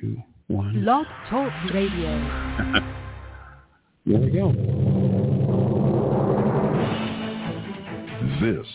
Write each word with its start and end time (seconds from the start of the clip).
two, 0.00 0.16
one. 0.48 0.82
Blog 0.82 1.06
Talk 1.28 1.52
Radio. 1.72 2.10
There 4.06 4.18
we 4.18 4.30
go. 4.30 4.52
This 8.40 8.66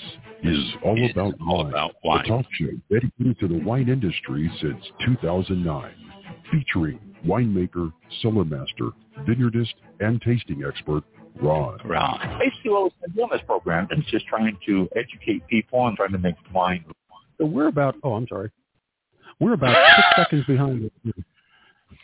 is 0.44 0.60
All 0.84 0.96
It's 0.98 1.14
About 1.14 1.36
all 1.48 1.64
Wine, 1.64 1.68
about 1.70 1.92
a 1.92 2.08
wine. 2.08 2.26
talk 2.26 2.46
show 2.52 2.68
dedicated 2.92 3.40
to 3.40 3.48
the 3.48 3.64
wine 3.64 3.90
industry 3.90 4.52
since 4.62 4.84
2009, 5.06 5.94
featuring 6.52 7.00
winemaker, 7.26 7.92
cellar 8.22 8.44
master, 8.44 8.90
vineyardist, 9.28 9.74
and 10.02 10.22
tasting 10.22 10.64
expert 10.68 11.04
Ron. 11.42 11.80
Right. 11.86 12.40
Basically, 12.40 12.72
what 12.72 12.84
we've 12.84 13.02
been 13.02 13.16
doing 13.16 13.30
this 13.32 13.42
program 13.48 13.88
is 13.92 14.06
just 14.12 14.28
trying 14.28 14.56
to 14.68 14.88
educate 14.96 15.48
people 15.48 15.88
and 15.88 15.98
trying 15.98 16.12
to 16.12 16.20
make 16.20 16.36
wine. 16.54 16.86
So 17.40 17.46
we're 17.46 17.68
about, 17.68 17.96
oh, 18.04 18.14
I'm 18.14 18.28
sorry. 18.28 18.52
We're 19.40 19.54
about 19.54 19.76
six 19.96 20.08
seconds 20.18 20.46
behind. 20.46 20.92
it. 21.06 21.16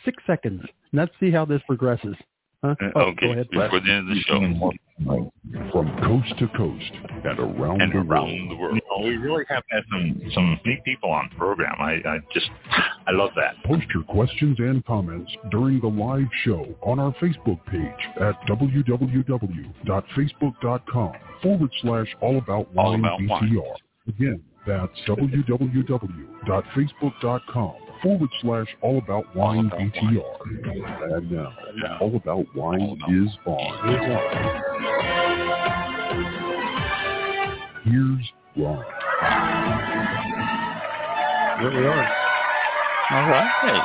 Six 0.04 0.22
seconds. 0.26 0.62
Let's 0.92 1.12
see 1.20 1.30
how 1.30 1.44
this 1.44 1.60
progresses. 1.66 2.16
Huh? 2.62 2.74
Uh, 2.80 2.90
Oh, 2.94 3.00
okay, 3.12 3.26
Go 3.26 3.32
ahead. 3.32 3.48
before 3.50 3.80
the 3.80 3.90
end 3.90 4.10
of 4.10 4.16
the 4.16 4.22
show. 4.22 4.38
From 5.72 5.86
coast 6.04 6.34
to 6.38 6.46
coast 6.58 6.92
and 7.24 7.38
around 7.38 7.80
and 7.80 7.90
the 7.92 7.96
around 7.98 8.06
world. 8.06 8.50
the 8.50 8.54
world. 8.56 8.74
You 8.74 8.82
know, 8.90 8.98
we 9.08 9.16
really 9.16 9.44
have 9.48 9.62
had 9.70 9.82
some 9.90 10.20
some 10.34 10.60
neat 10.66 10.84
people 10.84 11.10
on 11.10 11.30
the 11.32 11.36
program. 11.38 11.74
I, 11.78 12.02
I 12.06 12.18
just 12.34 12.50
I 13.06 13.12
love 13.12 13.30
that. 13.36 13.54
Post 13.64 13.86
your 13.94 14.02
questions 14.04 14.58
and 14.58 14.84
comments 14.84 15.32
during 15.50 15.80
the 15.80 15.86
live 15.88 16.28
show 16.44 16.66
on 16.82 16.98
our 16.98 17.14
Facebook 17.14 17.64
page 17.64 18.08
at 18.20 18.34
www.facebook.com 18.46 21.12
forward 21.42 21.70
slash 21.80 22.14
all 22.20 22.36
about 22.36 22.68
All 22.76 22.90
wine 22.90 23.00
About 23.00 23.20
Wine. 23.26 23.50
BTR. 23.50 23.74
Again, 24.08 24.42
that's 24.66 24.92
www.facebook.com 25.06 27.74
forward 28.02 28.30
slash 28.40 28.66
all 28.80 28.98
about 28.98 29.36
wine 29.36 29.70
BTR. 29.70 30.40
And 31.16 31.30
now, 31.30 31.52
Yeah. 31.82 31.98
all 32.00 32.16
about 32.16 32.46
wine 32.54 32.80
All 32.82 32.92
About 32.94 33.12
is 33.12 33.38
on. 33.46 33.88
Here's 37.84 38.32
Ron. 38.56 38.84
Here 41.60 41.70
we 41.70 41.86
are. 41.86 42.06
All 43.12 43.26
right. 43.28 43.82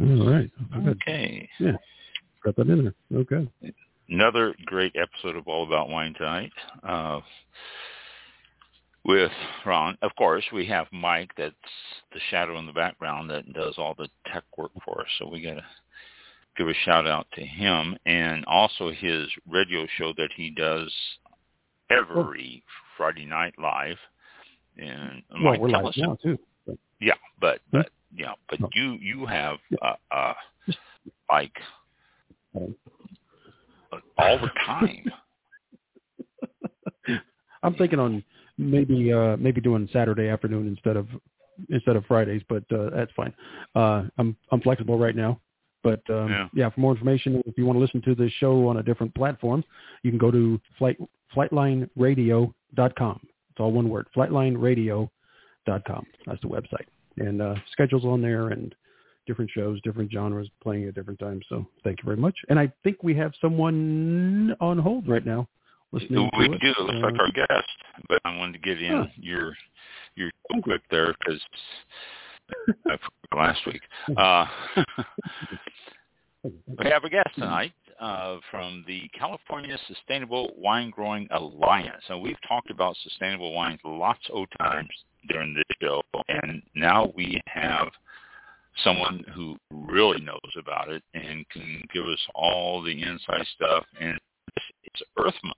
All 0.00 0.30
right. 0.30 0.50
Good. 0.84 0.88
Okay. 0.88 1.48
Got 2.44 2.56
that 2.56 2.68
in 2.68 2.84
there. 2.84 2.94
Okay. 3.20 3.48
Another 4.08 4.54
great 4.66 4.94
episode 4.96 5.36
of 5.36 5.48
All 5.48 5.64
About 5.66 5.88
Wine 5.88 6.14
tonight. 6.14 6.52
Uh, 6.82 7.20
with 9.04 9.32
Ron, 9.64 9.96
of 10.02 10.14
course, 10.16 10.44
we 10.52 10.66
have 10.66 10.86
Mike. 10.92 11.30
That's 11.36 11.54
the 12.12 12.20
shadow 12.30 12.58
in 12.58 12.66
the 12.66 12.72
background 12.72 13.30
that 13.30 13.52
does 13.52 13.74
all 13.78 13.94
the 13.96 14.08
tech 14.32 14.44
work 14.56 14.70
for 14.84 15.00
us. 15.00 15.06
So 15.18 15.28
we 15.28 15.40
got 15.42 15.54
to 15.54 15.64
give 16.56 16.68
a 16.68 16.74
shout 16.84 17.06
out 17.06 17.26
to 17.34 17.44
him, 17.44 17.96
and 18.06 18.44
also 18.46 18.90
his 18.90 19.26
radio 19.48 19.86
show 19.96 20.12
that 20.16 20.30
he 20.36 20.50
does 20.50 20.92
every 21.90 22.62
Friday 22.96 23.24
night 23.24 23.54
live. 23.58 23.96
And 24.78 25.22
Well, 25.32 25.42
Mike, 25.42 25.60
we're 25.60 25.68
tell 25.70 25.82
live 25.84 25.88
us 25.90 25.98
now 25.98 26.18
too. 26.22 26.38
Yeah, 27.00 27.14
but 27.40 27.60
Hmm? 27.70 27.78
but 27.78 27.90
yeah, 28.14 28.34
but 28.48 28.60
No. 28.60 28.68
you 28.74 28.92
you 29.00 29.26
have 29.26 29.58
Yeah. 29.70 29.78
uh, 30.10 30.14
uh 30.14 30.34
like 31.30 31.58
all 34.30 34.38
the 34.38 34.50
time. 34.64 35.12
I'm 37.62 37.74
thinking 37.74 37.98
on 37.98 38.22
maybe 38.58 39.12
uh 39.12 39.36
maybe 39.36 39.60
doing 39.60 39.88
Saturday 39.92 40.28
afternoon 40.28 40.66
instead 40.66 40.96
of 40.96 41.06
instead 41.70 41.96
of 41.96 42.04
Fridays, 42.06 42.42
but 42.48 42.64
uh 42.72 42.90
that's 42.90 43.12
fine. 43.16 43.32
Uh 43.74 44.04
I'm 44.18 44.36
I'm 44.50 44.60
flexible 44.60 44.98
right 44.98 45.14
now. 45.16 45.40
But 45.82 46.00
um 46.10 46.28
Yeah. 46.30 46.48
yeah, 46.54 46.70
for 46.70 46.80
more 46.80 46.92
information 46.92 47.42
if 47.46 47.56
you 47.56 47.66
want 47.66 47.76
to 47.76 47.80
listen 47.80 48.02
to 48.02 48.14
the 48.14 48.30
show 48.38 48.66
on 48.68 48.78
a 48.78 48.82
different 48.82 49.14
platform, 49.14 49.64
you 50.02 50.10
can 50.10 50.18
go 50.18 50.30
to 50.30 50.60
flight 50.78 50.96
flightlineradio.com. 51.36 53.20
It's 53.50 53.60
all 53.60 53.72
one 53.72 53.88
word, 53.88 54.06
flightlineradio.com. 54.16 56.06
That's 56.26 56.40
the 56.42 56.48
website. 56.48 56.86
And 57.18 57.40
uh 57.42 57.54
schedules 57.72 58.04
on 58.04 58.22
there 58.22 58.48
and 58.48 58.74
different 59.26 59.50
shows, 59.50 59.80
different 59.82 60.10
genres 60.12 60.48
playing 60.62 60.88
at 60.88 60.94
different 60.94 61.18
times. 61.18 61.44
So 61.48 61.66
thank 61.84 61.98
you 61.98 62.04
very 62.04 62.16
much. 62.16 62.34
And 62.48 62.58
I 62.58 62.72
think 62.82 63.02
we 63.02 63.14
have 63.16 63.32
someone 63.40 64.54
on 64.60 64.78
hold 64.78 65.08
right 65.08 65.24
now 65.24 65.48
listening 65.92 66.30
we 66.38 66.48
to 66.48 66.54
it. 66.54 66.60
do. 66.60 66.70
It 66.70 66.80
looks 66.80 66.98
like 67.02 67.14
Uh, 67.14 67.22
our 67.22 67.30
guest, 67.30 67.68
but 68.08 68.20
I 68.24 68.36
wanted 68.36 68.54
to 68.54 68.58
get 68.58 68.82
in 68.82 68.92
Huh. 68.92 69.06
your 69.16 69.56
your 70.16 70.30
quick 70.62 70.82
there 70.90 71.14
because 71.18 71.40
I 72.86 72.96
forgot 73.30 73.36
last 73.36 73.66
week. 73.66 73.82
Uh, 74.16 74.46
we 76.42 76.86
have 76.86 77.04
a 77.04 77.10
guest 77.10 77.28
tonight 77.34 77.72
uh, 78.00 78.38
from 78.50 78.84
the 78.86 79.08
California 79.18 79.78
Sustainable 79.86 80.52
Wine 80.56 80.90
Growing 80.90 81.28
Alliance, 81.30 82.02
and 82.08 82.20
we've 82.20 82.40
talked 82.46 82.70
about 82.70 82.96
sustainable 83.02 83.52
wines 83.54 83.80
lots 83.84 84.28
of 84.32 84.46
times 84.58 84.90
during 85.28 85.54
this 85.54 85.64
show, 85.80 86.02
and 86.28 86.62
now 86.74 87.12
we 87.14 87.40
have 87.46 87.88
someone 88.84 89.24
who 89.34 89.56
really 89.70 90.20
knows 90.20 90.38
about 90.58 90.88
it 90.88 91.02
and 91.14 91.48
can 91.50 91.82
give 91.92 92.04
us 92.04 92.20
all 92.34 92.82
the 92.82 93.02
inside 93.02 93.46
stuff. 93.54 93.84
And 94.00 94.18
it's 94.84 95.02
Earth 95.18 95.34
Month 95.44 95.56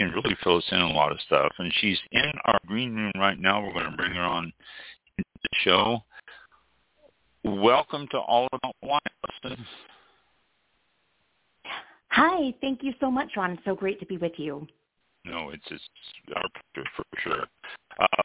can 0.00 0.10
really 0.12 0.36
fill 0.42 0.56
us 0.56 0.64
in 0.70 0.80
a 0.80 0.92
lot 0.92 1.12
of 1.12 1.18
stuff. 1.26 1.52
And 1.58 1.72
she's 1.80 1.98
in 2.12 2.32
our 2.46 2.58
green 2.66 2.94
room 2.94 3.12
right 3.16 3.38
now. 3.38 3.62
We're 3.62 3.74
going 3.74 3.90
to 3.90 3.96
bring 3.96 4.12
her 4.12 4.22
on 4.22 4.52
the 5.18 5.24
show. 5.62 5.98
Welcome 7.44 8.06
to 8.12 8.18
All 8.18 8.48
About 8.52 8.74
Wine. 8.82 9.00
Allison. 9.44 9.66
Hi, 12.12 12.54
thank 12.60 12.82
you 12.82 12.92
so 12.98 13.10
much, 13.10 13.28
Ron. 13.36 13.52
It's 13.52 13.64
so 13.64 13.74
great 13.74 14.00
to 14.00 14.06
be 14.06 14.16
with 14.16 14.32
you. 14.36 14.66
No, 15.24 15.50
it's 15.50 15.62
it's 15.70 15.84
our 16.34 16.42
pleasure 16.74 16.88
for 16.96 17.04
sure. 17.22 17.46
Uh, 18.00 18.22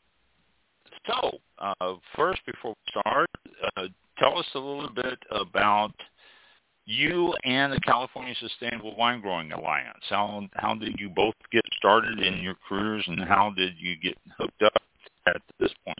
so, 1.07 1.37
uh, 1.59 1.95
first, 2.15 2.41
before 2.45 2.71
we 2.71 3.01
start, 3.01 3.29
uh, 3.77 3.87
tell 4.17 4.37
us 4.37 4.45
a 4.55 4.59
little 4.59 4.89
bit 4.89 5.19
about 5.31 5.93
you 6.85 7.33
and 7.43 7.73
the 7.73 7.79
California 7.81 8.35
Sustainable 8.39 8.95
Wine 8.95 9.21
Growing 9.21 9.51
Alliance. 9.51 10.03
How 10.09 10.47
how 10.53 10.75
did 10.75 10.95
you 10.99 11.09
both 11.09 11.33
get 11.51 11.63
started 11.77 12.19
in 12.19 12.41
your 12.41 12.55
careers, 12.67 13.03
and 13.07 13.19
how 13.21 13.53
did 13.55 13.73
you 13.77 13.95
get 13.97 14.17
hooked 14.37 14.61
up 14.61 14.73
at 15.27 15.41
this 15.59 15.71
point? 15.83 15.97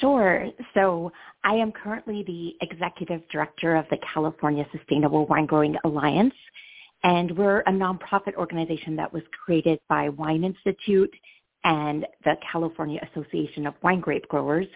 Sure. 0.00 0.48
So 0.74 1.12
I 1.44 1.54
am 1.54 1.72
currently 1.72 2.22
the 2.24 2.54
executive 2.64 3.22
director 3.30 3.74
of 3.76 3.86
the 3.90 3.98
California 4.12 4.66
Sustainable 4.76 5.26
Wine 5.26 5.46
Growing 5.46 5.76
Alliance, 5.84 6.34
and 7.04 7.36
we're 7.36 7.60
a 7.60 7.72
nonprofit 7.72 8.34
organization 8.36 8.96
that 8.96 9.12
was 9.12 9.22
created 9.44 9.80
by 9.88 10.08
Wine 10.08 10.44
Institute 10.44 11.12
and 11.64 12.06
the 12.24 12.34
California 12.50 13.00
Association 13.10 13.66
of 13.66 13.74
Wine 13.82 14.00
Grape 14.00 14.28
Growers. 14.28 14.66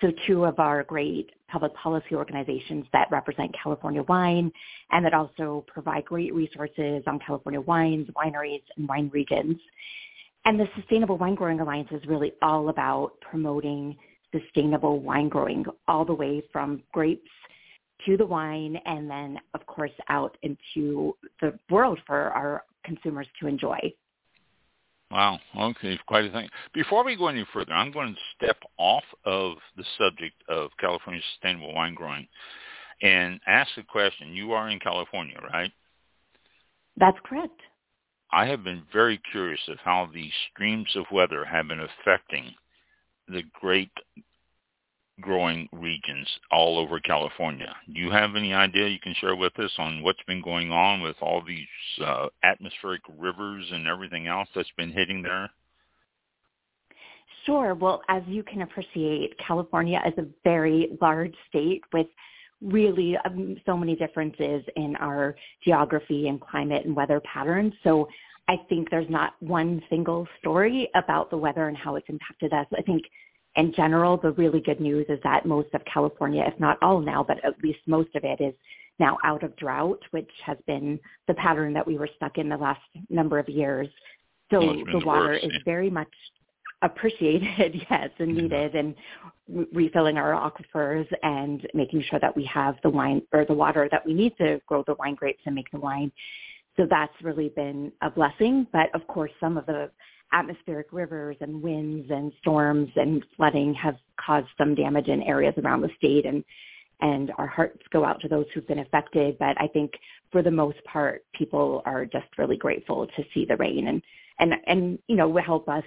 So 0.00 0.12
two 0.26 0.44
of 0.44 0.58
our 0.58 0.82
great 0.82 1.30
public 1.48 1.74
policy 1.74 2.14
organizations 2.14 2.84
that 2.92 3.08
represent 3.10 3.54
California 3.62 4.02
wine 4.02 4.52
and 4.90 5.04
that 5.04 5.14
also 5.14 5.64
provide 5.68 6.04
great 6.04 6.34
resources 6.34 7.02
on 7.06 7.18
California 7.24 7.60
wines, 7.60 8.08
wineries, 8.16 8.62
and 8.76 8.88
wine 8.88 9.10
regions. 9.12 9.56
And 10.44 10.60
the 10.60 10.68
Sustainable 10.76 11.16
Wine 11.16 11.34
Growing 11.34 11.60
Alliance 11.60 11.88
is 11.90 12.04
really 12.06 12.32
all 12.42 12.68
about 12.68 13.12
promoting 13.20 13.96
sustainable 14.32 15.00
wine 15.00 15.28
growing 15.28 15.64
all 15.88 16.04
the 16.04 16.14
way 16.14 16.42
from 16.52 16.82
grapes 16.92 17.30
to 18.04 18.16
the 18.16 18.26
wine 18.26 18.76
and 18.84 19.10
then 19.10 19.38
of 19.54 19.64
course 19.66 19.92
out 20.08 20.36
into 20.42 21.16
the 21.40 21.58
world 21.70 21.98
for 22.06 22.30
our 22.30 22.64
consumers 22.84 23.26
to 23.40 23.46
enjoy. 23.46 23.78
Wow. 25.10 25.38
Okay, 25.56 25.98
quite 26.06 26.24
a 26.24 26.30
thing. 26.30 26.48
Before 26.74 27.04
we 27.04 27.16
go 27.16 27.28
any 27.28 27.46
further, 27.52 27.72
I'm 27.72 27.92
going 27.92 28.14
to 28.14 28.20
step 28.36 28.58
off 28.76 29.04
of 29.24 29.54
the 29.76 29.84
subject 29.98 30.34
of 30.48 30.70
California 30.80 31.22
sustainable 31.34 31.74
wine 31.74 31.94
growing 31.94 32.26
and 33.02 33.40
ask 33.46 33.70
a 33.76 33.82
question. 33.84 34.34
You 34.34 34.52
are 34.52 34.68
in 34.68 34.80
California, 34.80 35.38
right? 35.52 35.70
That's 36.96 37.18
correct. 37.24 37.60
I 38.32 38.46
have 38.46 38.64
been 38.64 38.82
very 38.92 39.20
curious 39.30 39.60
of 39.68 39.78
how 39.84 40.08
the 40.12 40.30
streams 40.50 40.90
of 40.96 41.04
weather 41.12 41.44
have 41.44 41.68
been 41.68 41.80
affecting 41.80 42.52
the 43.28 43.42
grape 43.60 43.96
growing 45.20 45.68
regions 45.72 46.28
all 46.50 46.78
over 46.78 47.00
California. 47.00 47.74
Do 47.92 48.00
you 48.00 48.10
have 48.10 48.36
any 48.36 48.52
idea 48.52 48.88
you 48.88 48.98
can 49.00 49.14
share 49.20 49.36
with 49.36 49.58
us 49.58 49.72
on 49.78 50.02
what's 50.02 50.22
been 50.26 50.42
going 50.42 50.70
on 50.70 51.00
with 51.00 51.16
all 51.20 51.42
these 51.46 51.66
uh, 52.04 52.26
atmospheric 52.42 53.02
rivers 53.18 53.64
and 53.72 53.86
everything 53.86 54.26
else 54.26 54.48
that's 54.54 54.70
been 54.76 54.92
hitting 54.92 55.22
there? 55.22 55.50
Sure. 57.46 57.74
Well, 57.74 58.02
as 58.08 58.22
you 58.26 58.42
can 58.42 58.62
appreciate, 58.62 59.34
California 59.38 60.02
is 60.06 60.14
a 60.18 60.26
very 60.44 60.98
large 61.00 61.34
state 61.48 61.82
with 61.92 62.08
really 62.60 63.16
um, 63.24 63.56
so 63.64 63.76
many 63.76 63.94
differences 63.94 64.64
in 64.76 64.96
our 64.96 65.36
geography 65.64 66.28
and 66.28 66.40
climate 66.40 66.84
and 66.84 66.96
weather 66.96 67.20
patterns. 67.20 67.72
So 67.84 68.08
I 68.48 68.56
think 68.68 68.90
there's 68.90 69.10
not 69.10 69.34
one 69.40 69.82
single 69.88 70.26
story 70.40 70.88
about 70.94 71.30
the 71.30 71.36
weather 71.36 71.68
and 71.68 71.76
how 71.76 71.96
it's 71.96 72.08
impacted 72.08 72.52
us. 72.52 72.66
I 72.76 72.82
think 72.82 73.02
in 73.56 73.72
general, 73.74 74.16
the 74.16 74.32
really 74.32 74.60
good 74.60 74.80
news 74.80 75.06
is 75.08 75.18
that 75.24 75.46
most 75.46 75.68
of 75.74 75.80
California, 75.92 76.44
if 76.46 76.58
not 76.60 76.78
all 76.82 77.00
now, 77.00 77.24
but 77.26 77.42
at 77.44 77.54
least 77.62 77.78
most 77.86 78.14
of 78.14 78.24
it 78.24 78.40
is 78.40 78.54
now 78.98 79.18
out 79.24 79.42
of 79.42 79.56
drought, 79.56 80.00
which 80.10 80.30
has 80.44 80.56
been 80.66 80.98
the 81.26 81.34
pattern 81.34 81.72
that 81.72 81.86
we 81.86 81.98
were 81.98 82.08
stuck 82.16 82.38
in 82.38 82.48
the 82.48 82.56
last 82.56 82.80
number 83.08 83.38
of 83.38 83.48
years. 83.48 83.88
So 84.50 84.60
Well, 84.60 84.84
the 85.00 85.06
water 85.06 85.28
worst, 85.30 85.44
is 85.44 85.52
yeah. 85.52 85.58
very 85.64 85.90
much 85.90 86.08
appreciated, 86.82 87.82
yes, 87.90 88.10
and 88.18 88.36
needed, 88.36 88.74
and 88.74 88.94
re- 89.48 89.66
refilling 89.72 90.18
our 90.18 90.32
aquifers 90.32 91.06
and 91.22 91.66
making 91.74 92.02
sure 92.08 92.20
that 92.20 92.36
we 92.36 92.44
have 92.44 92.76
the 92.82 92.90
wine 92.90 93.22
or 93.32 93.44
the 93.44 93.54
water 93.54 93.88
that 93.90 94.04
we 94.06 94.14
need 94.14 94.36
to 94.38 94.60
grow 94.66 94.84
the 94.86 94.94
wine 94.98 95.14
grapes 95.14 95.42
and 95.46 95.54
make 95.54 95.70
the 95.70 95.80
wine. 95.80 96.12
So 96.76 96.86
that's 96.88 97.12
really 97.22 97.48
been 97.50 97.90
a 98.02 98.10
blessing. 98.10 98.66
But 98.72 98.94
of 98.94 99.06
course, 99.06 99.30
some 99.40 99.56
of 99.56 99.66
the 99.66 99.90
atmospheric 100.32 100.88
rivers 100.92 101.36
and 101.40 101.62
winds 101.62 102.10
and 102.10 102.32
storms 102.40 102.90
and 102.96 103.24
flooding 103.36 103.74
have 103.74 103.96
caused 104.20 104.48
some 104.58 104.74
damage 104.74 105.08
in 105.08 105.22
areas 105.22 105.54
around 105.58 105.80
the 105.80 105.90
state 105.96 106.26
and 106.26 106.44
and 107.00 107.30
our 107.36 107.46
hearts 107.46 107.82
go 107.92 108.04
out 108.04 108.20
to 108.20 108.28
those 108.28 108.46
who've 108.54 108.66
been 108.66 108.78
affected. 108.78 109.36
But 109.38 109.60
I 109.60 109.68
think 109.68 109.92
for 110.32 110.42
the 110.42 110.50
most 110.50 110.82
part, 110.84 111.24
people 111.34 111.82
are 111.84 112.06
just 112.06 112.26
really 112.38 112.56
grateful 112.56 113.06
to 113.06 113.24
see 113.34 113.44
the 113.44 113.56
rain 113.56 113.88
and, 113.88 114.02
and, 114.38 114.54
and, 114.66 114.98
you 115.06 115.16
know, 115.16 115.28
will 115.28 115.42
help 115.42 115.68
us 115.68 115.84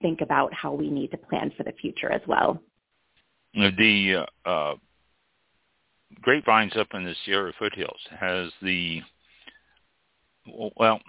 think 0.00 0.20
about 0.20 0.52
how 0.54 0.72
we 0.72 0.90
need 0.90 1.10
to 1.10 1.16
plan 1.16 1.50
for 1.56 1.64
the 1.64 1.72
future 1.72 2.10
as 2.10 2.20
well. 2.28 2.60
The 3.54 4.26
uh, 4.46 4.48
uh, 4.48 4.74
grapevines 6.20 6.76
up 6.76 6.88
in 6.94 7.04
the 7.04 7.14
Sierra 7.24 7.52
foothills 7.58 8.00
has 8.18 8.50
the 8.62 9.00
well. 10.76 11.00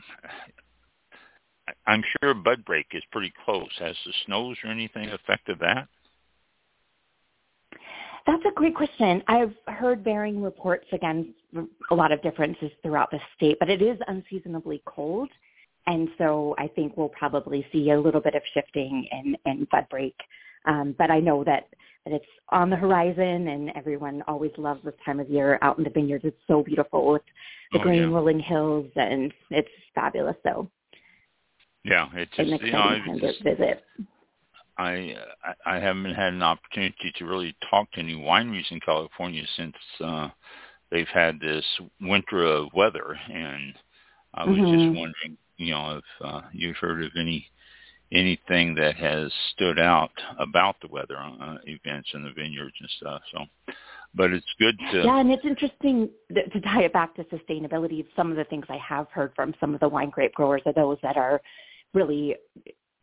I'm 1.88 2.04
sure 2.22 2.34
bud 2.34 2.66
break 2.66 2.88
is 2.94 3.04
pretty 3.12 3.34
close. 3.46 3.70
Has 3.80 3.96
the 4.06 4.14
snows 4.26 4.58
or 4.64 4.72
anything 4.72 5.10
affected 5.10 5.60
that? 5.60 5.88
That's 8.26 8.44
a 8.46 8.52
great 8.56 8.76
question. 8.76 9.22
I've 9.28 9.54
heard 9.68 10.04
varying 10.04 10.42
reports 10.42 10.88
again, 10.92 11.34
a 11.92 11.96
lot 11.96 12.12
of 12.12 12.24
differences 12.24 12.72
throughout 12.82 13.12
the 13.12 13.20
state, 13.36 13.58
but 13.60 13.70
it 13.70 13.84
is 13.84 14.00
unseasonably 14.08 14.82
cold. 14.86 15.30
And 15.86 16.10
so 16.18 16.56
I 16.58 16.68
think 16.68 16.98
we'll 16.98 17.10
probably 17.10 17.66
see 17.72 17.92
a 17.92 18.00
little 18.00 18.22
bit 18.22 18.34
of 18.34 18.42
shifting 18.56 19.08
in, 19.12 19.38
in 19.46 19.68
bud 19.72 19.86
break. 19.92 20.16
Um, 20.66 20.96
but 20.98 21.12
I 21.12 21.20
know 21.20 21.44
that, 21.44 21.68
that 22.06 22.14
it's 22.16 22.26
on 22.50 22.72
the 22.72 22.76
horizon 22.76 23.50
and 23.50 23.72
everyone 23.76 24.24
always 24.28 24.52
loves 24.58 24.84
this 24.84 24.96
time 25.06 25.20
of 25.20 25.30
year 25.30 25.60
out 25.62 25.78
in 25.78 25.84
the 25.84 25.92
vineyards. 25.92 26.26
It's 26.26 26.36
so 26.48 26.64
beautiful 26.64 27.12
with 27.12 27.22
the 27.72 27.80
Oh, 27.80 27.84
green 27.84 28.02
yeah. 28.02 28.08
rolling 28.08 28.40
hills 28.40 28.90
and 28.96 29.32
it's 29.52 29.70
fabulous. 29.94 30.36
So 30.42 30.68
Yeah, 31.86 32.10
it's 32.16 32.36
just 32.36 32.50
you 32.64 32.72
know, 32.72 32.78
time 32.78 33.04
it's 33.22 33.38
to 33.38 33.44
visit. 33.44 33.84
I 34.78 35.16
I 35.44 35.76
I 35.76 35.80
haven't 35.80 36.16
had 36.16 36.34
an 36.34 36.42
opportunity 36.42 37.14
to 37.16 37.26
really 37.26 37.56
talk 37.70 37.92
to 37.92 38.00
any 38.00 38.16
wineries 38.16 38.72
in 38.72 38.80
California 38.80 39.44
since 39.56 39.76
uh 40.04 40.30
they've 40.90 41.08
had 41.14 41.40
this 41.40 41.64
winter 42.02 42.44
of 42.44 42.74
weather 42.74 43.18
and 43.32 43.74
I 44.34 44.46
was 44.46 44.58
Mhm. 44.58 44.72
just 44.72 44.86
wondering, 45.00 45.38
you 45.58 45.72
know, 45.74 45.98
if 45.98 46.26
uh 46.26 46.42
you've 46.52 46.78
heard 46.78 47.04
of 47.04 47.12
any 47.16 47.48
anything 48.12 48.74
that 48.76 48.96
has 48.96 49.32
stood 49.52 49.78
out 49.80 50.12
about 50.40 50.80
the 50.82 50.88
weather 50.88 51.18
uh, 51.18 51.58
events 51.66 52.10
in 52.14 52.24
the 52.24 52.32
vineyards 52.32 52.76
and 52.80 52.90
stuff. 52.98 53.22
So 53.32 53.46
but 54.16 54.32
it's 54.32 54.54
good 54.58 54.78
to 54.92 55.04
Yeah, 55.04 55.20
and 55.20 55.32
it's 55.32 55.46
interesting 55.46 56.10
th- 56.34 56.52
to 56.52 56.62
tie 56.62 56.84
it 56.84 56.94
back 56.94 57.14
to 57.16 57.24
sustainability. 57.26 58.06
Some 58.16 58.32
of 58.32 58.38
the 58.38 58.46
things 58.46 58.66
I 58.70 58.78
have 58.78 59.08
heard 59.12 59.34
from 59.36 59.54
some 59.60 59.74
of 59.74 59.80
the 59.80 59.90
wine 59.90 60.10
grape 60.10 60.34
growers 60.34 60.62
are 60.66 60.74
those 60.74 60.98
that 61.04 61.18
are 61.18 61.42
really, 61.96 62.36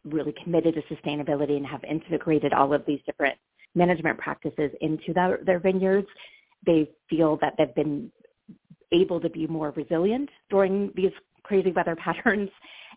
really 0.04 0.34
committed 0.44 0.74
to 0.74 0.94
sustainability 0.94 1.56
and 1.56 1.66
have 1.66 1.82
integrated 1.84 2.52
all 2.52 2.72
of 2.72 2.84
these 2.86 3.00
different 3.06 3.36
management 3.74 4.18
practices 4.18 4.70
into 4.80 5.12
their, 5.12 5.40
their 5.44 5.58
vineyards. 5.58 6.06
They 6.64 6.88
feel 7.10 7.38
that 7.40 7.54
they've 7.58 7.74
been 7.74 8.12
able 8.92 9.20
to 9.20 9.30
be 9.30 9.46
more 9.46 9.70
resilient 9.70 10.28
during 10.50 10.92
these 10.94 11.12
crazy 11.42 11.72
weather 11.72 11.96
patterns 12.04 12.50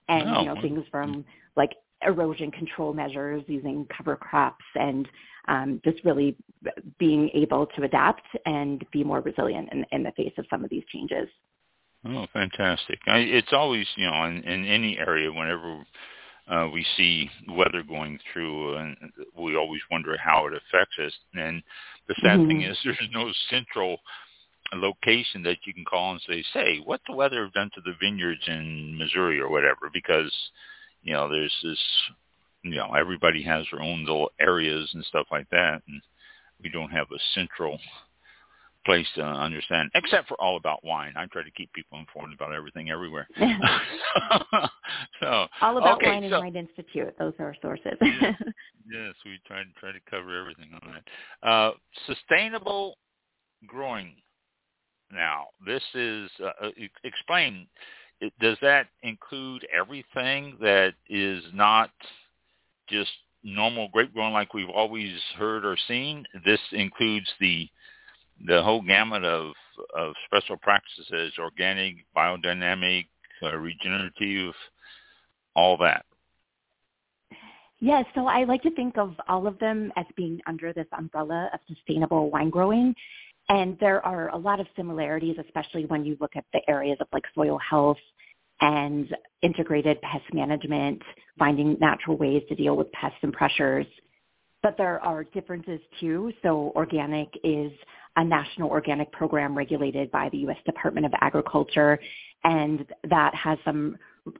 and 0.08 0.30
Oh, 0.30 0.42
you 0.42 0.46
know 0.46 0.62
things 0.62 0.84
from 0.92 1.26
like 1.56 1.72
erosion 2.06 2.52
control 2.52 2.94
measures 2.94 3.44
using 3.48 3.88
cover 3.96 4.16
crops 4.16 4.66
and 4.76 5.08
um, 5.48 5.82
just 5.84 6.04
really 6.04 6.36
being 7.00 7.30
able 7.34 7.66
to 7.68 7.84
adapt 7.84 8.26
and 8.46 8.86
be 8.92 9.04
more 9.04 9.22
resilient 9.22 9.70
in, 9.72 9.86
in 9.92 10.04
the 10.04 10.12
face 10.12 10.34
of 10.38 10.46
some 10.50 10.64
of 10.64 10.70
these 10.70 10.84
changes. 10.92 11.28
Oh, 12.06 12.28
fantastic! 12.34 13.00
I, 13.08 13.20
it's 13.20 13.52
always, 13.54 13.88
you 13.96 14.06
know, 14.06 14.26
in, 14.26 14.44
in 14.44 14.66
any 14.66 14.98
area, 14.98 15.32
whenever 15.32 15.84
uh, 16.48 16.68
we 16.72 16.86
see 16.98 17.30
weather 17.50 17.84
going 17.84 18.20
through, 18.32 18.76
and 18.76 18.96
we 19.38 19.56
always 19.56 19.82
wonder 19.92 20.16
how 20.18 20.48
it 20.48 20.54
affects 20.54 20.98
us. 21.04 21.14
And 21.34 21.64
the 22.08 22.16
sad 22.22 22.46
thing 22.48 22.62
Mhm. 22.62 22.72
is, 22.72 22.80
there's 22.86 23.10
no 23.12 23.32
central 23.50 23.98
location 24.74 25.44
that 25.44 25.58
you 25.66 25.74
can 25.74 25.86
call 25.86 26.12
and 26.12 26.22
say, 26.22 26.44
"Say, 26.54 26.80
what's 26.80 27.04
the 27.08 27.16
weather 27.16 27.44
have 27.44 27.54
done 27.54 27.72
to 27.76 27.82
the 27.82 27.96
vineyards 28.00 28.48
in 28.48 28.98
Missouri 28.98 29.40
or 29.40 29.50
whatever?" 29.50 29.90
Because 29.92 30.32
you 31.04 31.14
know, 31.14 31.30
there's 31.30 31.56
this, 31.64 31.80
you 32.64 32.76
know, 32.76 32.94
everybody 32.94 33.44
has 33.44 33.66
their 33.72 33.82
own 33.82 34.06
little 34.06 34.32
areas 34.40 34.90
and 34.94 35.06
stuff 35.06 35.28
like 35.32 35.50
that, 35.52 35.82
and 35.88 36.02
we 36.62 36.70
don't 36.70 36.92
have 36.92 37.08
a 37.12 37.20
central 37.34 37.80
place 38.86 39.08
to 39.16 39.24
understand, 39.24 39.90
except 39.96 40.28
for 40.28 40.40
all 40.40 40.58
about 40.58 40.84
wine. 40.84 41.14
I 41.18 41.26
try 41.26 41.44
to 41.44 41.52
keep 41.52 41.74
people 41.74 42.00
informed 42.00 42.34
about 42.34 42.54
everything 42.54 42.90
everywhere. 42.90 43.28
so 45.20 45.48
All 45.62 45.78
about 45.78 45.98
okay, 45.98 46.08
Wine 46.08 46.24
and 46.24 46.32
so, 46.32 46.40
Wine 46.40 46.56
Institute. 46.56 47.14
Those 47.18 47.34
are 47.40 47.48
our 47.48 47.56
sources. 47.62 47.98
Yeah. 48.02 48.34
yes, 48.92 49.14
we 49.26 49.40
try 49.48 49.64
to 49.64 49.70
try 49.80 49.92
to 49.92 50.00
cover 50.10 50.40
everything 50.40 50.70
on 50.74 50.94
that. 50.94 51.48
Uh, 51.48 51.72
sustainable 52.06 52.98
growing. 53.66 54.14
Now, 55.12 55.48
this 55.66 55.84
is 55.94 56.30
uh, 56.42 56.68
uh, 56.68 56.70
explain. 57.04 57.68
Does 58.40 58.58
that 58.62 58.88
include 59.04 59.68
everything 59.78 60.58
that 60.62 60.94
is 61.10 61.44
not 61.54 61.92
just 62.90 63.12
normal 63.44 63.90
grape 63.90 64.14
growing 64.14 64.34
like 64.34 64.54
we've 64.54 64.70
always 64.70 65.12
heard 65.38 65.66
or 65.66 65.78
seen? 65.88 66.26
This 66.46 66.60
includes 66.72 67.28
the 67.40 67.70
the 68.44 68.62
whole 68.62 68.82
gamut 68.82 69.24
of 69.24 69.54
of 69.96 70.14
special 70.26 70.58
practices, 70.58 71.34
organic, 71.38 71.96
biodynamic, 72.16 73.08
uh, 73.44 73.56
regenerative, 73.58 74.54
all 75.56 75.78
that. 75.78 76.06
Yes, 77.80 78.06
so 78.16 78.26
I 78.26 78.46
like 78.46 78.64
to 78.64 78.72
think 78.72 78.98
of 78.98 79.16
all 79.28 79.48
of 79.48 79.60
them 79.60 79.92
as 79.98 80.06
being 80.16 80.40
under 80.48 80.72
this 80.72 80.88
umbrella 80.98 81.50
of 81.54 81.60
sustainable 81.68 82.30
wine 82.32 82.50
growing. 82.50 82.96
And 83.50 83.78
there 83.80 84.04
are 84.06 84.30
a 84.30 84.38
lot 84.38 84.60
of 84.60 84.68
similarities, 84.76 85.36
especially 85.46 85.86
when 85.86 86.04
you 86.06 86.18
look 86.20 86.36
at 86.36 86.46
the 86.54 86.62
areas 86.70 86.98
of 87.02 87.08
like 87.12 87.24
soil 87.36 87.60
health 87.60 87.98
and 88.62 89.14
integrated 89.42 90.02
pest 90.02 90.24
management, 90.34 91.02
finding 91.38 91.78
natural 91.80 92.18
ways 92.18 92.42
to 92.50 92.56
deal 92.56 92.76
with 92.78 92.92
pests 92.94 93.18
and 93.22 93.34
pressures. 93.34 93.86
But 94.66 94.78
there 94.78 95.00
are 95.06 95.24
differences 95.26 95.80
too. 96.00 96.34
So 96.42 96.74
organic 96.76 97.30
is 97.44 97.72
a 98.16 98.24
national 98.24 98.72
organic 98.72 99.12
program 99.12 99.56
regulated 99.56 100.10
by 100.10 100.28
the 100.30 100.40
U.S. 100.40 100.58
Department 100.66 101.06
of 101.06 101.14
Agriculture, 101.22 102.00
and 102.44 102.84
that 103.08 103.36
has 103.36 103.60
some 103.64 103.96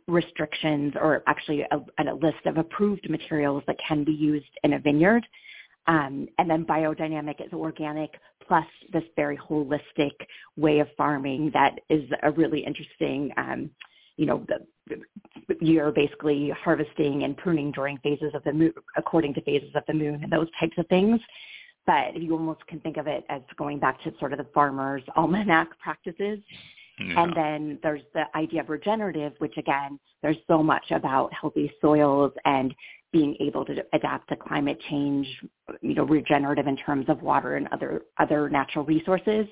restrictions 0.08 0.94
or 1.00 1.22
actually 1.28 1.62
a, 1.62 1.78
a 2.00 2.16
list 2.16 2.44
of 2.48 2.58
approved 2.58 3.08
materials 3.08 3.62
that 3.68 3.76
can 3.88 4.04
be 4.04 4.14
used 4.14 4.50
in 4.64 4.74
a 4.74 4.80
vineyard. 4.80 5.24
Um, 5.86 6.28
and 6.40 6.50
then 6.50 6.66
biodynamic 6.66 7.40
is 7.46 7.54
organic 7.54 8.10
plus 8.48 8.66
this 8.92 9.04
very 9.16 9.38
holistic 9.38 10.14
way 10.58 10.80
of 10.80 10.88
farming 10.98 11.52
that 11.54 11.82
is 11.92 12.10
a 12.24 12.32
really 12.32 12.66
interesting, 12.66 13.32
um, 13.38 13.70
you 14.18 14.26
know, 14.26 14.46
the, 14.48 14.98
you're 15.60 15.92
basically 15.92 16.52
harvesting 16.64 17.24
and 17.24 17.36
pruning 17.38 17.72
during 17.72 17.98
phases 18.00 18.34
of 18.34 18.44
the 18.44 18.54
moon, 18.54 18.74
according 18.98 19.34
to 19.36 19.42
phases 19.42 19.70
of 19.76 19.84
the 19.88 19.94
moon 19.94 20.22
and 20.24 20.32
those 20.32 20.48
types 20.60 20.78
of 20.78 20.88
things. 20.88 21.20
But 21.86 22.20
you 22.20 22.34
almost 22.34 22.66
can 22.68 22.80
think 22.80 22.98
of 22.98 23.08
it 23.08 23.26
as 23.30 23.42
going 23.58 23.80
back 23.80 24.02
to 24.04 24.14
sort 24.20 24.34
of 24.34 24.40
the 24.40 24.48
farmer's 24.54 25.04
almanac 25.16 25.78
practices. 25.80 26.40
Yeah. 27.00 27.24
And 27.24 27.36
then 27.36 27.80
there's 27.84 28.02
the 28.14 28.24
idea 28.36 28.62
of 28.62 28.70
regenerative, 28.70 29.34
which 29.40 29.58
again, 29.58 30.00
there's 30.22 30.38
so 30.48 30.64
much 30.64 30.92
about 30.92 31.32
healthy 31.34 31.72
soils 31.82 32.32
and 32.46 32.74
being 33.12 33.36
able 33.40 33.66
to 33.66 33.84
adapt 33.94 34.30
to 34.30 34.36
climate 34.36 34.80
change, 34.90 35.28
you 35.82 35.94
know, 35.94 36.04
regenerative 36.04 36.68
in 36.68 36.78
terms 36.78 37.06
of 37.10 37.22
water 37.22 37.58
and 37.58 37.68
other 37.72 38.04
other 38.18 38.50
natural 38.50 38.86
resources. 38.86 39.46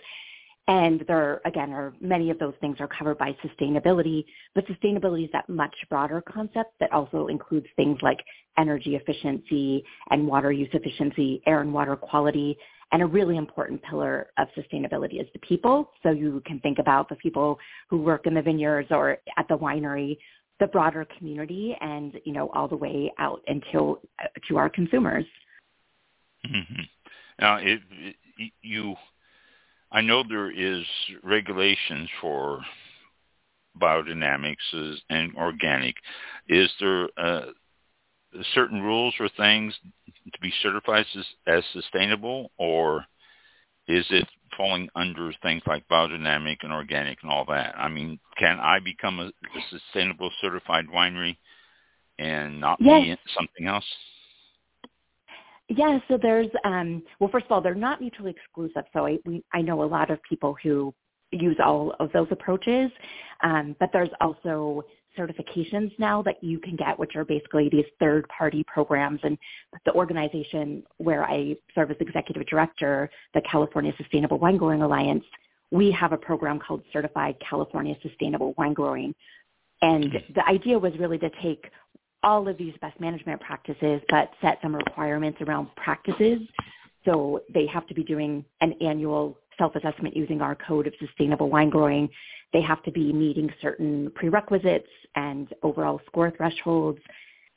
And 0.68 1.04
there, 1.08 1.42
again, 1.46 1.72
are 1.72 1.94
many 2.00 2.30
of 2.30 2.40
those 2.40 2.54
things 2.62 2.78
are 2.80 2.88
covered 2.88 3.18
by 3.18 3.36
sustainability, 3.44 4.24
but 4.56 4.66
sustainability 4.66 5.26
is 5.26 5.30
that 5.34 5.50
much 5.50 5.76
broader 5.90 6.22
concept 6.22 6.74
that 6.80 6.92
also 6.94 7.28
includes 7.28 7.68
things 7.76 7.98
like 8.02 8.20
energy 8.58 8.96
efficiency 8.96 9.84
and 10.10 10.26
water 10.26 10.54
use 10.54 10.70
efficiency, 10.72 11.42
air 11.46 11.60
and 11.60 11.74
water 11.74 11.98
quality, 11.98 12.58
and 12.94 13.02
a 13.02 13.06
really 13.06 13.36
important 13.36 13.82
pillar 13.84 14.28
of 14.38 14.48
sustainability 14.58 15.20
is 15.20 15.28
the 15.34 15.40
people. 15.40 15.92
So 16.02 16.12
you 16.12 16.42
can 16.46 16.60
think 16.62 16.80
about 16.80 17.10
the 17.10 17.16
people 17.16 17.60
who 17.90 17.98
work 17.98 18.26
in 18.26 18.34
the 18.34 18.42
vineyards 18.42 18.88
or 18.92 19.18
at 19.38 19.48
the 19.50 19.58
winery 19.58 20.18
the 20.60 20.68
broader 20.68 21.06
community 21.18 21.76
and 21.82 22.14
you 22.26 22.32
know 22.32 22.50
all 22.54 22.68
the 22.68 22.76
way 22.76 23.12
out 23.18 23.42
until 23.48 24.00
uh, 24.22 24.28
to 24.48 24.58
our 24.58 24.70
consumers. 24.70 25.26
Mm-hmm. 26.46 26.82
Now, 27.40 27.58
it, 27.58 27.82
it, 28.38 28.52
you, 28.62 28.96
I 29.94 30.02
know 30.02 30.24
there 30.28 30.52
is 30.52 30.84
regulations 31.24 32.10
for 32.20 32.62
biodynamics 33.80 34.98
and 35.10 35.36
organic. 35.36 35.96
Is 36.50 36.70
there 36.80 37.08
uh, 37.18 37.46
certain 38.54 38.82
rules 38.82 39.14
or 39.20 39.30
things 39.38 39.74
to 40.34 40.40
be 40.42 40.52
certified 40.64 41.06
as, 41.16 41.26
as 41.48 41.64
sustainable, 41.74 42.52
or 42.58 43.06
is 43.88 44.06
it 44.10 44.28
falling 44.58 44.90
under 44.96 45.32
things 45.44 45.62
like 45.68 45.88
biodynamic 45.88 46.58
and 46.64 46.74
organic 46.74 47.20
and 47.22 47.32
all 47.32 47.46
that? 47.46 47.76
I 47.78 47.88
mean, 47.88 48.20
can 48.38 48.60
I 48.60 48.80
become 48.80 49.20
a, 49.20 49.28
a 49.28 49.62
sustainable 49.70 50.32
certified 50.42 50.86
winery 50.88 51.38
and 52.18 52.60
not 52.60 52.80
yes. 52.82 53.02
be 53.04 53.32
something 53.36 53.68
else? 53.68 53.86
Yeah, 55.70 56.00
so 56.08 56.18
there's 56.22 56.50
um 56.66 57.04
well 57.20 57.30
first 57.32 57.46
of 57.46 57.52
all 57.52 57.62
they're 57.62 57.76
not 57.76 58.02
mutually 58.02 58.32
exclusive. 58.32 58.84
So 58.94 59.06
I 59.06 59.18
we 59.26 59.44
I 59.54 59.62
know 59.62 59.84
a 59.84 59.86
lot 59.86 60.12
of 60.12 60.20
people 60.24 60.56
who 60.62 60.94
use 61.34 61.58
all 61.64 61.94
of 62.00 62.12
those 62.12 62.28
approaches. 62.32 62.92
Um, 63.42 63.76
but 63.80 63.90
there's 63.92 64.10
also 64.22 64.84
certifications 65.18 65.92
now 66.00 66.22
that 66.24 66.44
you 66.44 66.60
can 66.60 66.76
get, 66.76 66.98
which 66.98 67.16
are 67.16 67.26
basically 67.26 67.70
these 67.70 67.86
third-party 68.00 68.66
programs. 68.68 69.20
And 69.24 69.38
the 69.86 69.94
organization 69.94 70.84
where 70.98 71.24
I 71.24 71.56
serve 71.76 71.92
as 71.92 71.98
executive 72.00 72.46
director, 72.48 73.10
the 73.34 73.42
California 73.42 73.94
Sustainable 73.98 74.40
Wine 74.40 74.58
Growing 74.58 74.82
Alliance, 74.82 75.24
we 75.72 75.92
have 75.92 76.14
a 76.14 76.18
program 76.18 76.60
called 76.60 76.84
Certified 76.92 77.36
California 77.48 77.96
Sustainable 78.02 78.54
Wine 78.58 78.74
Growing. 78.74 79.14
And 79.82 80.14
the 80.34 80.48
idea 80.48 80.80
was 80.80 80.94
really 80.98 81.18
to 81.20 81.30
take 81.42 81.66
all 82.24 82.48
of 82.48 82.58
these 82.58 82.74
best 82.82 83.00
management 83.00 83.42
practices, 83.42 84.02
but 84.10 84.32
set 84.42 84.60
some 84.62 84.76
requirements 84.76 85.40
around 85.42 85.68
practices. 85.76 86.40
So 87.06 87.42
they 87.54 87.68
have 87.68 87.86
to 87.88 87.94
be 87.94 88.04
doing 88.04 88.46
an 88.62 88.74
annual 88.82 89.38
self-assessment 89.58 90.16
using 90.16 90.42
our 90.42 90.56
code 90.56 90.88
of 90.88 90.94
sustainable 91.00 91.50
wine 91.50 91.70
growing. 91.70 92.10
They 92.54 92.62
have 92.62 92.82
to 92.84 92.92
be 92.92 93.12
meeting 93.12 93.52
certain 93.62 94.12
prerequisites 94.16 94.88
and 95.16 95.54
overall 95.64 96.02
score 96.08 96.32
thresholds. 96.32 97.00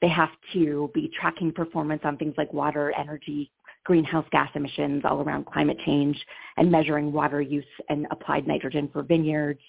They 0.03 0.09
have 0.09 0.31
to 0.53 0.91
be 0.95 1.11
tracking 1.19 1.53
performance 1.53 2.03
on 2.05 2.17
things 2.17 2.35
like 2.37 2.53
water, 2.53 2.93
energy, 2.99 3.51
greenhouse 3.85 4.27
gas 4.33 4.51
emissions 4.55 5.03
all 5.05 5.23
around 5.23 5.47
climate 5.47 5.79
change 5.87 6.21
and 6.57 6.71
measuring 6.71 7.13
water 7.13 7.41
use 7.41 7.65
and 7.89 8.07
applied 8.11 8.47
nitrogen 8.47 8.91
for 8.93 9.03
vineyards. 9.03 9.61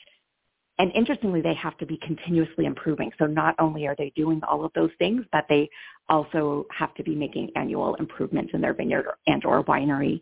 And 0.80 0.92
interestingly, 0.94 1.42
they 1.42 1.56
have 1.56 1.78
to 1.80 1.86
be 1.86 1.98
continuously 1.98 2.66
improving. 2.66 3.12
So 3.18 3.26
not 3.26 3.56
only 3.58 3.88
are 3.88 3.96
they 3.98 4.12
doing 4.16 4.42
all 4.48 4.64
of 4.64 4.72
those 4.74 4.92
things, 5.00 5.26
but 5.32 5.46
they 5.50 5.70
also 6.08 6.66
have 6.78 6.94
to 6.96 7.04
be 7.04 7.16
making 7.16 7.52
annual 7.56 7.96
improvements 7.96 8.52
in 8.54 8.62
their 8.62 8.74
vineyard 8.74 9.06
and 9.26 9.44
or 9.44 9.64
winery. 9.64 10.22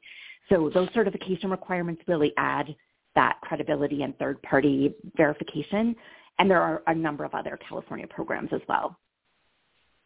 So 0.50 0.70
those 0.74 0.90
certification 0.94 1.50
requirements 1.50 2.02
really 2.08 2.34
add 2.38 2.74
that 3.16 3.40
credibility 3.42 4.04
and 4.04 4.18
third-party 4.18 4.94
verification. 5.18 5.96
And 6.40 6.50
there 6.50 6.62
are 6.62 6.84
a 6.88 6.96
number 6.96 7.24
of 7.26 7.34
other 7.34 7.58
California 7.68 8.08
programs 8.08 8.50
as 8.54 8.62
well. 8.68 8.98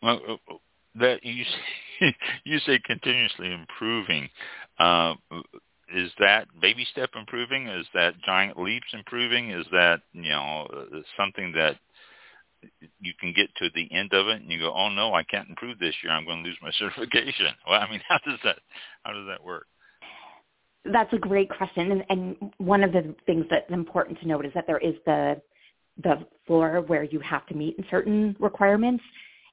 Well, 0.02 0.22
uh, 0.30 0.54
that 0.96 1.24
you 1.24 1.44
say, 2.00 2.16
you 2.44 2.60
say 2.60 2.80
continuously 2.86 3.54
improving. 3.54 4.30
Uh, 4.80 5.16
is 5.96 6.12
that 6.20 6.48
baby 6.62 6.86
step 6.92 7.12
improving? 7.16 7.68
Is 7.68 7.86
that 7.94 8.14
giant 8.26 8.60
leaps 8.60 8.88
improving? 8.94 9.52
Is 9.52 9.66
that 9.72 10.02
you 10.14 10.30
know 10.30 10.68
uh, 10.72 11.00
something 11.18 11.52
that 11.54 11.78
you 13.00 13.14
can 13.20 13.34
get 13.34 13.48
to 13.56 13.70
the 13.74 13.88
end 13.96 14.14
of 14.14 14.28
it 14.28 14.42
and 14.42 14.52
you 14.52 14.60
go, 14.60 14.74
oh 14.76 14.90
no, 14.90 15.14
I 15.14 15.24
can't 15.24 15.50
improve 15.50 15.80
this 15.80 15.96
year. 16.04 16.12
I'm 16.12 16.26
going 16.26 16.44
to 16.44 16.50
lose 16.50 16.58
my 16.62 16.72
certification. 16.80 17.48
Well, 17.68 17.80
I 17.80 17.90
mean, 17.90 18.02
how 18.08 18.20
does 18.26 18.40
that 18.44 18.60
how 19.04 19.14
does 19.14 19.28
that 19.28 19.44
work? 19.44 19.66
That's 20.86 21.12
a 21.14 21.18
great 21.18 21.50
question, 21.50 21.92
and, 21.92 22.04
and 22.10 22.54
one 22.58 22.84
of 22.84 22.94
the 22.94 23.14
things 23.26 23.46
that's 23.50 23.70
important 23.70 24.20
to 24.22 24.28
note 24.28 24.46
is 24.46 24.54
that 24.54 24.66
there 24.66 24.78
is 24.78 24.96
the 25.06 25.42
the 26.02 26.26
floor 26.48 26.82
where 26.88 27.04
you 27.04 27.20
have 27.20 27.46
to 27.48 27.54
meet 27.54 27.78
certain 27.92 28.36
requirements, 28.40 29.04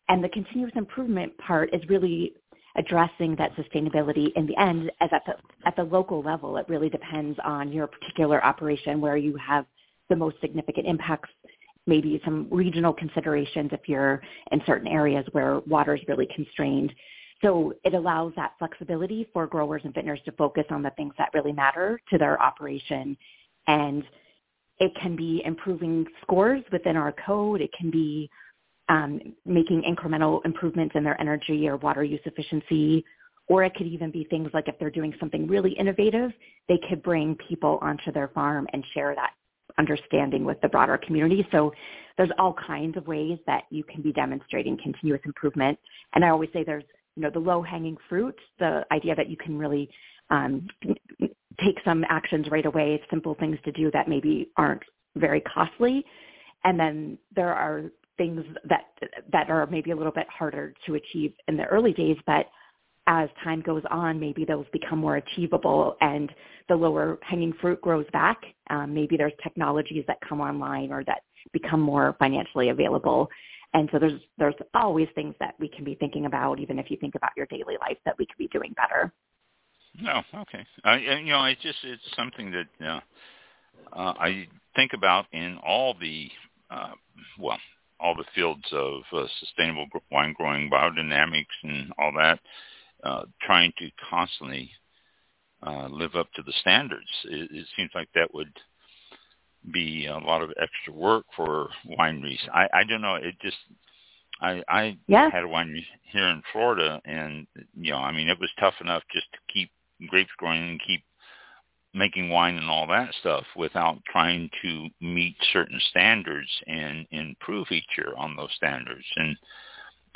and 0.09 0.23
the 0.23 0.29
continuous 0.29 0.73
improvement 0.77 1.37
part 1.39 1.75
is 1.75 1.81
really 1.89 2.35
addressing 2.77 3.35
that 3.37 3.55
sustainability 3.57 4.29
in 4.37 4.47
the 4.47 4.57
end 4.57 4.91
as 5.01 5.09
at 5.13 5.23
the 5.27 5.35
at 5.67 5.75
the 5.77 5.85
local 5.85 6.23
level 6.23 6.57
it 6.57 6.67
really 6.69 6.91
depends 6.91 7.39
on 7.45 7.73
your 7.73 7.87
particular 7.87 8.45
operation 8.45 9.01
where 9.01 9.17
you 9.17 9.37
have 9.37 9.65
the 10.11 10.17
most 10.17 10.37
significant 10.41 10.87
impacts 10.87 11.31
maybe 11.87 12.21
some 12.25 12.47
regional 12.51 12.93
considerations 12.93 13.71
if 13.73 13.81
you're 13.87 14.21
in 14.53 14.61
certain 14.67 14.89
areas 14.89 15.25
where 15.33 15.61
water 15.61 15.95
is 15.95 16.03
really 16.09 16.29
constrained 16.35 16.93
so 17.43 17.75
it 17.85 17.95
allows 17.95 18.33
that 18.37 18.53
flexibility 18.59 19.29
for 19.33 19.47
growers 19.47 19.83
and 19.85 19.93
vintners 19.93 20.21
to 20.25 20.33
focus 20.33 20.65
on 20.71 20.83
the 20.83 20.91
things 20.91 21.13
that 21.19 21.31
really 21.35 21.53
matter 21.53 22.01
to 22.11 22.19
their 22.19 22.41
operation. 22.41 23.17
And 23.67 24.05
it 24.79 24.93
can 25.01 25.17
be 25.17 25.43
improving 25.45 26.07
scores 26.23 26.63
within 26.73 26.97
our 26.97 27.15
code. 27.25 27.61
It 27.61 27.71
can 27.79 27.91
be 27.91 28.31
um, 28.89 29.21
making 29.45 29.83
incremental 29.83 30.45
improvements 30.45 30.95
in 30.97 31.05
their 31.05 31.21
energy 31.21 31.69
or 31.69 31.77
water 31.77 32.05
use 32.05 32.21
efficiency. 32.25 33.05
Or 33.49 33.63
it 33.63 33.75
could 33.75 33.87
even 33.87 34.11
be 34.11 34.25
things 34.25 34.51
like 34.53 34.67
if 34.67 34.77
they're 34.79 34.91
doing 34.91 35.15
something 35.21 35.47
really 35.47 35.73
innovative, 35.73 36.33
they 36.69 36.79
could 36.89 37.03
bring 37.03 37.37
people 37.49 37.79
onto 37.81 38.11
their 38.11 38.29
farm 38.29 38.67
and 38.73 38.85
share 38.93 39.15
that 39.15 39.31
understanding 39.79 40.45
with 40.45 40.61
the 40.63 40.69
broader 40.69 40.99
community. 40.99 41.47
So 41.53 41.73
there's 42.17 42.31
all 42.39 42.55
kinds 42.55 42.97
of 42.97 43.07
ways 43.07 43.39
that 43.47 43.65
you 43.71 43.85
can 43.85 44.03
be 44.03 44.13
demonstrating 44.13 44.77
continuous 44.83 45.21
improvement. 45.25 45.79
And 46.15 46.25
I 46.25 46.31
always 46.31 46.51
say 46.53 46.65
there's 46.65 46.85
you 47.15 47.23
know, 47.23 47.31
the 47.31 47.39
low-hanging 47.39 47.97
fruit, 48.09 48.39
the 48.59 48.85
idea 48.93 49.15
that 49.15 49.31
you 49.31 49.37
can 49.37 49.59
really 49.59 49.89
um, 50.31 50.67
take 51.65 51.79
some 51.85 52.05
actions 52.09 52.47
right 52.51 52.67
away, 52.67 53.01
simple 53.11 53.35
things 53.35 53.59
to 53.65 53.73
do 53.73 53.91
that 53.93 54.09
maybe 54.09 54.51
aren't 54.57 54.83
very 55.15 55.41
costly. 55.43 56.05
And 56.65 56.79
then 56.79 57.19
there 57.35 57.55
are 57.55 57.85
things 58.17 58.45
that 58.69 58.87
that 59.33 59.51
are 59.51 59.67
maybe 59.67 59.91
a 59.91 59.97
little 59.97 60.13
bit 60.13 60.27
harder 60.29 60.75
to 60.87 60.95
achieve 60.95 61.33
in 61.49 61.57
the 61.57 61.65
early 61.65 61.93
days, 61.93 62.17
but 62.27 62.47
as 63.07 63.29
time 63.45 63.61
goes 63.61 63.83
on, 63.91 64.19
maybe 64.19 64.45
those 64.45 64.67
become 64.73 64.99
more 64.99 65.17
achievable 65.17 65.97
and 66.01 66.31
the 66.69 66.75
lower 66.75 67.19
hanging 67.23 67.53
fruit 67.61 67.81
grows 67.81 68.07
back. 68.13 68.39
Um, 68.71 68.93
maybe 68.93 69.17
there's 69.17 69.33
technologies 69.43 70.05
that 70.09 70.19
come 70.29 70.41
online 70.41 70.91
or 70.91 71.05
that 71.05 71.23
become 71.53 71.81
more 71.81 72.17
financially 72.19 72.71
available. 72.71 73.29
And 73.75 73.89
so 73.93 73.99
there's 73.99 74.21
there's 74.39 74.55
always 74.75 75.09
things 75.15 75.35
that 75.39 75.55
we 75.61 75.69
can 75.69 75.85
be 75.85 75.95
thinking 75.97 76.27
about, 76.27 76.59
even 76.59 76.79
if 76.79 76.91
you 76.91 76.97
think 76.97 77.15
about 77.15 77.31
your 77.37 77.47
daily 77.47 77.77
life, 77.81 77.99
that 78.05 78.17
we 78.19 78.27
could 78.27 78.39
be 78.39 78.49
doing 78.49 78.75
better. 78.77 79.13
No, 80.01 80.23
oh, 80.35 80.41
okay. 80.41 80.67
I, 80.85 80.97
you 80.97 81.27
know, 81.27 81.45
it's 81.45 81.63
just 81.63 81.79
it's 81.85 82.03
something 82.17 82.53
that 82.53 82.87
uh, 82.87 83.01
uh, 83.93 84.15
I 84.19 84.49
think 84.75 84.93
about 84.95 85.27
in 85.33 85.59
all 85.65 85.95
the 86.01 86.31
uh, 86.71 86.93
well, 87.39 87.59
all 88.01 88.15
the 88.15 88.25
fields 88.35 88.65
of 88.73 89.03
uh, 89.13 89.27
sustainable 89.41 89.87
wine 90.11 90.35
growing, 90.37 90.71
biodynamics, 90.71 91.45
and 91.63 91.93
all 91.99 92.13
that. 92.13 92.39
Uh, 93.05 93.25
trying 93.43 93.73
to 93.79 93.91
constantly 94.11 94.71
uh, 95.63 95.87
live 95.91 96.15
up 96.15 96.33
to 96.35 96.43
the 96.43 96.53
standards. 96.61 97.07
It, 97.25 97.51
it 97.53 97.67
seems 97.77 97.91
like 97.95 98.09
that 98.15 98.33
would 98.35 98.53
be 99.73 100.07
a 100.07 100.19
lot 100.19 100.43
of 100.43 100.51
extra 100.61 100.93
work 100.93 101.25
for 101.35 101.69
wineries. 101.99 102.41
I, 102.53 102.69
I 102.73 102.85
don't 102.85 103.03
know. 103.03 103.17
It 103.17 103.35
just 103.41 103.57
I 104.41 104.63
I 104.69 104.97
yeah. 105.07 105.31
had 105.31 105.45
a 105.45 105.49
winery 105.49 105.85
here 106.03 106.29
in 106.29 106.43
Florida, 106.53 107.01
and 107.05 107.47
you 107.75 107.93
know, 107.93 107.99
I 107.99 108.13
mean, 108.13 108.29
it 108.29 108.39
was 108.41 108.51
tough 108.59 108.75
enough 108.81 109.03
just 109.13 109.27
to 109.33 109.39
keep 109.53 109.71
grapes 110.09 110.31
growing 110.37 110.71
and 110.71 110.81
keep 110.87 111.03
making 111.97 112.29
wine 112.29 112.57
and 112.57 112.69
all 112.69 112.87
that 112.87 113.13
stuff 113.21 113.45
without 113.57 113.99
trying 114.11 114.51
to 114.63 114.89
meet 115.01 115.37
certain 115.53 115.81
standards 115.91 116.49
and 116.67 117.07
improve 117.11 117.67
each 117.71 117.87
year 117.97 118.13
on 118.17 118.37
those 118.37 118.53
standards. 118.55 119.05
And 119.17 119.37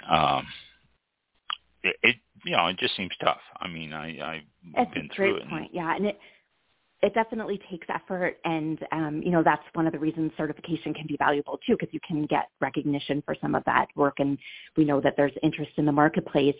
um, 0.09 0.47
it, 1.83 1.97
it 2.03 2.17
you 2.45 2.57
know, 2.57 2.67
it 2.67 2.79
just 2.79 2.97
seems 2.97 3.13
tough. 3.23 3.41
I 3.59 3.69
mean, 3.69 3.93
I 3.93 4.09
I've 4.21 4.43
That's 4.75 4.95
been 4.95 5.09
a 5.11 5.15
through 5.15 5.33
great 5.33 5.43
it. 5.43 5.51
point. 5.51 5.71
Yeah, 5.73 5.95
and 5.97 6.07
it 6.07 6.19
it 7.03 7.15
definitely 7.15 7.59
takes 7.71 7.87
effort 7.89 8.37
and 8.45 8.79
um, 8.93 9.23
you 9.25 9.31
know 9.31 9.43
that's 9.43 9.63
one 9.73 9.87
of 9.87 9.93
the 9.93 9.99
reasons 9.99 10.31
certification 10.37 10.93
can 10.93 11.07
be 11.07 11.17
valuable 11.17 11.59
too 11.67 11.77
because 11.79 11.93
you 11.93 12.01
can 12.07 12.27
get 12.27 12.49
recognition 12.61 13.23
for 13.25 13.35
some 13.41 13.55
of 13.55 13.65
that 13.65 13.87
work 13.97 14.15
and 14.19 14.39
we 14.77 14.85
know 14.85 15.01
that 15.01 15.15
there's 15.17 15.33
interest 15.43 15.73
in 15.77 15.87
the 15.87 15.93
marketplace 15.93 16.55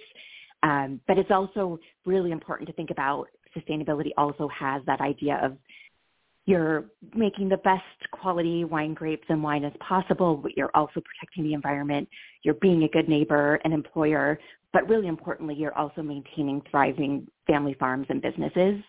um, 0.63 1.01
but 1.07 1.19
it's 1.19 1.31
also 1.31 1.79
really 2.07 2.33
important 2.33 2.69
to 2.69 2.75
think 2.75 2.91
about 2.91 3.27
sustainability 3.57 4.11
also 4.17 4.49
has 4.49 4.83
that 4.87 5.01
idea 5.01 5.41
of 5.43 5.57
you're 6.47 6.87
making 7.15 7.49
the 7.49 7.59
best 7.59 7.83
quality 8.13 8.65
wine 8.65 8.95
grapes 8.95 9.27
and 9.29 9.43
wine 9.43 9.65
as 9.65 9.73
possible, 9.81 10.37
but 10.37 10.57
you're 10.57 10.71
also 10.75 11.01
protecting 11.01 11.45
the 11.45 11.55
environment. 11.55 12.09
You're 12.43 12.55
being 12.55 12.83
a 12.85 12.89
good 12.89 13.09
neighbor 13.09 13.61
and 13.65 13.73
employer, 13.73 14.39
but 14.73 14.89
really 14.89 15.07
importantly, 15.07 15.55
you're 15.55 15.77
also 15.77 16.03
maintaining 16.03 16.63
thriving 16.71 17.27
family 17.47 17.75
farms 17.79 18.07
and 18.09 18.23
businesses. 18.23 18.81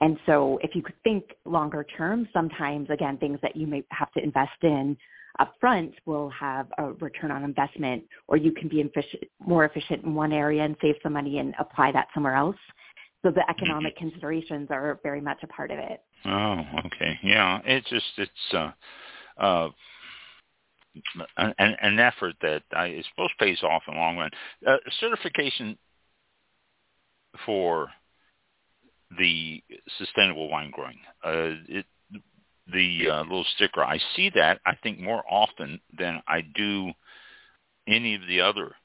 And 0.00 0.18
so 0.26 0.58
if 0.62 0.74
you 0.74 0.82
could 0.82 1.00
think 1.04 1.24
longer 1.44 1.86
term, 1.96 2.28
sometimes, 2.32 2.90
again, 2.90 3.16
things 3.16 3.38
that 3.42 3.56
you 3.56 3.66
may 3.66 3.82
have 3.92 4.12
to 4.12 4.22
invest 4.22 4.62
in 4.62 4.96
upfront 5.40 5.92
will 6.06 6.30
have 6.30 6.66
a 6.78 6.92
return 6.94 7.30
on 7.30 7.44
investment, 7.44 8.02
or 8.28 8.36
you 8.36 8.52
can 8.52 8.68
be 8.68 8.90
more 9.40 9.64
efficient 9.64 10.04
in 10.04 10.14
one 10.14 10.32
area 10.32 10.64
and 10.64 10.76
save 10.80 10.96
some 11.02 11.12
money 11.12 11.38
and 11.38 11.54
apply 11.58 11.92
that 11.92 12.08
somewhere 12.14 12.34
else. 12.34 12.56
So 13.26 13.32
the 13.32 13.50
economic 13.50 13.96
mm-hmm. 13.96 14.08
considerations 14.08 14.68
are 14.70 15.00
very 15.02 15.20
much 15.20 15.38
a 15.42 15.48
part 15.48 15.72
of 15.72 15.80
it. 15.80 16.00
Oh, 16.26 16.60
okay, 16.86 17.18
yeah. 17.24 17.60
It's 17.64 17.88
just 17.90 18.04
it's 18.18 18.30
uh, 18.54 18.70
uh, 19.36 19.68
an, 21.36 21.52
an 21.58 21.98
effort 21.98 22.34
that 22.42 22.62
I 22.70 23.02
suppose 23.10 23.30
pays 23.40 23.64
off 23.64 23.82
in 23.88 23.94
the 23.94 24.00
long 24.00 24.16
run. 24.16 24.30
Uh, 24.64 24.76
certification 25.00 25.76
for 27.44 27.88
the 29.18 29.60
sustainable 29.98 30.48
wine 30.48 30.70
growing. 30.72 30.98
Uh, 31.24 31.58
it, 31.68 31.86
the 32.72 33.10
uh, 33.10 33.22
little 33.22 33.46
sticker, 33.56 33.82
I 33.82 33.98
see 34.14 34.30
that 34.36 34.60
I 34.64 34.76
think 34.84 35.00
more 35.00 35.24
often 35.28 35.80
than 35.98 36.22
I 36.28 36.42
do 36.54 36.92
any 37.88 38.14
of 38.14 38.20
the 38.28 38.40
other 38.40 38.76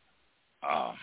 uh, 0.68 0.94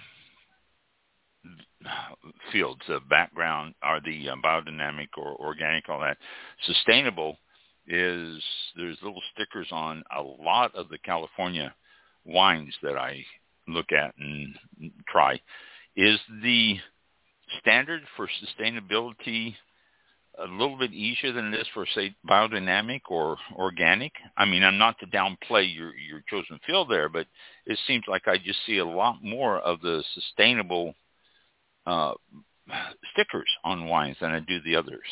fields. 2.52 2.80
The 2.88 3.00
background 3.08 3.74
are 3.82 4.00
the 4.00 4.30
uh, 4.30 4.36
biodynamic 4.44 5.08
or 5.16 5.34
organic, 5.36 5.88
all 5.88 6.00
that. 6.00 6.18
Sustainable 6.64 7.36
is 7.86 8.42
there's 8.76 8.98
little 9.02 9.22
stickers 9.34 9.68
on 9.70 10.02
a 10.16 10.22
lot 10.22 10.74
of 10.74 10.88
the 10.88 10.98
California 10.98 11.74
wines 12.24 12.74
that 12.82 12.96
I 12.96 13.24
look 13.66 13.92
at 13.92 14.14
and 14.18 14.54
try. 15.08 15.40
Is 15.96 16.18
the 16.42 16.76
standard 17.60 18.02
for 18.16 18.28
sustainability 18.28 19.54
a 20.38 20.46
little 20.46 20.78
bit 20.78 20.92
easier 20.92 21.32
than 21.32 21.52
it 21.52 21.60
is 21.60 21.66
for 21.74 21.86
say 21.94 22.14
biodynamic 22.28 23.00
or 23.08 23.36
organic? 23.56 24.12
I 24.36 24.44
mean, 24.44 24.62
I'm 24.62 24.78
not 24.78 24.98
to 25.00 25.06
downplay 25.06 25.74
your 25.74 25.94
your 25.96 26.22
chosen 26.28 26.60
field 26.66 26.90
there, 26.90 27.08
but 27.08 27.26
it 27.66 27.78
seems 27.86 28.04
like 28.06 28.28
I 28.28 28.36
just 28.38 28.64
see 28.66 28.78
a 28.78 28.84
lot 28.84 29.22
more 29.22 29.58
of 29.58 29.80
the 29.80 30.04
sustainable 30.14 30.94
uh, 31.88 32.14
stickers 33.12 33.48
on 33.64 33.86
wines 33.86 34.16
than 34.20 34.30
I 34.30 34.40
do 34.40 34.60
the 34.64 34.76
others. 34.76 35.04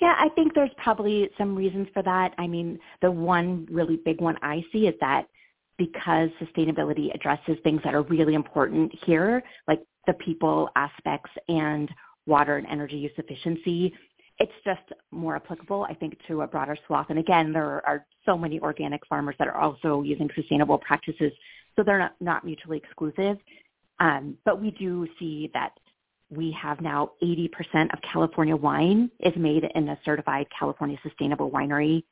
Yeah, 0.00 0.14
I 0.18 0.30
think 0.30 0.54
there's 0.54 0.70
probably 0.82 1.28
some 1.36 1.54
reasons 1.54 1.86
for 1.92 2.02
that. 2.02 2.34
I 2.38 2.46
mean, 2.46 2.78
the 3.02 3.10
one 3.10 3.66
really 3.70 3.98
big 4.02 4.20
one 4.20 4.36
I 4.42 4.64
see 4.72 4.86
is 4.86 4.94
that 5.00 5.26
because 5.76 6.30
sustainability 6.40 7.14
addresses 7.14 7.56
things 7.62 7.80
that 7.84 7.94
are 7.94 8.02
really 8.02 8.34
important 8.34 8.92
here, 9.04 9.42
like 9.68 9.82
the 10.06 10.14
people 10.14 10.70
aspects 10.74 11.30
and 11.48 11.90
water 12.26 12.56
and 12.56 12.66
energy 12.66 12.96
use 12.96 13.12
efficiency, 13.18 13.92
it's 14.38 14.52
just 14.64 14.80
more 15.10 15.36
applicable, 15.36 15.86
I 15.88 15.94
think, 15.94 16.16
to 16.28 16.42
a 16.42 16.46
broader 16.46 16.76
swath. 16.86 17.06
And 17.10 17.18
again, 17.18 17.52
there 17.52 17.86
are 17.86 18.06
so 18.24 18.38
many 18.38 18.58
organic 18.60 19.06
farmers 19.06 19.34
that 19.38 19.48
are 19.48 19.56
also 19.56 20.02
using 20.02 20.30
sustainable 20.34 20.78
practices, 20.78 21.32
so 21.76 21.82
they're 21.82 21.98
not, 21.98 22.14
not 22.20 22.44
mutually 22.44 22.78
exclusive. 22.78 23.36
Um, 24.00 24.36
but 24.44 24.60
we 24.60 24.70
do 24.72 25.06
see 25.18 25.50
that 25.54 25.72
we 26.30 26.56
have 26.60 26.80
now 26.80 27.10
80% 27.22 27.50
of 27.92 27.98
California 28.12 28.56
wine 28.56 29.10
is 29.20 29.34
made 29.36 29.68
in 29.74 29.88
a 29.88 29.98
certified 30.04 30.46
California 30.56 30.96
sustainable 31.02 31.50
winery. 31.50 32.04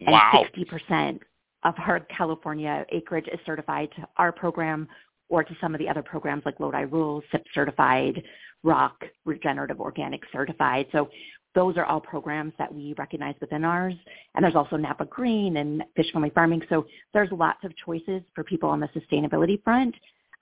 Wow. 0.00 0.44
And 0.54 0.66
60% 0.68 1.20
of 1.64 1.74
our 1.86 2.00
California 2.00 2.84
acreage 2.90 3.28
is 3.32 3.38
certified 3.46 3.90
to 3.96 4.06
our 4.16 4.32
program 4.32 4.88
or 5.28 5.42
to 5.44 5.56
some 5.60 5.74
of 5.74 5.78
the 5.78 5.88
other 5.88 6.02
programs 6.02 6.42
like 6.44 6.60
Lodi 6.60 6.82
Rules, 6.82 7.24
SIP 7.32 7.44
certified, 7.54 8.22
ROC, 8.62 9.04
Regenerative 9.24 9.80
Organic 9.80 10.22
certified. 10.32 10.86
So 10.92 11.08
those 11.54 11.76
are 11.76 11.84
all 11.84 12.00
programs 12.00 12.52
that 12.58 12.72
we 12.72 12.94
recognize 12.98 13.34
within 13.40 13.64
ours. 13.64 13.94
And 14.34 14.44
there's 14.44 14.54
also 14.54 14.76
Napa 14.76 15.06
Green 15.06 15.56
and 15.56 15.82
Fish 15.96 16.06
Friendly 16.12 16.30
Farming. 16.30 16.62
So 16.68 16.86
there's 17.12 17.30
lots 17.32 17.64
of 17.64 17.72
choices 17.84 18.22
for 18.34 18.44
people 18.44 18.68
on 18.68 18.78
the 18.78 18.88
sustainability 18.88 19.62
front. 19.64 19.94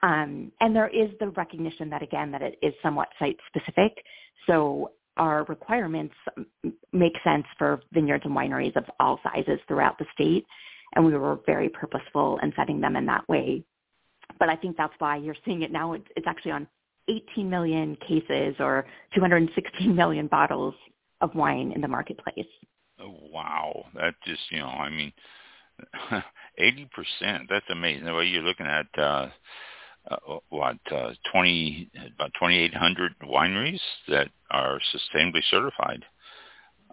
Um, 0.04 0.52
and 0.60 0.76
there 0.76 0.88
is 0.88 1.08
the 1.18 1.30
recognition 1.30 1.88
that, 1.88 2.02
again, 2.02 2.30
that 2.32 2.42
it 2.42 2.58
is 2.60 2.74
somewhat 2.82 3.08
site-specific. 3.18 4.04
So 4.46 4.92
our 5.16 5.44
requirements 5.44 6.14
make 6.92 7.14
sense 7.24 7.46
for 7.56 7.80
vineyards 7.92 8.24
and 8.26 8.36
wineries 8.36 8.76
of 8.76 8.84
all 9.00 9.18
sizes 9.22 9.58
throughout 9.66 9.98
the 9.98 10.04
state. 10.12 10.44
And 10.94 11.06
we 11.06 11.16
were 11.16 11.38
very 11.46 11.70
purposeful 11.70 12.38
in 12.42 12.52
setting 12.54 12.82
them 12.82 12.96
in 12.96 13.06
that 13.06 13.26
way. 13.30 13.64
But 14.38 14.50
I 14.50 14.56
think 14.56 14.76
that's 14.76 14.92
why 14.98 15.16
you're 15.16 15.36
seeing 15.42 15.62
it 15.62 15.72
now. 15.72 15.94
It's 15.94 16.26
actually 16.26 16.52
on 16.52 16.66
18 17.08 17.48
million 17.48 17.96
cases 18.06 18.56
or 18.58 18.84
216 19.14 19.94
million 19.96 20.26
bottles 20.26 20.74
of 21.22 21.34
wine 21.34 21.72
in 21.72 21.80
the 21.80 21.88
marketplace. 21.88 22.46
Oh, 23.00 23.14
wow. 23.32 23.86
That 23.94 24.16
just, 24.26 24.42
you 24.50 24.58
know, 24.58 24.66
I 24.66 24.90
mean, 24.90 25.12
80%, 26.60 27.48
that's 27.48 27.64
amazing. 27.70 28.04
The 28.04 28.14
way 28.14 28.26
you're 28.26 28.42
looking 28.42 28.66
at, 28.66 28.86
uh, 28.98 29.28
uh, 30.10 30.38
what 30.50 30.76
uh, 30.90 31.12
20 31.32 31.90
about 32.14 32.30
2,800 32.34 33.12
wineries 33.24 33.80
that 34.08 34.28
are 34.50 34.78
sustainably 34.94 35.42
certified. 35.50 36.04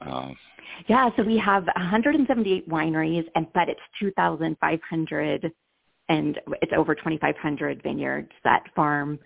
Um, 0.01 0.35
yeah, 0.87 1.09
so 1.15 1.23
we 1.23 1.37
have 1.37 1.65
178 1.65 2.67
wineries, 2.69 3.25
and 3.35 3.47
but 3.53 3.69
it's 3.69 3.81
2,500, 3.99 5.51
and 6.09 6.39
it's 6.61 6.71
over 6.75 6.95
2,500 6.95 7.83
vineyards 7.83 8.31
that 8.43 8.63
farm 8.75 9.19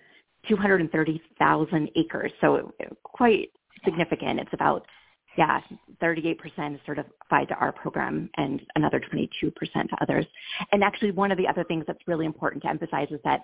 230,000 0.48 1.89
acres. 1.95 2.32
So 2.41 2.74
quite 3.04 3.50
significant. 3.84 4.39
It's 4.39 4.54
about 4.54 4.86
yeah, 5.38 5.60
38% 6.02 6.76
is 6.76 6.80
certified 6.86 7.50
to 7.50 7.56
our 7.56 7.71
program 7.71 8.30
and 8.38 8.62
another 8.76 9.02
22% 9.02 9.30
to 9.52 9.98
others. 10.02 10.26
And 10.71 10.84
actually 10.84 11.12
one 11.12 11.32
of 11.32 11.38
the 11.38 11.48
other 11.48 11.63
things 11.63 11.84
that's 11.88 12.00
really 12.08 12.26
important 12.26 12.63
to 12.63 12.69
emphasize 12.69 13.08
is 13.12 13.19
that 13.26 13.41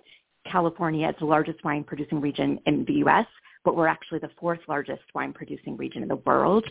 California 0.49 1.09
is 1.09 1.15
the 1.19 1.25
largest 1.25 1.63
wine 1.63 1.83
producing 1.83 2.21
region 2.21 2.59
in 2.65 2.85
the 2.85 2.93
U.S., 2.93 3.25
but 3.63 3.75
we're 3.75 3.87
actually 3.87 4.19
the 4.19 4.31
fourth 4.39 4.59
largest 4.67 5.03
wine 5.13 5.33
producing 5.33 5.77
region 5.77 6.01
in 6.01 6.07
the 6.07 6.15
world. 6.17 6.65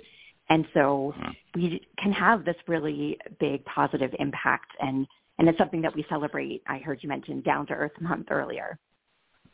And 0.49 0.67
so 0.75 1.15
hmm. 1.17 1.31
we 1.55 1.87
can 1.99 2.13
have 2.13 2.45
this 2.45 2.57
really 2.67 3.19
big 3.39 3.65
positive 3.65 4.15
impact 4.19 4.73
and, 4.81 5.07
and 5.39 5.49
it's 5.49 5.57
something 5.57 5.81
that 5.83 5.95
we 5.95 6.05
celebrate. 6.09 6.63
I 6.67 6.79
heard 6.79 6.99
you 7.03 7.09
mention 7.09 7.41
Down 7.41 7.67
to 7.69 7.73
Earth 7.73 7.99
Month 8.01 8.27
earlier. 8.31 8.79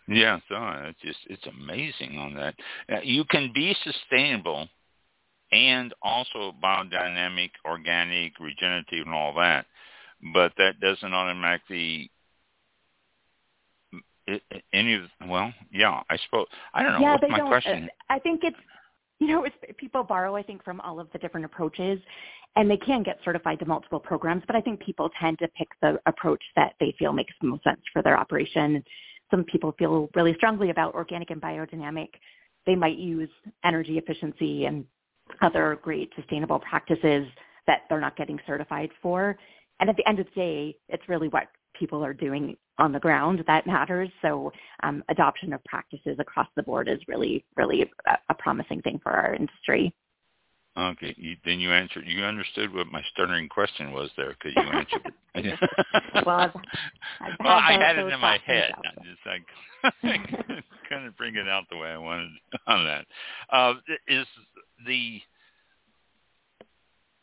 Yeah, 0.09 0.39
so 0.49 0.57
it's 0.85 1.01
just 1.01 1.19
it's 1.29 1.47
amazing 1.47 2.19
on 2.19 2.35
that. 2.35 2.55
You 3.05 3.25
can 3.25 3.51
be 3.53 3.77
sustainable 3.83 4.69
and 5.51 5.93
also 6.03 6.53
biodynamic, 6.63 7.51
organic, 7.65 8.39
regenerative, 8.41 9.07
and 9.07 9.15
all 9.15 9.35
that, 9.35 9.67
but 10.33 10.53
that 10.59 10.81
doesn't 10.81 11.13
automatically 11.13 12.11
any 14.73 14.95
of 14.95 15.03
well 15.29 15.53
yeah 15.73 16.03
i 16.11 16.17
suppose 16.25 16.47
i 16.75 16.83
don't 16.83 16.93
know 16.93 17.01
yeah, 17.01 17.13
what's 17.13 17.23
they 17.23 17.29
my 17.29 17.39
don't, 17.39 17.49
question? 17.49 17.85
uh, 17.85 18.15
i 18.15 18.19
think 18.19 18.41
it's 18.43 18.57
you 19.21 19.29
know 19.29 19.45
it's 19.45 19.57
people 19.79 20.03
borrow 20.03 20.35
i 20.37 20.43
think 20.43 20.63
from 20.65 20.81
all 20.81 20.99
of 20.99 21.09
the 21.13 21.19
different 21.19 21.47
approaches 21.47 21.99
and 22.57 22.71
they 22.71 22.77
can 22.77 23.03
get 23.03 23.19
certified 23.25 23.59
to 23.59 23.65
multiple 23.67 24.01
programs 24.01 24.43
but 24.47 24.57
i 24.57 24.61
think 24.61 24.81
people 24.81 25.11
tend 25.21 25.39
to 25.39 25.49
pick 25.57 25.69
the 25.81 25.99
approach 26.07 26.43
that 26.57 26.75
they 26.81 26.95
feel 26.99 27.13
makes 27.13 27.33
the 27.41 27.47
most 27.47 27.65
sense 27.65 27.81
for 27.93 28.03
their 28.03 28.19
operation. 28.19 28.83
Some 29.31 29.45
people 29.45 29.75
feel 29.79 30.09
really 30.15 30.35
strongly 30.35 30.71
about 30.71 30.95
organic 30.95 31.31
and 31.31 31.41
biodynamic. 31.41 32.09
They 32.65 32.75
might 32.75 32.97
use 32.97 33.29
energy 33.65 33.99
efficiency 33.99 34.67
and 34.67 34.85
other 35.43 35.79
great 35.83 36.13
sustainable 36.17 36.61
practices 36.61 37.27
that 37.67 37.83
they're 37.89 38.01
not 38.01 38.17
getting 38.17 38.39
certified 38.47 38.91
for. 39.03 39.37
And 39.81 39.91
at 39.91 39.97
the 39.97 40.09
end 40.09 40.21
of 40.21 40.27
the 40.27 40.41
day, 40.41 40.77
it's 40.89 41.09
really 41.09 41.29
what 41.29 41.49
people 41.75 42.05
are 42.05 42.15
doing 42.15 42.57
on 42.79 42.93
the 42.93 43.01
ground 43.01 43.43
that 43.47 43.67
matters. 43.67 44.11
So 44.23 44.53
um, 44.83 45.03
adoption 45.09 45.53
of 45.53 45.65
practices 45.65 46.17
across 46.19 46.49
the 46.57 46.63
board 46.63 46.89
is 46.89 46.99
really, 47.09 47.45
really 47.57 47.91
a, 48.07 48.35
promising 48.35 48.83
thing 48.83 49.01
for 49.03 49.13
our 49.13 49.35
industry. 49.35 49.95
Okay, 50.79 51.15
you, 51.17 51.37
then 51.45 51.59
you 51.59 51.73
answered. 51.73 52.05
You 52.07 52.23
understood 52.25 52.73
what 52.75 52.87
my 52.89 53.03
stuttering 53.13 53.49
question 53.49 53.93
was 53.93 54.11
there 54.17 54.35
because 54.35 54.53
you 54.55 54.63
answered 54.63 55.13
it. 55.35 55.59
well, 56.27 56.39
I've, 56.39 56.51
I've 57.21 57.33
well 57.43 57.55
I 57.55 57.73
had 57.73 57.97
it 57.97 58.13
in 58.13 58.21
my 58.21 58.39
head. 58.45 58.73
I 58.85 58.91
just 58.99 59.95
I 60.03 60.63
couldn't 60.87 61.17
bring 61.17 61.37
it 61.37 61.49
out 61.49 61.65
the 61.71 61.79
way 61.79 61.89
I 61.89 61.97
wanted 61.97 62.31
on 62.67 62.85
that. 62.85 63.07
Uh, 63.51 63.75
is 64.07 64.27
the 64.87 65.21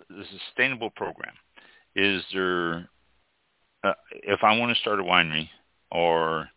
the 0.10 0.24
sustainable 0.48 0.89
program? 0.89 1.34
Is 1.96 2.24
there 2.34 2.89
uh, 3.84 3.93
if 4.12 4.39
I 4.43 4.58
want 4.58 4.74
to 4.76 4.82
start 4.82 5.00
a 5.00 5.04
winery 5.04 5.50
or 5.91 6.50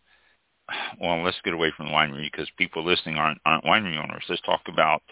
well, 1.01 1.23
let's 1.23 1.41
get 1.45 1.55
away 1.55 1.73
from 1.77 1.87
the 1.87 1.93
winery 1.93 2.31
because 2.31 2.49
people 2.57 2.85
listening 2.85 3.17
aren't, 3.17 3.39
aren't 3.47 3.65
winery 3.65 4.03
owners. 4.03 4.25
Let's 4.29 4.43
talk 4.43 4.63
about 4.69 5.03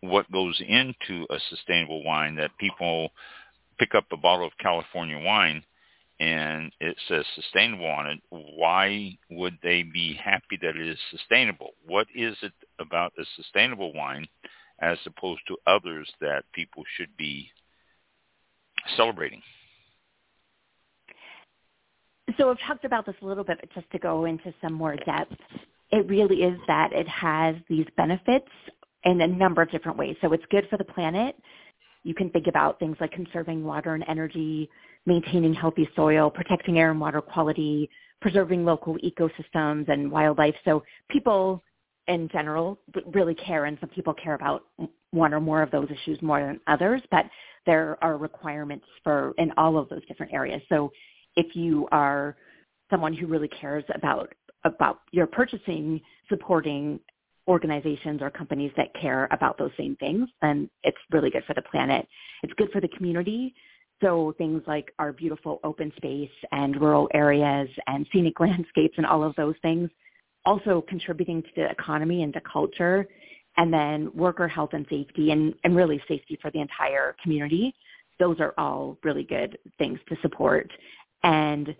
what 0.00 0.30
goes 0.30 0.60
into 0.66 1.26
a 1.30 1.38
sustainable 1.50 2.04
wine 2.04 2.36
that 2.36 2.56
people 2.58 3.10
pick 3.78 3.94
up 3.94 4.06
a 4.12 4.16
bottle 4.16 4.46
of 4.46 4.52
California 4.58 5.18
wine 5.18 5.62
and 6.18 6.72
it 6.80 6.96
says 7.08 7.24
sustainable 7.34 7.86
on 7.86 8.06
it. 8.06 8.20
Why 8.30 9.18
would 9.30 9.58
they 9.62 9.82
be 9.82 10.14
happy 10.14 10.58
that 10.62 10.76
it 10.76 10.86
is 10.86 10.98
sustainable? 11.10 11.72
What 11.86 12.06
is 12.14 12.36
it 12.42 12.52
about 12.78 13.12
a 13.18 13.24
sustainable 13.36 13.92
wine 13.92 14.26
as 14.80 14.98
opposed 15.06 15.42
to 15.48 15.56
others 15.66 16.10
that 16.20 16.44
people 16.52 16.84
should 16.96 17.16
be 17.16 17.50
celebrating? 18.96 19.42
So 22.38 22.50
I've 22.50 22.58
talked 22.66 22.84
about 22.84 23.06
this 23.06 23.14
a 23.22 23.26
little 23.26 23.44
bit, 23.44 23.58
but 23.60 23.72
just 23.72 23.90
to 23.92 23.98
go 23.98 24.24
into 24.24 24.52
some 24.60 24.72
more 24.72 24.96
depth, 24.96 25.36
it 25.90 26.06
really 26.08 26.42
is 26.42 26.58
that 26.66 26.92
it 26.92 27.08
has 27.08 27.56
these 27.68 27.86
benefits 27.96 28.48
in 29.04 29.20
a 29.20 29.26
number 29.26 29.62
of 29.62 29.70
different 29.70 29.96
ways. 29.96 30.16
So 30.20 30.32
it's 30.32 30.44
good 30.50 30.66
for 30.68 30.76
the 30.76 30.84
planet. 30.84 31.36
You 32.02 32.14
can 32.14 32.30
think 32.30 32.46
about 32.46 32.78
things 32.78 32.96
like 33.00 33.12
conserving 33.12 33.64
water 33.64 33.94
and 33.94 34.04
energy, 34.08 34.68
maintaining 35.06 35.54
healthy 35.54 35.88
soil, 35.94 36.30
protecting 36.30 36.78
air 36.78 36.90
and 36.90 37.00
water 37.00 37.20
quality, 37.20 37.88
preserving 38.20 38.64
local 38.64 38.96
ecosystems 38.98 39.88
and 39.88 40.10
wildlife. 40.10 40.54
So 40.64 40.82
people 41.10 41.62
in 42.08 42.28
general 42.28 42.78
really 43.12 43.34
care 43.34 43.64
and 43.64 43.76
some 43.80 43.90
people 43.90 44.14
care 44.14 44.34
about 44.34 44.64
one 45.10 45.34
or 45.34 45.40
more 45.40 45.62
of 45.62 45.70
those 45.70 45.88
issues 45.90 46.20
more 46.22 46.40
than 46.40 46.60
others, 46.66 47.02
but 47.10 47.26
there 47.64 47.98
are 48.02 48.16
requirements 48.16 48.86
for 49.02 49.34
in 49.38 49.52
all 49.56 49.76
of 49.76 49.88
those 49.88 50.04
different 50.06 50.32
areas. 50.32 50.62
So 50.68 50.92
if 51.36 51.54
you 51.54 51.88
are 51.92 52.36
someone 52.90 53.12
who 53.14 53.26
really 53.26 53.48
cares 53.48 53.84
about 53.94 54.32
about 54.64 55.00
your 55.12 55.26
purchasing 55.26 56.00
supporting 56.28 56.98
organizations 57.48 58.20
or 58.20 58.30
companies 58.30 58.72
that 58.76 58.92
care 59.00 59.28
about 59.30 59.56
those 59.56 59.70
same 59.78 59.94
things, 59.96 60.28
then 60.42 60.68
it's 60.82 60.96
really 61.12 61.30
good 61.30 61.44
for 61.46 61.54
the 61.54 61.62
planet. 61.62 62.06
It's 62.42 62.52
good 62.54 62.70
for 62.72 62.80
the 62.80 62.88
community. 62.88 63.54
So 64.02 64.34
things 64.36 64.62
like 64.66 64.92
our 64.98 65.12
beautiful 65.12 65.60
open 65.62 65.92
space 65.96 66.30
and 66.50 66.80
rural 66.80 67.08
areas 67.14 67.68
and 67.86 68.06
scenic 68.12 68.40
landscapes 68.40 68.94
and 68.96 69.06
all 69.06 69.22
of 69.22 69.34
those 69.36 69.54
things 69.62 69.88
also 70.46 70.84
contributing 70.88 71.42
to 71.42 71.48
the 71.56 71.70
economy 71.70 72.22
and 72.22 72.32
to 72.32 72.40
culture 72.40 73.06
and 73.58 73.72
then 73.72 74.10
worker 74.14 74.46
health 74.46 74.70
and 74.72 74.86
safety 74.88 75.32
and, 75.32 75.54
and 75.64 75.76
really 75.76 76.00
safety 76.08 76.38
for 76.40 76.50
the 76.52 76.60
entire 76.60 77.16
community. 77.22 77.74
Those 78.18 78.38
are 78.40 78.54
all 78.56 78.96
really 79.02 79.24
good 79.24 79.58
things 79.76 79.98
to 80.08 80.16
support. 80.22 80.70
And 81.22 81.74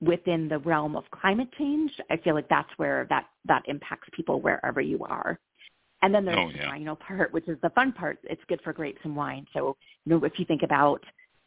within 0.00 0.48
the 0.48 0.58
realm 0.58 0.96
of 0.96 1.04
climate 1.10 1.48
change, 1.58 1.92
I 2.10 2.16
feel 2.18 2.34
like 2.34 2.48
that's 2.48 2.70
where 2.76 3.06
that, 3.10 3.26
that 3.46 3.62
impacts 3.66 4.08
people 4.12 4.40
wherever 4.40 4.80
you 4.80 5.04
are. 5.04 5.38
And 6.02 6.12
then 6.12 6.24
there's 6.24 6.38
oh, 6.38 6.50
yeah. 6.50 6.62
the 6.62 6.70
final 6.70 6.96
part, 6.96 7.32
which 7.32 7.48
is 7.48 7.56
the 7.62 7.70
fun 7.70 7.92
part. 7.92 8.18
It's 8.24 8.42
good 8.48 8.60
for 8.62 8.72
grapes 8.72 9.00
and 9.04 9.14
wine. 9.14 9.46
So, 9.54 9.76
you 10.04 10.10
know, 10.10 10.24
if 10.24 10.32
you 10.38 10.44
think 10.44 10.62
about 10.64 11.00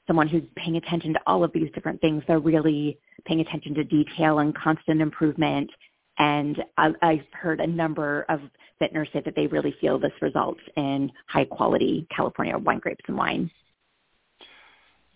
someone 0.08 0.30
who's 0.30 0.44
paying 0.56 0.78
attention 0.78 1.14
to 1.14 1.20
all 1.28 1.44
of 1.44 1.52
these 1.54 1.70
different 1.74 2.00
things, 2.00 2.24
they're 2.28 2.40
really 2.40 2.98
paying 3.26 3.42
attention 3.42 3.74
to 3.76 3.84
detail 3.84 4.40
and 4.40 4.56
constant 4.56 5.02
improvement. 5.02 5.70
And 6.18 6.64
I, 6.78 6.92
I've 7.02 7.26
heard 7.34 7.60
a 7.60 7.68
number 7.68 8.26
of 8.30 8.40
vintners 8.80 9.10
say 9.12 9.22
that 9.26 9.36
they 9.36 9.48
really 9.48 9.76
feel 9.82 10.00
this 10.00 10.14
results 10.22 10.62
in 10.78 11.12
high 11.28 11.46
quality 11.46 12.08
California 12.16 12.58
wine 12.58 12.80
grapes 12.80 13.04
and 13.08 13.18
wine. 13.18 13.52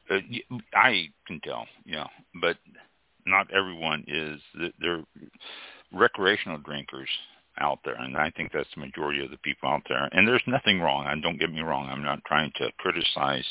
Uh, 0.09 0.19
I 0.73 1.09
can 1.27 1.39
tell, 1.41 1.65
yeah, 1.85 2.07
but 2.41 2.57
not 3.25 3.47
everyone 3.51 4.03
is. 4.07 4.41
They're 4.79 5.03
recreational 5.93 6.57
drinkers 6.59 7.09
out 7.59 7.79
there, 7.83 7.95
and 7.95 8.17
I 8.17 8.31
think 8.31 8.51
that's 8.51 8.69
the 8.75 8.81
majority 8.81 9.23
of 9.23 9.31
the 9.31 9.37
people 9.37 9.69
out 9.69 9.83
there. 9.87 10.09
And 10.11 10.27
there's 10.27 10.43
nothing 10.47 10.79
wrong. 10.79 11.05
And 11.07 11.21
don't 11.21 11.39
get 11.39 11.51
me 11.51 11.61
wrong. 11.61 11.89
I'm 11.89 12.03
not 12.03 12.23
trying 12.25 12.51
to 12.57 12.71
criticize 12.77 13.45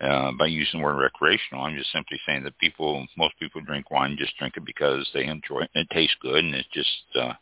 uh, 0.00 0.32
by 0.38 0.46
using 0.46 0.80
the 0.80 0.84
word 0.84 1.00
recreational. 1.00 1.64
I'm 1.64 1.76
just 1.76 1.92
simply 1.92 2.18
saying 2.26 2.44
that 2.44 2.58
people, 2.58 3.06
most 3.16 3.34
people 3.38 3.60
drink 3.60 3.90
wine 3.90 4.16
just 4.18 4.36
drink 4.38 4.54
it 4.56 4.64
because 4.64 5.08
they 5.14 5.24
enjoy 5.24 5.62
it 5.62 5.70
and 5.74 5.86
it 5.88 5.94
tastes 5.94 6.16
good, 6.20 6.44
and 6.44 6.54
it's 6.54 6.68
just 6.72 6.88
uh, 7.14 7.32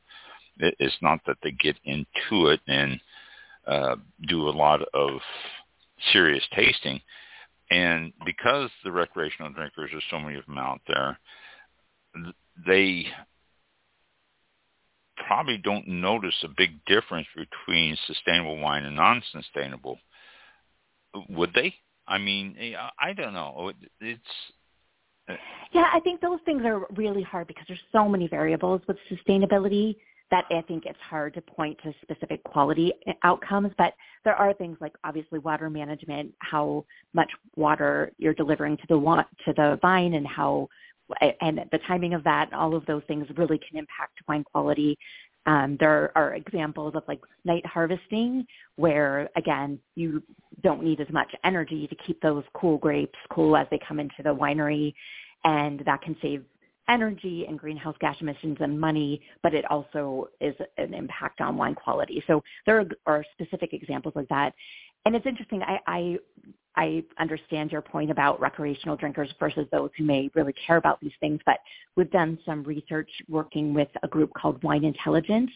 it, 0.58 0.74
it's 0.78 0.96
not 1.02 1.20
that 1.26 1.38
they 1.42 1.52
get 1.52 1.76
into 1.84 2.48
it 2.48 2.60
and 2.66 3.00
uh, 3.66 3.96
do 4.28 4.48
a 4.48 4.50
lot 4.50 4.82
of 4.94 5.20
serious 6.12 6.44
tasting. 6.54 7.00
And 7.70 8.12
because 8.24 8.70
the 8.84 8.92
recreational 8.92 9.52
drinkers, 9.52 9.90
there's 9.90 10.04
so 10.10 10.20
many 10.20 10.38
of 10.38 10.46
them 10.46 10.58
out 10.58 10.80
there, 10.86 11.18
they 12.66 13.06
probably 15.26 15.58
don't 15.58 15.86
notice 15.88 16.34
a 16.42 16.48
big 16.48 16.84
difference 16.86 17.26
between 17.34 17.96
sustainable 18.06 18.58
wine 18.58 18.84
and 18.84 18.96
non-sustainable. 18.96 19.98
Would 21.30 21.54
they? 21.54 21.74
I 22.06 22.18
mean, 22.18 22.56
eh, 22.60 22.74
I 22.98 23.12
don't 23.12 23.32
know. 23.32 23.72
It's 24.00 24.20
uh, 25.28 25.34
yeah, 25.72 25.86
I 25.92 26.00
think 26.00 26.20
those 26.20 26.40
things 26.44 26.62
are 26.64 26.86
really 26.96 27.22
hard 27.22 27.46
because 27.46 27.64
there's 27.66 27.80
so 27.92 28.08
many 28.08 28.28
variables 28.28 28.82
with 28.86 28.98
sustainability 29.10 29.96
that 30.34 30.46
I 30.50 30.62
think 30.62 30.84
it's 30.84 30.98
hard 30.98 31.32
to 31.34 31.40
point 31.40 31.78
to 31.84 31.94
specific 32.02 32.42
quality 32.42 32.92
outcomes, 33.22 33.70
but 33.78 33.94
there 34.24 34.34
are 34.34 34.52
things 34.52 34.76
like 34.80 34.92
obviously 35.04 35.38
water 35.38 35.70
management, 35.70 36.34
how 36.40 36.84
much 37.12 37.30
water 37.54 38.10
you're 38.18 38.34
delivering 38.34 38.76
to 38.78 38.82
the 38.88 39.24
to 39.44 39.52
the 39.52 39.78
vine, 39.80 40.14
and 40.14 40.26
how 40.26 40.68
and 41.40 41.60
the 41.70 41.78
timing 41.86 42.14
of 42.14 42.24
that. 42.24 42.52
All 42.52 42.74
of 42.74 42.84
those 42.86 43.02
things 43.06 43.28
really 43.36 43.58
can 43.58 43.78
impact 43.78 44.18
wine 44.26 44.42
quality. 44.42 44.98
Um, 45.46 45.76
there 45.78 46.10
are 46.16 46.34
examples 46.34 46.94
of 46.96 47.04
like 47.06 47.20
night 47.44 47.64
harvesting 47.64 48.44
where 48.74 49.28
again 49.36 49.78
you 49.94 50.20
don't 50.64 50.82
need 50.82 51.00
as 51.00 51.10
much 51.10 51.32
energy 51.44 51.86
to 51.86 51.94
keep 51.94 52.20
those 52.22 52.42
cool 52.54 52.78
grapes 52.78 53.18
cool 53.30 53.56
as 53.56 53.68
they 53.70 53.78
come 53.86 54.00
into 54.00 54.22
the 54.24 54.34
winery 54.34 54.94
and 55.44 55.80
that 55.84 56.00
can 56.00 56.16
save 56.22 56.42
energy 56.88 57.46
and 57.48 57.58
greenhouse 57.58 57.96
gas 58.00 58.16
emissions 58.20 58.58
and 58.60 58.78
money, 58.78 59.20
but 59.42 59.54
it 59.54 59.64
also 59.70 60.28
is 60.40 60.54
an 60.78 60.94
impact 60.94 61.40
on 61.40 61.56
wine 61.56 61.74
quality. 61.74 62.22
So 62.26 62.42
there 62.66 62.86
are 63.06 63.24
specific 63.32 63.72
examples 63.72 64.14
like 64.16 64.28
that. 64.28 64.54
And 65.06 65.14
it's 65.14 65.26
interesting, 65.26 65.62
I, 65.62 65.78
I 65.86 66.18
I 66.76 67.04
understand 67.18 67.70
your 67.70 67.82
point 67.82 68.10
about 68.10 68.40
recreational 68.40 68.96
drinkers 68.96 69.32
versus 69.38 69.66
those 69.70 69.90
who 69.96 70.04
may 70.04 70.30
really 70.34 70.54
care 70.66 70.76
about 70.76 71.00
these 71.00 71.12
things, 71.20 71.40
but 71.46 71.58
we've 71.96 72.10
done 72.10 72.38
some 72.44 72.64
research 72.64 73.10
working 73.28 73.72
with 73.72 73.88
a 74.02 74.08
group 74.08 74.32
called 74.34 74.62
Wine 74.64 74.84
Intelligence, 74.84 75.50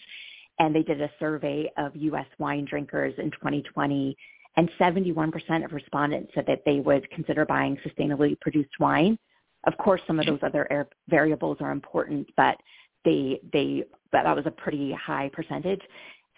and 0.60 0.74
they 0.74 0.82
did 0.82 1.00
a 1.00 1.10
survey 1.18 1.70
of 1.76 1.94
U.S. 1.96 2.26
wine 2.38 2.64
drinkers 2.64 3.14
in 3.18 3.30
2020, 3.32 4.16
and 4.56 4.70
71% 4.80 5.64
of 5.64 5.72
respondents 5.72 6.32
said 6.34 6.46
that 6.46 6.62
they 6.64 6.80
would 6.80 7.10
consider 7.10 7.44
buying 7.44 7.76
sustainably 7.78 8.38
produced 8.40 8.78
wine. 8.78 9.18
Of 9.64 9.76
course, 9.78 10.00
some 10.06 10.20
of 10.20 10.26
those 10.26 10.38
other 10.42 10.88
variables 11.08 11.58
are 11.60 11.72
important, 11.72 12.28
but 12.36 12.56
they 13.04 13.40
they 13.52 13.84
but 14.12 14.22
that 14.24 14.36
was 14.36 14.46
a 14.46 14.50
pretty 14.50 14.92
high 14.92 15.30
percentage. 15.32 15.80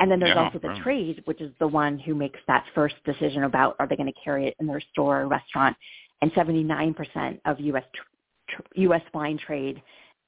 And 0.00 0.10
then 0.10 0.18
there's 0.18 0.34
yeah, 0.34 0.44
also 0.44 0.58
the 0.58 0.68
right. 0.68 0.82
trade, 0.82 1.22
which 1.26 1.42
is 1.42 1.52
the 1.60 1.68
one 1.68 1.98
who 1.98 2.14
makes 2.14 2.40
that 2.48 2.64
first 2.74 2.94
decision 3.04 3.44
about 3.44 3.76
are 3.78 3.86
they 3.86 3.96
going 3.96 4.10
to 4.10 4.20
carry 4.24 4.46
it 4.46 4.56
in 4.58 4.66
their 4.66 4.80
store 4.92 5.20
or 5.20 5.28
restaurant. 5.28 5.76
And 6.22 6.32
79% 6.32 7.40
of 7.44 7.60
U.S. 7.60 7.84
Tr- 8.48 8.62
U.S. 8.76 9.02
wine 9.12 9.38
trade 9.38 9.82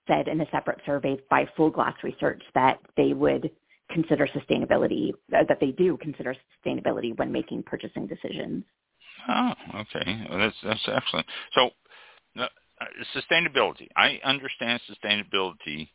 said 0.07 0.28
in 0.28 0.40
a 0.42 0.46
separate 0.50 0.78
survey 0.85 1.16
by 1.31 1.46
Full 1.57 1.70
Glass 1.70 1.94
Research 2.02 2.42
that 2.55 2.81
they 2.98 3.14
would 3.14 3.50
consider 3.90 4.26
sustainability, 4.28 5.12
uh, 5.35 5.44
that 5.48 5.59
they 5.61 5.70
do 5.70 5.96
consider 5.98 6.35
sustainability 6.64 7.16
when 7.18 7.33
making 7.33 7.62
purchasing 7.62 8.07
decisions. 8.07 8.64
Oh, 9.28 9.52
okay. 9.76 10.26
Well, 10.28 10.38
that's 10.38 10.57
that's 10.62 10.88
excellent. 10.88 11.26
So, 11.55 11.70
uh, 12.38 12.46
Uh, 12.83 13.21
sustainability. 13.21 13.88
I 13.97 14.18
understand 14.25 14.81
sustainability 14.90 15.88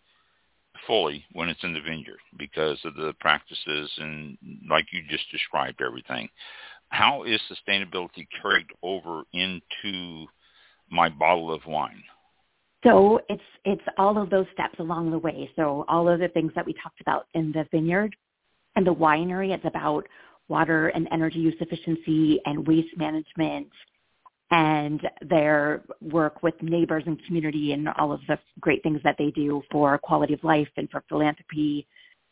fully 0.85 1.25
when 1.33 1.49
it's 1.49 1.63
in 1.63 1.73
the 1.73 1.81
vineyard 1.81 2.19
because 2.37 2.79
of 2.85 2.95
the 2.95 3.13
practices 3.19 3.91
and 3.97 4.37
like 4.69 4.85
you 4.91 5.01
just 5.09 5.29
described 5.31 5.81
everything. 5.85 6.29
How 6.89 7.23
is 7.23 7.41
sustainability 7.51 8.27
carried 8.41 8.67
over 8.83 9.23
into 9.33 10.27
my 10.89 11.09
bottle 11.09 11.53
of 11.53 11.65
wine? 11.65 12.03
So 12.85 13.19
it's 13.27 13.41
it's 13.65 13.81
all 13.97 14.21
of 14.21 14.29
those 14.29 14.45
steps 14.53 14.79
along 14.79 15.11
the 15.11 15.17
way. 15.17 15.49
So 15.55 15.83
all 15.89 16.07
of 16.07 16.19
the 16.19 16.29
things 16.29 16.51
that 16.55 16.65
we 16.65 16.73
talked 16.73 17.01
about 17.01 17.25
in 17.33 17.51
the 17.51 17.65
vineyard 17.71 18.15
and 18.75 18.85
the 18.85 18.93
winery, 18.93 19.53
it's 19.53 19.65
about 19.65 20.07
water 20.47 20.89
and 20.89 21.07
energy 21.11 21.39
use 21.39 21.55
efficiency 21.59 22.39
and 22.45 22.65
waste 22.65 22.95
management 22.95 23.67
and 24.51 25.01
their 25.21 25.81
work 26.01 26.41
with 26.41 26.53
neighbors 26.61 27.03
and 27.05 27.23
community 27.25 27.73
and 27.73 27.89
all 27.89 28.11
of 28.11 28.21
the 28.27 28.39
great 28.61 28.81
things 28.81 29.01
that 29.03 29.15
they 29.17 29.31
do 29.31 29.61
for 29.71 29.97
quality 29.97 30.33
of 30.33 30.43
life 30.43 30.69
and 30.77 30.89
for 30.89 31.03
philanthropy. 31.09 31.85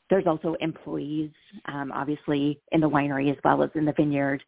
There's 0.09 0.27
also 0.27 0.55
employees, 0.61 1.31
um, 1.65 1.91
obviously, 1.91 2.61
in 2.71 2.79
the 2.79 2.89
winery 2.89 3.31
as 3.31 3.37
well 3.43 3.63
as 3.63 3.69
in 3.75 3.85
the 3.85 3.93
vineyard. 3.93 4.43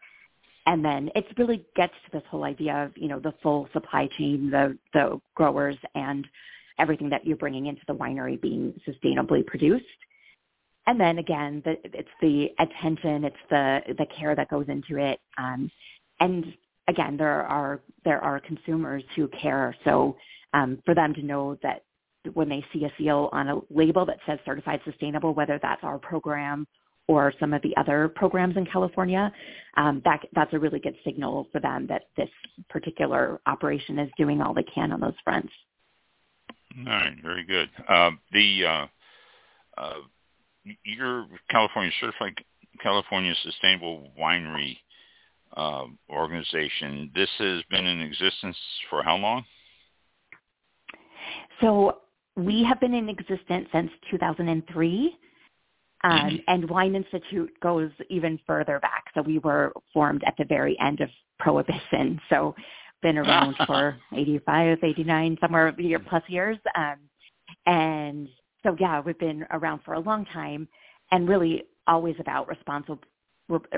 And 0.66 0.84
then 0.84 1.10
it 1.16 1.26
really 1.38 1.66
gets 1.76 1.94
to 2.06 2.12
this 2.12 2.24
whole 2.30 2.44
idea 2.44 2.86
of, 2.86 2.92
you 2.96 3.08
know, 3.08 3.20
the 3.20 3.34
full 3.42 3.68
supply 3.74 4.08
chain, 4.18 4.50
the, 4.50 4.78
the 4.94 5.20
growers 5.36 5.78
and 5.96 6.26
everything 6.80 7.10
that 7.10 7.26
you're 7.26 7.38
bringing 7.38 7.66
into 7.66 7.82
the 7.88 7.96
winery 7.96 8.40
being 8.40 8.80
sustainably 8.88 9.46
produced. 9.46 9.86
And 10.86 11.00
then 11.00 11.18
again, 11.18 11.62
the, 11.66 11.78
it's 11.84 12.08
the 12.22 12.50
attention, 12.60 13.26
it's 13.26 13.36
the, 13.50 13.80
the 13.98 14.06
care 14.06 14.36
that 14.36 14.50
goes 14.50 14.66
into 14.70 14.98
it. 14.98 15.20
Um, 15.38 15.70
and 16.20 16.46
again, 16.88 17.18
there 17.18 17.44
are 17.44 17.82
there 18.06 18.24
are 18.24 18.40
consumers 18.40 19.04
who 19.16 19.28
care. 19.30 19.76
So 19.84 20.16
um, 20.54 20.80
for 20.86 20.96
them 20.96 21.14
to 21.14 21.22
know 21.22 21.58
that 21.64 21.84
when 22.34 22.50
they 22.50 22.64
see 22.74 22.86
a 22.86 22.92
seal 22.98 23.30
on 23.32 23.50
a 23.50 23.60
label 23.70 24.06
that 24.06 24.18
says 24.26 24.40
certified 24.46 24.82
sustainable, 24.86 25.34
whether 25.34 25.60
that's 25.62 25.84
our 25.84 25.98
program 25.98 26.68
or 27.08 27.34
some 27.40 27.54
of 27.54 27.62
the 27.62 27.76
other 27.78 28.10
programs 28.10 28.58
in 28.58 28.66
California, 28.66 29.32
um, 29.78 30.02
that 30.04 30.20
that's 30.34 30.54
a 30.54 30.60
really 30.60 30.80
good 30.80 30.96
signal 31.06 31.48
for 31.52 31.62
them 31.62 31.88
that 31.88 32.04
this 32.18 32.30
particular 32.70 33.40
operation 33.46 33.98
is 34.00 34.10
doing 34.18 34.42
all 34.42 34.54
they 34.54 34.64
can 34.64 34.92
on 34.92 35.00
those 35.00 35.14
fronts. 35.24 35.52
All 36.80 36.86
right, 36.86 37.16
very 37.24 37.46
good. 37.46 37.70
Uh, 37.88 38.12
the 38.34 38.66
uh, 38.66 38.88
uh, 39.78 39.94
your 40.84 41.28
California 41.50 41.92
certified 42.00 42.34
California 42.82 43.34
Sustainable 43.44 44.10
Winery 44.20 44.78
uh, 45.56 45.86
organization. 46.10 47.12
This 47.16 47.30
has 47.40 47.62
been 47.70 47.86
in 47.86 48.02
existence 48.02 48.58
for 48.90 49.04
how 49.04 49.16
long? 49.18 49.44
So 51.62 52.00
we 52.36 52.64
have 52.64 52.80
been 52.80 52.94
in 52.94 53.10
existence 53.10 53.68
since 53.72 53.92
2003. 54.12 55.18
Um, 56.04 56.12
mm-hmm. 56.12 56.36
and 56.48 56.70
Wine 56.70 56.94
Institute 56.94 57.52
goes 57.60 57.90
even 58.10 58.40
further 58.46 58.80
back. 58.80 59.06
So 59.16 59.24
we 59.24 59.40
were 59.40 59.74
formed 59.92 60.24
at 60.28 60.36
the 60.38 60.46
very 60.46 60.78
end 60.80 61.02
of 61.02 61.10
Prohibition. 61.40 62.20
So 62.30 62.56
been 63.02 63.18
around 63.18 63.56
for 63.68 63.98
85, 64.14 64.80
89, 64.84 65.38
somewhere 65.40 65.74
year 65.80 66.00
plus 66.00 66.24
years. 66.28 66.58
Um, 66.76 66.96
and 67.66 68.28
so 68.64 68.76
yeah, 68.80 69.02
we've 69.02 69.20
been 69.20 69.46
around 69.52 69.82
for 69.86 69.94
a 69.94 70.00
long 70.00 70.26
time 70.26 70.68
and 71.12 71.28
really 71.28 71.64
always 71.88 72.16
about 72.20 72.48
responsible 72.48 73.00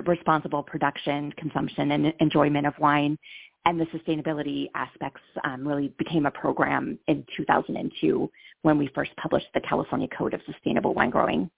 responsible 0.05 0.63
production, 0.63 1.32
consumption, 1.38 1.91
and 1.91 2.13
enjoyment 2.19 2.65
of 2.67 2.73
wine. 2.79 3.17
And 3.65 3.79
the 3.79 3.86
sustainability 3.86 4.69
aspects 4.73 5.21
um, 5.43 5.67
really 5.67 5.93
became 5.97 6.25
a 6.25 6.32
program 6.32 6.97
in 7.08 7.25
2002 7.36 8.29
when 8.62 8.77
we 8.77 8.89
first 8.95 9.12
published 9.17 9.47
the 9.53 9.62
California 9.62 10.08
Code 10.17 10.34
of 10.34 10.41
Sustainable 10.45 10.93
Wine 10.93 11.10
Growing. 11.10 11.49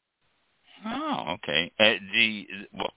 Oh, 0.86 1.36
okay. 1.36 1.72
Uh, 1.80 1.94
the 2.14 2.48
well, 2.74 2.92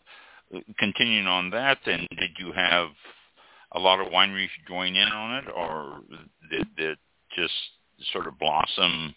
continuing 0.78 1.26
on 1.26 1.50
that, 1.50 1.78
then, 1.84 2.06
did 2.18 2.30
you 2.38 2.52
have 2.52 2.88
a 3.72 3.78
lot 3.78 4.00
of 4.00 4.12
wineries 4.12 4.48
join 4.68 4.96
in 4.96 5.08
on 5.08 5.36
it, 5.36 5.44
or 5.54 6.00
did 6.50 6.66
it 6.78 6.98
just 7.36 7.52
sort 8.12 8.26
of 8.26 8.38
blossom 8.38 9.14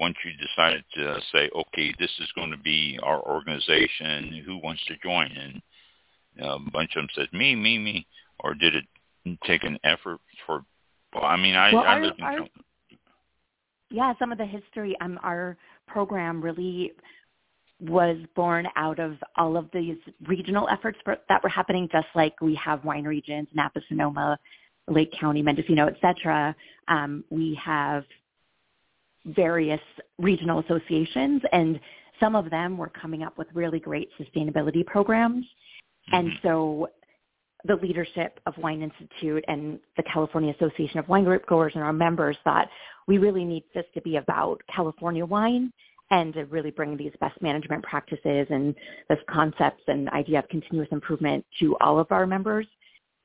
once 0.00 0.16
you 0.24 0.32
decided 0.32 0.82
to 0.94 1.20
say, 1.32 1.50
okay, 1.54 1.94
this 1.98 2.10
is 2.18 2.28
going 2.34 2.50
to 2.50 2.56
be 2.56 2.98
our 3.02 3.20
organization, 3.20 4.42
who 4.46 4.56
wants 4.56 4.82
to 4.86 4.94
join? 5.02 5.30
And 5.30 5.62
a 6.40 6.58
bunch 6.70 6.96
of 6.96 7.02
them 7.02 7.08
said, 7.14 7.28
me, 7.32 7.54
me, 7.54 7.78
me. 7.78 8.06
Or 8.42 8.54
did 8.54 8.74
it 8.74 8.84
take 9.44 9.62
an 9.64 9.78
effort 9.84 10.18
for, 10.46 10.64
well, 11.14 11.24
I 11.24 11.36
mean, 11.36 11.54
I, 11.54 11.74
well, 11.74 11.84
I 11.84 11.98
in 11.98 12.12
our, 12.22 12.38
yeah, 13.90 14.14
some 14.18 14.32
of 14.32 14.38
the 14.38 14.46
history, 14.46 14.96
um, 15.02 15.20
our 15.22 15.58
program 15.86 16.40
really 16.40 16.92
was 17.80 18.16
born 18.34 18.66
out 18.76 18.98
of 18.98 19.16
all 19.36 19.56
of 19.56 19.68
these 19.72 19.96
regional 20.26 20.68
efforts 20.70 20.98
for, 21.04 21.18
that 21.28 21.42
were 21.42 21.48
happening, 21.50 21.88
just 21.92 22.06
like 22.14 22.40
we 22.40 22.54
have 22.54 22.84
wine 22.84 23.04
regions, 23.04 23.48
Napa, 23.54 23.80
Sonoma, 23.88 24.38
Lake 24.88 25.12
County, 25.20 25.42
Mendocino, 25.42 25.86
et 25.86 25.96
cetera. 26.00 26.54
Um, 26.88 27.24
we 27.30 27.58
have 27.62 28.04
various 29.34 29.80
regional 30.18 30.60
associations, 30.60 31.42
and 31.52 31.80
some 32.18 32.36
of 32.36 32.50
them 32.50 32.76
were 32.76 32.90
coming 32.90 33.22
up 33.22 33.36
with 33.38 33.48
really 33.54 33.80
great 33.80 34.08
sustainability 34.20 34.84
programs. 34.84 35.44
Mm-hmm. 36.12 36.14
And 36.16 36.32
so 36.42 36.88
the 37.64 37.76
leadership 37.76 38.40
of 38.46 38.56
Wine 38.58 38.82
Institute 38.82 39.44
and 39.48 39.78
the 39.96 40.02
California 40.04 40.54
Association 40.54 40.98
of 40.98 41.08
Wine 41.08 41.24
Grape 41.24 41.46
Growers 41.46 41.72
and 41.74 41.82
our 41.82 41.92
members 41.92 42.36
thought 42.44 42.68
we 43.06 43.18
really 43.18 43.44
need 43.44 43.64
this 43.74 43.84
to 43.94 44.00
be 44.02 44.16
about 44.16 44.60
California 44.74 45.24
wine 45.24 45.72
and 46.10 46.34
to 46.34 46.44
really 46.46 46.70
bring 46.70 46.96
these 46.96 47.12
best 47.20 47.40
management 47.40 47.82
practices 47.84 48.46
and 48.50 48.74
this 49.08 49.18
concepts 49.28 49.82
and 49.86 50.08
idea 50.10 50.38
of 50.38 50.48
continuous 50.48 50.88
improvement 50.90 51.44
to 51.60 51.76
all 51.80 51.98
of 51.98 52.10
our 52.10 52.26
members. 52.26 52.66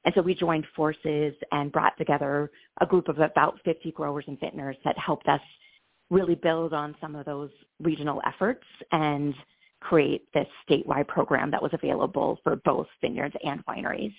And 0.06 0.14
so 0.14 0.22
we 0.22 0.36
joined 0.36 0.66
forces 0.76 1.34
and 1.52 1.72
brought 1.72 1.98
together 1.98 2.52
a 2.80 2.86
group 2.86 3.08
of 3.08 3.20
about 3.20 3.60
50 3.66 3.92
growers 3.92 4.26
and 4.28 4.40
vintners 4.40 4.78
that 4.86 4.98
helped 5.00 5.28
us 5.28 5.42
really 6.10 6.36
build 6.36 6.74
on 6.74 6.96
some 7.02 7.16
of 7.16 7.26
those 7.26 7.50
regional 7.80 8.22
efforts 8.26 8.64
and 8.92 9.34
create 9.80 10.24
this 10.34 10.48
statewide 10.68 11.08
program 11.08 11.52
that 11.52 11.62
was 11.62 11.72
available 11.74 12.40
for 12.44 12.56
both 12.58 12.88
vineyards 13.02 13.36
and 13.44 13.66
wineries. 13.66 14.14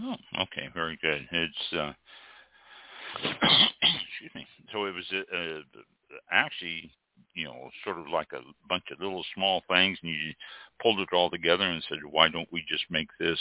Oh, 0.00 0.14
okay, 0.42 0.68
very 0.74 0.98
good. 1.02 1.26
It's 1.30 1.72
uh, 1.72 1.92
excuse 3.22 4.34
me. 4.34 4.46
So 4.72 4.86
it 4.86 4.94
was 4.94 5.04
uh, 5.12 5.60
actually, 6.30 6.90
you 7.34 7.44
know, 7.44 7.70
sort 7.84 7.98
of 7.98 8.08
like 8.08 8.28
a 8.32 8.40
bunch 8.68 8.84
of 8.90 9.00
little 9.00 9.24
small 9.34 9.62
things, 9.68 9.98
and 10.02 10.10
you 10.10 10.32
pulled 10.80 11.00
it 11.00 11.08
all 11.12 11.30
together 11.30 11.64
and 11.64 11.84
said, 11.88 11.98
"Why 12.10 12.28
don't 12.28 12.50
we 12.52 12.64
just 12.68 12.84
make 12.90 13.08
this 13.18 13.38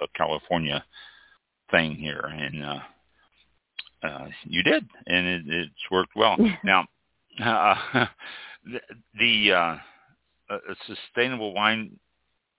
a 0.00 0.06
California 0.14 0.84
thing 1.70 1.94
here?" 1.94 2.24
And 2.24 2.64
uh, 2.64 2.78
uh, 4.02 4.28
you 4.44 4.62
did, 4.62 4.86
and 5.06 5.26
it, 5.26 5.42
it's 5.46 5.90
worked 5.90 6.14
well. 6.14 6.36
now, 6.64 6.86
uh, 7.44 7.74
the, 8.64 8.80
the 9.18 9.52
uh, 9.52 9.76
uh, 10.50 10.74
sustainable 10.86 11.54
wine 11.54 11.98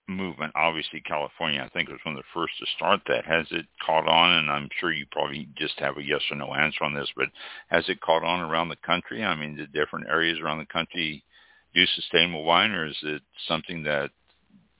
movement, 0.08 0.52
obviously 0.56 1.00
California, 1.00 1.62
I 1.62 1.68
think 1.68 1.88
was 1.88 2.00
one 2.02 2.16
of 2.16 2.22
the 2.22 2.40
first 2.40 2.54
to 2.58 2.66
start 2.76 3.00
that. 3.08 3.26
Has 3.26 3.46
it 3.50 3.66
caught 3.84 4.08
on? 4.08 4.38
And 4.38 4.50
I'm 4.50 4.68
sure 4.80 4.92
you 4.92 5.06
probably 5.12 5.48
just 5.56 5.78
have 5.80 5.98
a 5.98 6.02
yes 6.02 6.22
or 6.30 6.36
no 6.36 6.54
answer 6.54 6.84
on 6.84 6.94
this, 6.94 7.08
but 7.16 7.28
has 7.68 7.88
it 7.88 8.00
caught 8.00 8.24
on 8.24 8.40
around 8.40 8.68
the 8.68 8.76
country? 8.76 9.22
I 9.22 9.36
mean, 9.36 9.56
the 9.56 9.66
different 9.66 10.08
areas 10.08 10.38
around 10.40 10.58
the 10.58 10.66
country 10.66 11.22
do 11.74 11.84
sustainable 11.94 12.44
wine, 12.44 12.70
or 12.70 12.86
is 12.86 12.96
it 13.02 13.22
something 13.46 13.82
that 13.84 14.10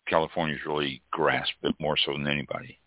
California's 0.08 0.61
really 0.66 1.02
grasped 1.11 1.62
it 1.62 1.74
more 1.78 1.96
so 1.96 2.12
than 2.12 2.26
anybody? 2.26 2.78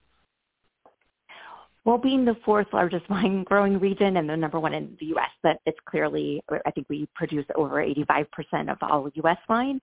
Well, 1.84 1.98
being 1.98 2.26
the 2.26 2.36
fourth 2.46 2.68
largest 2.74 3.08
wine 3.10 3.44
growing 3.44 3.80
region 3.80 4.18
and 4.18 4.30
the 4.30 4.38
number 4.38 4.60
one 4.60 4.74
in 4.74 4.96
the 5.00 5.08
U.S., 5.08 5.30
that 5.44 5.60
it's 5.66 5.80
clearly, 5.86 6.44
I 6.66 6.72
think 6.72 6.88
we 6.90 7.08
produce 7.16 7.46
over 7.56 7.84
85% 7.84 8.72
of 8.72 8.78
all 8.82 9.10
U.S. 9.14 9.38
wine. 9.50 9.80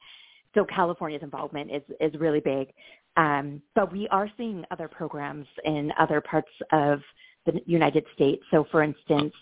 So 0.54 0.64
California's 0.64 1.22
involvement 1.22 1.70
is, 1.70 1.82
is 2.00 2.18
really 2.18 2.40
big. 2.40 2.72
Um, 3.16 3.60
but 3.74 3.92
we 3.92 4.08
are 4.08 4.30
seeing 4.36 4.64
other 4.70 4.88
programs 4.88 5.46
in 5.64 5.92
other 5.98 6.20
parts 6.20 6.50
of 6.72 7.00
the 7.46 7.60
United 7.66 8.04
States. 8.14 8.42
So 8.50 8.66
for 8.70 8.82
instance, 8.82 9.34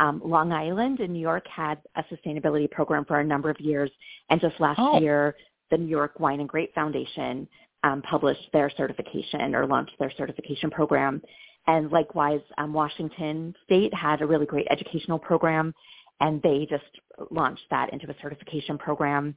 um, 0.00 0.20
Long 0.24 0.52
Island 0.52 1.00
in 1.00 1.12
New 1.12 1.20
York 1.20 1.46
had 1.46 1.78
a 1.94 2.02
sustainability 2.04 2.70
program 2.70 3.04
for 3.04 3.20
a 3.20 3.24
number 3.24 3.50
of 3.50 3.60
years. 3.60 3.90
And 4.30 4.40
just 4.40 4.58
last 4.58 4.80
oh. 4.80 4.98
year, 4.98 5.36
the 5.70 5.76
New 5.76 5.88
York 5.88 6.18
Wine 6.18 6.40
and 6.40 6.48
Grape 6.48 6.74
Foundation 6.74 7.46
um, 7.84 8.02
published 8.02 8.48
their 8.52 8.70
certification 8.76 9.54
or 9.54 9.66
launched 9.66 9.92
their 9.98 10.12
certification 10.16 10.70
program. 10.70 11.22
And 11.66 11.90
likewise, 11.90 12.40
um, 12.58 12.72
Washington 12.72 13.54
State 13.64 13.92
had 13.94 14.22
a 14.22 14.26
really 14.26 14.46
great 14.46 14.66
educational 14.70 15.18
program, 15.18 15.74
and 16.20 16.40
they 16.42 16.66
just 16.68 16.84
launched 17.30 17.64
that 17.70 17.92
into 17.92 18.10
a 18.10 18.14
certification 18.20 18.78
program. 18.78 19.34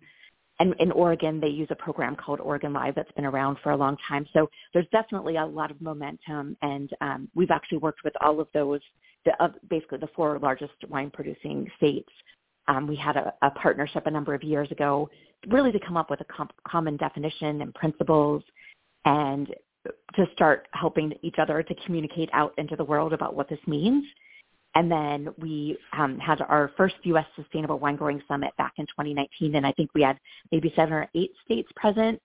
And 0.59 0.75
in 0.79 0.91
Oregon, 0.91 1.39
they 1.39 1.47
use 1.47 1.67
a 1.71 1.75
program 1.75 2.15
called 2.15 2.39
Oregon 2.39 2.73
Live 2.73 2.95
that's 2.95 3.11
been 3.13 3.25
around 3.25 3.57
for 3.63 3.71
a 3.71 3.77
long 3.77 3.97
time. 4.07 4.25
So 4.33 4.49
there's 4.73 4.87
definitely 4.91 5.37
a 5.37 5.45
lot 5.45 5.71
of 5.71 5.81
momentum, 5.81 6.55
and 6.61 6.89
um, 7.01 7.27
we've 7.33 7.51
actually 7.51 7.79
worked 7.79 8.03
with 8.03 8.13
all 8.21 8.39
of 8.39 8.47
those, 8.53 8.79
the, 9.25 9.31
uh, 9.43 9.49
basically 9.69 9.97
the 9.97 10.09
four 10.15 10.37
largest 10.39 10.73
wine-producing 10.89 11.69
states. 11.77 12.09
Um, 12.67 12.87
we 12.87 12.95
had 12.95 13.17
a, 13.17 13.33
a, 13.41 13.51
partnership 13.51 14.05
a 14.05 14.11
number 14.11 14.33
of 14.33 14.43
years 14.43 14.71
ago, 14.71 15.09
really 15.49 15.71
to 15.71 15.79
come 15.79 15.97
up 15.97 16.09
with 16.09 16.21
a 16.21 16.25
comp- 16.25 16.53
common 16.65 16.97
definition 16.97 17.61
and 17.61 17.73
principles, 17.73 18.43
and 19.05 19.53
to 20.15 20.25
start 20.33 20.67
helping 20.71 21.13
each 21.21 21.35
other 21.39 21.63
to 21.63 21.75
communicate 21.85 22.29
out 22.33 22.53
into 22.57 22.75
the 22.75 22.83
world 22.83 23.13
about 23.13 23.35
what 23.35 23.49
this 23.49 23.59
means. 23.67 24.05
And 24.75 24.91
then 24.91 25.29
we 25.37 25.77
um, 25.95 26.17
had 26.17 26.41
our 26.41 26.71
first 26.75 26.95
U.S. 27.03 27.25
Sustainable 27.35 27.77
Wine 27.77 27.95
Growing 27.95 28.21
Summit 28.27 28.51
back 28.57 28.73
in 28.77 28.85
2019, 28.87 29.55
and 29.55 29.67
I 29.67 29.71
think 29.73 29.91
we 29.93 30.01
had 30.01 30.17
maybe 30.51 30.73
seven 30.75 30.93
or 30.93 31.07
eight 31.13 31.31
states 31.45 31.69
present, 31.75 32.19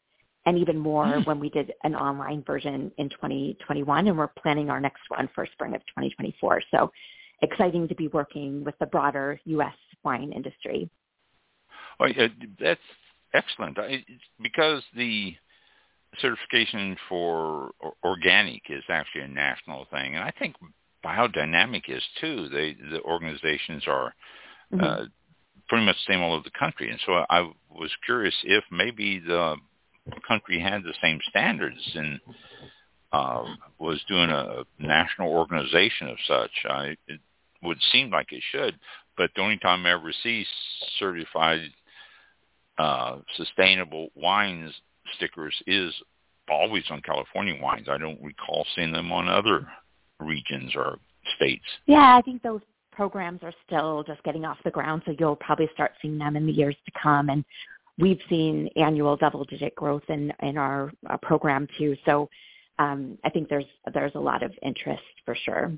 and 0.47 0.57
even 0.57 0.79
more 0.79 1.05
mm. 1.05 1.27
when 1.27 1.41
we 1.41 1.51
did 1.51 1.73
an 1.85 1.95
online 1.95 2.43
version 2.43 2.91
in 2.97 3.11
2021, 3.11 4.07
and 4.07 4.17
we're 4.17 4.29
planning 4.29 4.71
our 4.71 4.81
next 4.81 5.03
one 5.09 5.29
for 5.35 5.47
spring 5.53 5.75
of 5.75 5.83
2024. 5.89 6.63
So 6.71 6.91
exciting 7.43 7.87
to 7.87 7.95
be 7.95 8.09
working 8.09 8.65
with 8.65 8.75
the 8.79 8.87
broader 8.87 9.39
U.S. 9.45 9.75
wine 10.03 10.33
industry. 10.33 10.89
Well, 12.01 12.11
that's 12.59 12.81
excellent 13.35 13.79
because 14.41 14.83
the 14.97 15.35
certification 16.21 16.97
for 17.09 17.71
organic 18.05 18.63
is 18.71 18.85
actually 18.89 19.23
a 19.23 19.29
national 19.29 19.87
thing, 19.91 20.15
and 20.15 20.25
I 20.25 20.33
think 20.39 20.57
biodynamic 21.05 21.83
is 21.89 22.03
too. 22.21 22.49
They 22.49 22.75
the 22.91 23.01
organizations 23.03 23.85
are 23.87 24.15
mm-hmm. 24.73 24.85
uh, 24.85 25.05
pretty 25.69 25.85
much 25.85 25.97
the 25.97 26.13
same 26.13 26.23
all 26.23 26.35
over 26.35 26.45
the 26.45 26.59
country, 26.59 26.91
and 26.91 27.01
so 27.05 27.25
I 27.29 27.51
was 27.71 27.91
curious 28.05 28.35
if 28.45 28.65
maybe 28.71 29.19
the 29.19 29.57
country 30.27 30.59
had 30.61 30.83
the 30.83 30.95
same 31.03 31.21
standards 31.29 31.91
and 31.95 32.21
uh, 33.13 33.45
was 33.79 34.01
doing 34.09 34.31
a 34.31 34.65
national 34.79 35.31
organization 35.31 36.09
of 36.09 36.17
such. 36.27 36.51
I, 36.69 36.97
it 37.07 37.21
would 37.63 37.79
seem 37.93 38.11
like 38.11 38.33
it 38.33 38.43
should, 38.51 38.79
but 39.17 39.31
the 39.35 39.43
only 39.43 39.59
time 39.59 39.87
I 39.87 39.93
ever 39.93 40.13
see 40.23 40.47
certified 40.99 41.71
uh, 42.79 43.19
sustainable 43.37 44.09
wines 44.15 44.73
stickers 45.17 45.55
is 45.67 45.93
always 46.51 46.85
on 46.91 47.01
California 47.03 47.55
wines. 47.61 47.89
I 47.89 47.99
don't 47.99 48.23
recall 48.23 48.67
seeing 48.75 48.93
them 48.93 49.13
on 49.13 49.29
other 49.29 49.67
regions 50.21 50.73
or 50.75 50.99
states. 51.37 51.65
Yeah, 51.87 52.17
I 52.17 52.23
think 52.23 52.43
those 52.43 52.61
programs 52.93 53.41
are 53.43 53.53
still 53.67 54.03
just 54.05 54.23
getting 54.25 54.45
off 54.45 54.59
the 54.65 54.71
ground, 54.71 55.03
so 55.07 55.15
you'll 55.19 55.37
probably 55.37 55.69
start 55.75 55.93
seeing 56.03 56.19
them 56.19 56.37
in 56.37 56.47
the 56.47 56.53
years 56.53 56.77
to 56.87 56.93
come. 57.01 57.29
And 57.29 57.45
we've 57.99 58.21
seen 58.29 58.69
annual 58.77 59.17
double-digit 59.17 59.75
growth 59.75 60.03
in 60.09 60.33
in 60.43 60.57
our 60.57 60.93
uh, 61.09 61.17
program 61.19 61.69
too. 61.79 61.97
So 62.05 62.29
um, 62.79 63.19
I 63.25 63.31
think 63.31 63.49
there's 63.49 63.67
there's 63.93 64.15
a 64.15 64.21
lot 64.21 64.43
of 64.43 64.53
interest 64.63 65.03
for 65.25 65.35
sure. 65.35 65.73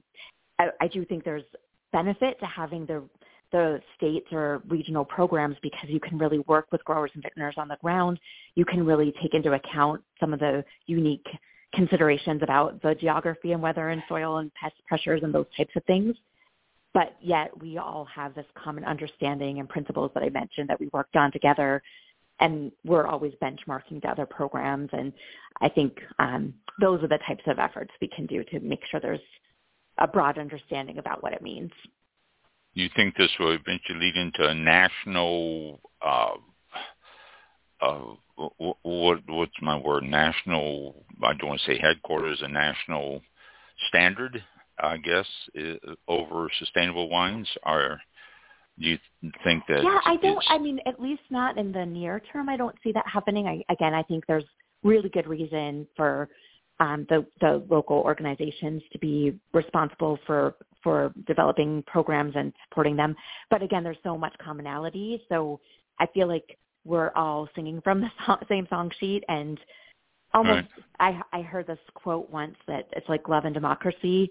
I, 0.59 0.69
I 0.81 0.88
do 0.88 1.05
think 1.05 1.25
there's 1.25 1.45
benefit 1.93 2.38
to 2.40 2.47
having 2.47 2.87
the 2.87 3.03
the 3.52 3.80
states 3.96 4.26
or 4.32 4.62
regional 4.68 5.04
programs 5.04 5.56
because 5.62 5.88
you 5.88 6.00
can 6.00 6.18
really 6.18 6.38
work 6.40 6.66
with 6.70 6.84
growers 6.84 7.10
and 7.14 7.22
vintners 7.22 7.54
on 7.56 7.68
the 7.68 7.76
ground. 7.82 8.18
You 8.54 8.64
can 8.64 8.84
really 8.84 9.12
take 9.22 9.34
into 9.34 9.52
account 9.52 10.02
some 10.18 10.32
of 10.32 10.40
the 10.40 10.64
unique 10.86 11.26
considerations 11.74 12.42
about 12.42 12.82
the 12.82 12.94
geography 12.94 13.52
and 13.52 13.62
weather 13.62 13.90
and 13.90 14.02
soil 14.08 14.38
and 14.38 14.52
pest 14.54 14.74
pressures 14.86 15.20
and 15.22 15.34
those 15.34 15.46
types 15.56 15.74
of 15.76 15.84
things. 15.84 16.16
But 16.92 17.16
yet 17.20 17.56
we 17.60 17.78
all 17.78 18.06
have 18.12 18.34
this 18.34 18.46
common 18.54 18.84
understanding 18.84 19.60
and 19.60 19.68
principles 19.68 20.10
that 20.14 20.22
I 20.22 20.28
mentioned 20.28 20.68
that 20.68 20.80
we 20.80 20.88
worked 20.92 21.16
on 21.16 21.30
together 21.30 21.82
and 22.40 22.72
we're 22.84 23.06
always 23.06 23.32
benchmarking 23.42 24.02
to 24.02 24.08
other 24.08 24.26
programs. 24.26 24.88
And 24.92 25.12
I 25.60 25.68
think 25.68 25.98
um, 26.18 26.54
those 26.80 27.02
are 27.02 27.08
the 27.08 27.18
types 27.28 27.44
of 27.46 27.58
efforts 27.58 27.92
we 28.00 28.08
can 28.08 28.26
do 28.26 28.42
to 28.44 28.60
make 28.60 28.80
sure 28.90 28.98
there's 28.98 29.20
a 29.98 30.08
broad 30.08 30.38
understanding 30.38 30.98
about 30.98 31.22
what 31.22 31.32
it 31.32 31.42
means. 31.42 31.70
You 32.74 32.88
think 32.94 33.16
this 33.16 33.30
will 33.38 33.52
eventually 33.52 33.98
lead 33.98 34.16
into 34.16 34.46
a 34.46 34.54
national, 34.54 35.80
uh, 36.02 36.35
uh, 37.80 38.00
what 38.83 39.18
what's 39.26 39.52
my 39.61 39.76
word? 39.76 40.04
National. 40.04 41.04
I 41.22 41.35
don't 41.35 41.48
want 41.48 41.61
to 41.61 41.66
say 41.66 41.78
headquarters. 41.78 42.40
A 42.42 42.48
national 42.48 43.20
standard, 43.88 44.42
I 44.78 44.96
guess, 44.98 45.26
over 46.09 46.48
sustainable 46.59 47.09
wines. 47.09 47.48
Are 47.64 48.00
do 48.78 48.88
you 48.88 48.98
think 49.44 49.64
that? 49.68 49.83
Yeah, 49.83 49.98
I 50.04 50.16
don't. 50.16 50.44
I 50.48 50.59
mean, 50.59 50.80
at 50.87 51.00
least 51.00 51.22
not 51.30 51.59
in 51.59 51.72
the 51.72 51.85
near 51.85 52.20
term. 52.33 52.48
I 52.48 52.56
don't 52.56 52.76
see 52.83 52.92
that 52.92 53.04
happening. 53.06 53.46
I, 53.46 53.72
again, 53.72 53.94
I 53.94 54.02
think 54.04 54.24
there's 54.26 54.44
really 54.83 55.11
good 55.11 55.26
reason 55.26 55.87
for 55.96 56.28
um, 56.81 57.07
the 57.09 57.25
the 57.40 57.62
local 57.71 57.99
organizations 57.99 58.83
to 58.93 58.99
be 58.99 59.38
responsible 59.53 60.19
for 60.27 60.57
for 60.83 61.12
developing 61.27 61.85
programs 61.87 62.33
and 62.35 62.53
supporting 62.69 62.97
them. 62.97 63.14
But 63.51 63.62
again, 63.62 63.85
there's 63.85 63.99
so 64.03 64.16
much 64.16 64.35
commonality. 64.43 65.23
So 65.29 65.61
I 65.99 66.07
feel 66.07 66.27
like 66.27 66.59
we're 66.85 67.11
all 67.14 67.49
singing 67.55 67.81
from 67.83 68.01
the 68.01 68.09
song, 68.27 68.38
same 68.49 68.66
song 68.71 68.90
sheet 68.99 69.23
and 69.29 69.59
almost 70.33 70.69
right. 71.01 71.23
I 71.33 71.38
I 71.38 71.43
heard 71.43 71.66
this 71.66 71.79
quote 71.95 72.31
once 72.31 72.57
that 72.66 72.88
it's 72.93 73.09
like 73.09 73.29
love 73.29 73.45
and 73.45 73.55
democracy. 73.55 74.31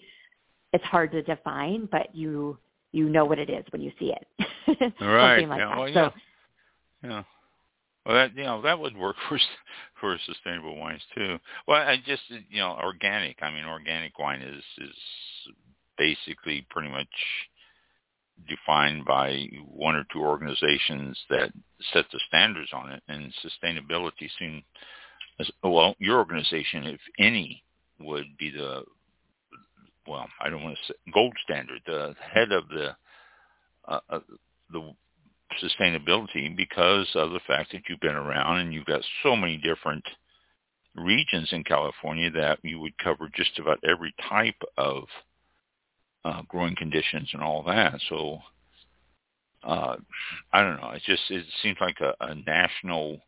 It's 0.73 0.83
hard 0.83 1.11
to 1.11 1.21
define, 1.21 1.87
but 1.91 2.13
you 2.13 2.57
you 2.91 3.09
know 3.09 3.25
what 3.25 3.37
it 3.37 3.49
is 3.49 3.63
when 3.69 3.81
you 3.81 3.91
see 3.99 4.11
it. 4.11 4.27
right. 5.01 5.35
Something 5.35 5.49
like 5.49 5.59
yeah. 5.59 5.69
that. 5.69 5.77
Well, 5.77 5.93
so, 5.93 6.11
yeah. 7.07 7.23
Well, 8.05 8.15
that 8.15 8.35
you 8.35 8.43
know 8.43 8.61
that 8.61 8.79
would 8.79 8.97
work 8.97 9.15
for 9.29 9.39
for 9.99 10.17
sustainable 10.25 10.77
wines 10.77 11.01
too. 11.15 11.37
Well, 11.67 11.81
I 11.81 11.97
just 12.05 12.23
you 12.49 12.59
know 12.59 12.77
organic. 12.81 13.37
I 13.41 13.51
mean, 13.51 13.65
organic 13.65 14.17
wine 14.17 14.41
is 14.41 14.63
is 14.77 14.95
basically 15.97 16.65
pretty 16.69 16.89
much 16.89 17.07
defined 18.47 19.05
by 19.05 19.47
one 19.67 19.95
or 19.95 20.05
two 20.13 20.21
organizations 20.21 21.17
that 21.29 21.51
set 21.93 22.05
the 22.11 22.19
standards 22.27 22.69
on 22.73 22.91
it, 22.91 23.03
and 23.07 23.33
sustainability 23.43 24.29
seems 24.39 24.63
well. 25.63 25.95
Your 25.99 26.17
organization, 26.19 26.85
if 26.85 27.01
any, 27.19 27.63
would 27.99 28.25
be 28.37 28.49
the 28.51 28.83
well, 30.07 30.27
I 30.41 30.49
don't 30.49 30.63
want 30.63 30.77
to 30.77 30.93
say 30.93 31.11
gold 31.13 31.35
standard, 31.43 31.81
the 31.85 32.15
head 32.33 32.51
of 32.51 32.67
the 32.69 32.95
uh, 33.87 33.99
uh, 34.09 34.19
the 34.71 34.93
sustainability 35.63 36.55
because 36.55 37.07
of 37.15 37.31
the 37.31 37.39
fact 37.47 37.71
that 37.71 37.81
you've 37.87 37.99
been 37.99 38.15
around 38.15 38.59
and 38.59 38.73
you've 38.73 38.85
got 38.85 39.01
so 39.23 39.35
many 39.35 39.57
different 39.57 40.03
regions 40.95 41.49
in 41.51 41.63
California 41.63 42.29
that 42.31 42.59
you 42.63 42.79
would 42.79 42.97
cover 42.97 43.29
just 43.35 43.57
about 43.59 43.79
every 43.83 44.13
type 44.27 44.61
of 44.77 45.03
uh, 46.25 46.41
growing 46.47 46.75
conditions 46.75 47.29
and 47.33 47.41
all 47.41 47.63
that. 47.63 47.99
So 48.09 48.39
uh, 49.63 49.95
I 50.53 50.61
don't 50.61 50.81
know. 50.81 50.91
It 50.91 51.03
just 51.05 51.23
it 51.29 51.45
seems 51.61 51.77
like 51.81 51.97
a, 52.01 52.13
a 52.21 52.35
national 52.35 53.19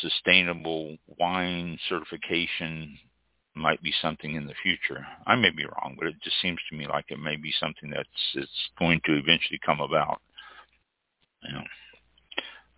sustainable 0.00 0.96
wine 1.18 1.78
certification 1.88 2.98
might 3.54 3.80
be 3.82 3.94
something 4.02 4.34
in 4.34 4.46
the 4.46 4.54
future. 4.62 5.06
I 5.26 5.36
may 5.36 5.50
be 5.50 5.64
wrong, 5.64 5.94
but 5.96 6.08
it 6.08 6.16
just 6.22 6.40
seems 6.42 6.58
to 6.68 6.76
me 6.76 6.86
like 6.86 7.04
it 7.08 7.20
may 7.20 7.36
be 7.36 7.54
something 7.60 7.90
that's 7.90 8.08
it's 8.34 8.50
going 8.78 9.00
to 9.04 9.12
eventually 9.12 9.60
come 9.64 9.80
about. 9.80 10.20
Know. 11.52 11.62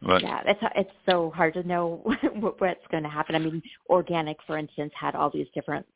But, 0.02 0.22
yeah, 0.22 0.42
it's 0.44 0.60
it's 0.76 0.90
so 1.08 1.30
hard 1.34 1.54
to 1.54 1.62
know 1.62 2.02
what's 2.58 2.86
going 2.90 3.02
to 3.02 3.08
happen. 3.08 3.34
I 3.34 3.38
mean, 3.38 3.62
organic, 3.88 4.36
for 4.46 4.58
instance, 4.58 4.92
had 4.98 5.14
all 5.14 5.30
these 5.30 5.46
different 5.54 5.86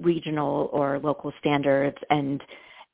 regional 0.00 0.68
or 0.72 0.98
local 0.98 1.32
standards, 1.38 1.96
and 2.10 2.42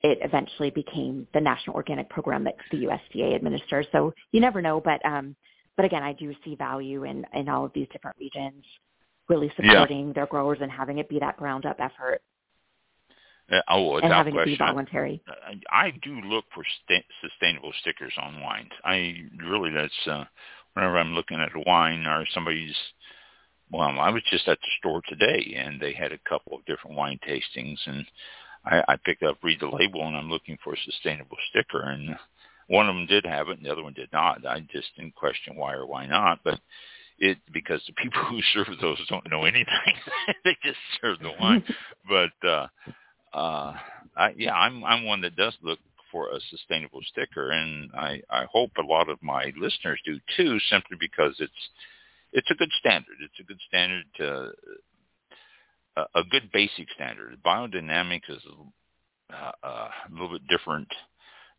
it 0.02 0.18
eventually 0.22 0.70
became 0.70 1.26
the 1.32 1.40
national 1.40 1.74
organic 1.74 2.10
program 2.10 2.44
that 2.44 2.56
the 2.70 2.84
USDA 2.84 3.34
administers. 3.34 3.86
So 3.92 4.12
you 4.32 4.40
never 4.40 4.60
know, 4.60 4.80
but 4.80 5.04
um, 5.06 5.34
but 5.76 5.84
again, 5.86 6.02
I 6.02 6.12
do 6.12 6.34
see 6.44 6.54
value 6.54 7.04
in 7.04 7.24
in 7.32 7.48
all 7.48 7.64
of 7.64 7.72
these 7.74 7.88
different 7.92 8.16
regions 8.18 8.64
really 9.28 9.52
supporting 9.56 10.08
yeah. 10.08 10.12
their 10.12 10.26
growers 10.26 10.58
and 10.60 10.70
having 10.70 10.98
it 10.98 11.08
be 11.08 11.18
that 11.18 11.36
ground 11.36 11.66
up 11.66 11.76
effort. 11.80 12.20
Uh, 13.50 13.60
oh, 13.68 13.96
and 13.98 14.12
having 14.12 14.34
question. 14.34 14.54
it 14.54 14.58
be 14.58 14.64
voluntary. 14.64 15.22
I, 15.28 15.86
I 15.86 15.92
do 16.02 16.20
look 16.20 16.44
for 16.52 16.64
st- 16.84 17.04
sustainable 17.20 17.72
stickers 17.80 18.12
on 18.20 18.40
wines. 18.40 18.72
I 18.84 19.14
really 19.38 19.70
that's 19.70 19.92
uh, 20.10 20.24
whenever 20.74 20.98
I'm 20.98 21.14
looking 21.14 21.38
at 21.38 21.54
a 21.54 21.62
wine 21.66 22.06
or 22.06 22.24
somebody's. 22.34 22.74
Well, 23.70 23.98
I 23.98 24.10
was 24.10 24.22
just 24.30 24.46
at 24.46 24.58
the 24.60 24.68
store 24.78 25.02
today, 25.08 25.56
and 25.56 25.80
they 25.80 25.92
had 25.92 26.12
a 26.12 26.18
couple 26.28 26.56
of 26.56 26.64
different 26.66 26.96
wine 26.96 27.18
tastings, 27.26 27.78
and 27.86 28.06
I, 28.64 28.82
I 28.86 28.96
picked 29.04 29.24
up, 29.24 29.38
read 29.42 29.58
the 29.58 29.66
label, 29.66 30.06
and 30.06 30.16
I'm 30.16 30.30
looking 30.30 30.56
for 30.62 30.74
a 30.74 30.84
sustainable 30.84 31.36
sticker, 31.50 31.82
and 31.82 32.16
one 32.68 32.88
of 32.88 32.94
them 32.94 33.06
did 33.06 33.26
have 33.26 33.48
it, 33.48 33.58
and 33.58 33.66
the 33.66 33.72
other 33.72 33.82
one 33.82 33.92
did 33.92 34.12
not. 34.12 34.46
I 34.46 34.60
just 34.72 34.88
didn't 34.96 35.16
question 35.16 35.56
why 35.56 35.74
or 35.74 35.84
why 35.86 36.06
not, 36.06 36.40
but 36.44 36.60
it 37.18 37.38
because 37.52 37.80
the 37.86 37.92
people 38.02 38.22
who 38.24 38.40
serve 38.52 38.78
those 38.80 38.98
don't 39.08 39.30
know 39.30 39.44
anything. 39.44 39.94
they 40.44 40.56
just 40.62 40.78
serve 41.00 41.18
the 41.20 41.32
wine. 41.40 41.64
but 42.08 42.48
uh 42.48 42.66
uh 43.36 43.74
I 44.16 44.34
yeah, 44.36 44.54
I'm 44.54 44.84
I'm 44.84 45.04
one 45.04 45.20
that 45.22 45.36
does 45.36 45.54
look 45.62 45.78
for 46.10 46.30
a 46.30 46.40
sustainable 46.50 47.00
sticker 47.10 47.50
and 47.50 47.90
I 47.94 48.22
I 48.30 48.46
hope 48.50 48.70
a 48.78 48.86
lot 48.86 49.08
of 49.08 49.22
my 49.22 49.52
listeners 49.56 50.00
do 50.04 50.18
too 50.36 50.58
simply 50.70 50.96
because 50.98 51.36
it's 51.38 51.52
it's 52.32 52.50
a 52.50 52.54
good 52.54 52.70
standard. 52.80 53.16
It's 53.20 53.40
a 53.40 53.44
good 53.44 53.60
standard 53.68 54.04
to 54.16 54.52
a, 56.14 56.22
good 56.30 56.50
basic 56.52 56.86
standard. 56.94 57.38
Biodynamics 57.44 58.28
is 58.28 58.42
uh, 59.32 59.52
a 59.62 59.90
little 60.10 60.30
bit 60.30 60.46
different 60.48 60.88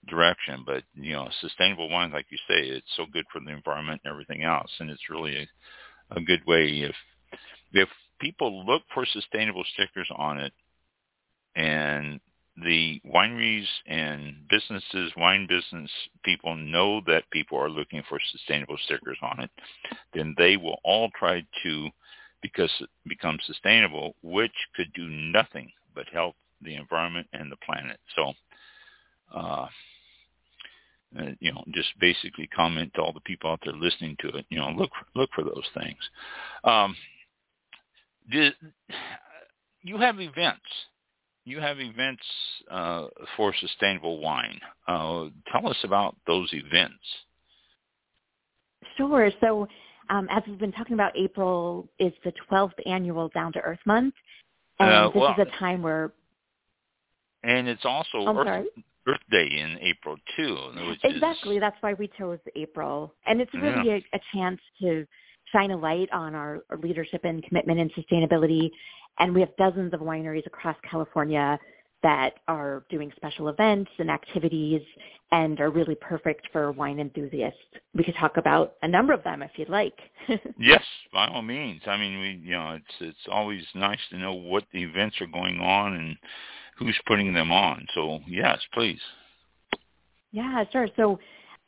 direction. 0.08 0.64
But 0.66 0.84
you 0.96 1.14
know, 1.14 1.28
sustainable 1.42 1.90
wine, 1.90 2.12
like 2.12 2.28
you 2.30 2.38
say, 2.48 2.68
it's 2.68 2.92
so 2.96 3.06
good 3.12 3.26
for 3.32 3.40
the 3.40 3.52
environment 3.52 4.02
and 4.04 4.12
everything 4.12 4.44
else, 4.44 4.72
and 4.80 4.90
it's 4.90 5.10
really 5.10 5.36
a, 6.12 6.18
a 6.18 6.22
good 6.22 6.42
way 6.46 6.82
if 6.82 6.96
if 7.74 7.90
people 8.20 8.66
look 8.66 8.84
for 8.94 9.06
sustainable 9.06 9.64
stickers 9.74 10.10
on 10.16 10.40
it, 10.40 10.54
and 11.58 12.20
the 12.64 13.02
wineries 13.06 13.68
and 13.88 14.36
businesses, 14.50 15.12
wine 15.18 15.48
business 15.48 15.92
people 16.24 16.56
know 16.56 17.02
that 17.06 17.30
people 17.32 17.58
are 17.58 17.70
looking 17.70 18.02
for 18.08 18.20
sustainable 18.32 18.78
stickers 18.86 19.18
on 19.22 19.42
it, 19.42 19.52
then 20.14 20.34
they 20.38 20.56
will 20.58 20.80
all 20.84 21.10
try 21.20 21.46
to 21.64 21.90
because 22.42 22.72
become 23.08 23.38
sustainable, 23.46 24.16
which 24.22 24.54
could 24.76 24.92
do 24.94 25.08
nothing 25.10 25.72
but 25.94 26.08
help 26.14 26.36
the 26.62 26.76
environment 26.76 27.28
and 27.34 27.52
the 27.52 27.58
planet. 27.58 28.00
So 28.16 28.34
uh, 29.36 29.68
uh, 31.18 31.32
you 31.40 31.52
know, 31.54 31.64
just 31.74 31.90
basically 32.00 32.48
comment 32.48 32.92
to 32.94 33.02
all 33.02 33.14
the 33.14 33.20
people 33.22 33.50
out 33.50 33.60
there 33.64 33.74
listening 33.74 34.16
to 34.20 34.30
it. 34.30 34.46
You 34.50 34.60
know, 34.60 34.70
look 34.70 34.92
look 35.16 35.30
for 35.34 35.44
those 35.44 35.66
things. 35.74 35.98
Um, 36.64 36.96
did, 38.30 38.54
you 39.82 39.98
have 39.98 40.20
events. 40.20 40.62
You 41.48 41.62
have 41.62 41.80
events 41.80 42.24
uh, 42.70 43.06
for 43.38 43.54
sustainable 43.62 44.20
wine. 44.20 44.60
Uh, 44.86 45.28
tell 45.50 45.70
us 45.70 45.78
about 45.86 46.18
those 46.28 46.50
events. 46.52 47.00
Sure. 48.98 49.32
So, 49.40 49.66
um, 50.10 50.28
as 50.30 50.44
we've 50.46 50.60
been 50.60 50.74
talking 50.74 50.96
about, 50.96 51.14
April 51.16 51.88
is 52.00 52.12
the 52.26 52.34
12th 52.52 52.74
annual 52.86 53.30
Down 53.30 53.54
to 53.54 53.60
Earth 53.60 53.80
Month, 53.86 54.14
and 54.82 54.90
uh, 54.90 55.08
this 55.08 55.22
well, 55.22 55.36
is 55.40 55.48
a 55.48 55.58
time 55.58 55.82
where. 55.82 56.12
And 57.44 57.70
it's 57.70 57.86
also 57.86 58.28
I'm 58.28 58.38
Earth, 58.40 58.46
sorry? 58.46 58.66
Earth 59.08 59.22
Day 59.32 59.48
in 59.50 59.78
April 59.82 60.18
too. 60.36 60.58
exactly. 61.02 61.56
Is, 61.56 61.62
That's 61.62 61.78
why 61.80 61.94
we 61.94 62.10
chose 62.18 62.40
April, 62.58 63.14
and 63.26 63.40
it's 63.40 63.54
really 63.54 63.88
yeah. 63.88 64.00
a, 64.14 64.18
a 64.18 64.20
chance 64.34 64.60
to 64.82 65.08
shine 65.54 65.72
a 65.72 65.78
light 65.78 66.10
on 66.12 66.36
our, 66.36 66.60
our 66.70 66.78
leadership 66.78 67.22
and 67.24 67.42
commitment 67.46 67.80
and 67.80 67.90
sustainability. 67.94 68.70
And 69.20 69.34
we 69.34 69.42
have 69.42 69.56
dozens 69.58 69.94
of 69.94 70.00
wineries 70.00 70.46
across 70.46 70.76
California 70.90 71.60
that 72.04 72.36
are 72.48 72.84
doing 72.90 73.12
special 73.16 73.50
events 73.50 73.90
and 73.98 74.10
activities 74.12 74.82
and 75.32 75.60
are 75.60 75.72
really 75.72 75.96
perfect 75.96 76.48
for 76.52 76.72
wine 76.72 77.00
enthusiasts. 77.00 77.60
We 77.94 78.04
could 78.04 78.16
talk 78.16 78.38
about 78.38 78.76
a 78.84 78.88
number 78.88 79.14
of 79.14 79.24
them 79.24 79.42
if 79.42 79.52
you'd 79.56 79.70
like. 79.70 79.98
yes, 80.60 80.84
by 81.12 81.28
all 81.28 81.42
means. 81.42 81.82
I 81.86 81.98
mean, 81.98 82.20
we 82.20 82.48
you 82.48 82.52
know, 82.52 82.78
it's 82.78 82.96
it's 83.00 83.28
always 83.30 83.64
nice 83.74 84.00
to 84.12 84.18
know 84.18 84.34
what 84.34 84.64
the 84.72 84.84
events 84.84 85.20
are 85.20 85.28
going 85.28 85.60
on 85.60 85.96
and 85.96 86.18
who's 86.78 86.98
putting 87.08 87.34
them 87.34 87.52
on. 87.52 87.86
So, 87.94 88.20
yes, 88.28 88.60
please. 88.74 89.00
Yeah, 90.32 90.64
sure. 90.72 90.88
So, 90.96 91.20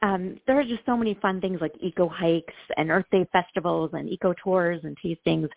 um, 0.02 0.40
there 0.48 0.60
are 0.60 0.64
just 0.64 0.86
so 0.86 0.96
many 0.96 1.18
fun 1.22 1.42
things 1.42 1.60
like 1.60 1.74
eco 1.82 2.08
hikes 2.08 2.54
and 2.78 2.90
Earth 2.90 3.06
Day 3.12 3.28
festivals 3.34 3.92
and 3.94 4.08
eco 4.10 4.34
tours 4.42 4.82
and 4.84 4.96
tastings. 5.04 5.50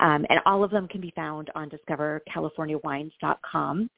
Um, 0.00 0.26
and 0.28 0.40
all 0.46 0.64
of 0.64 0.70
them 0.70 0.88
can 0.88 1.00
be 1.00 1.12
found 1.14 1.50
on 1.54 1.70
discovercaliforniawines.com. 1.70 3.90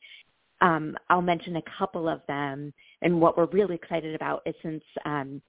Um, 0.60 0.96
I'll 1.10 1.22
mention 1.22 1.56
a 1.56 1.62
couple 1.78 2.08
of 2.08 2.20
them. 2.28 2.72
And 3.02 3.20
what 3.20 3.36
we're 3.36 3.46
really 3.46 3.74
excited 3.74 4.14
about 4.14 4.42
is 4.46 4.54
since 4.62 4.84
um, 5.04 5.42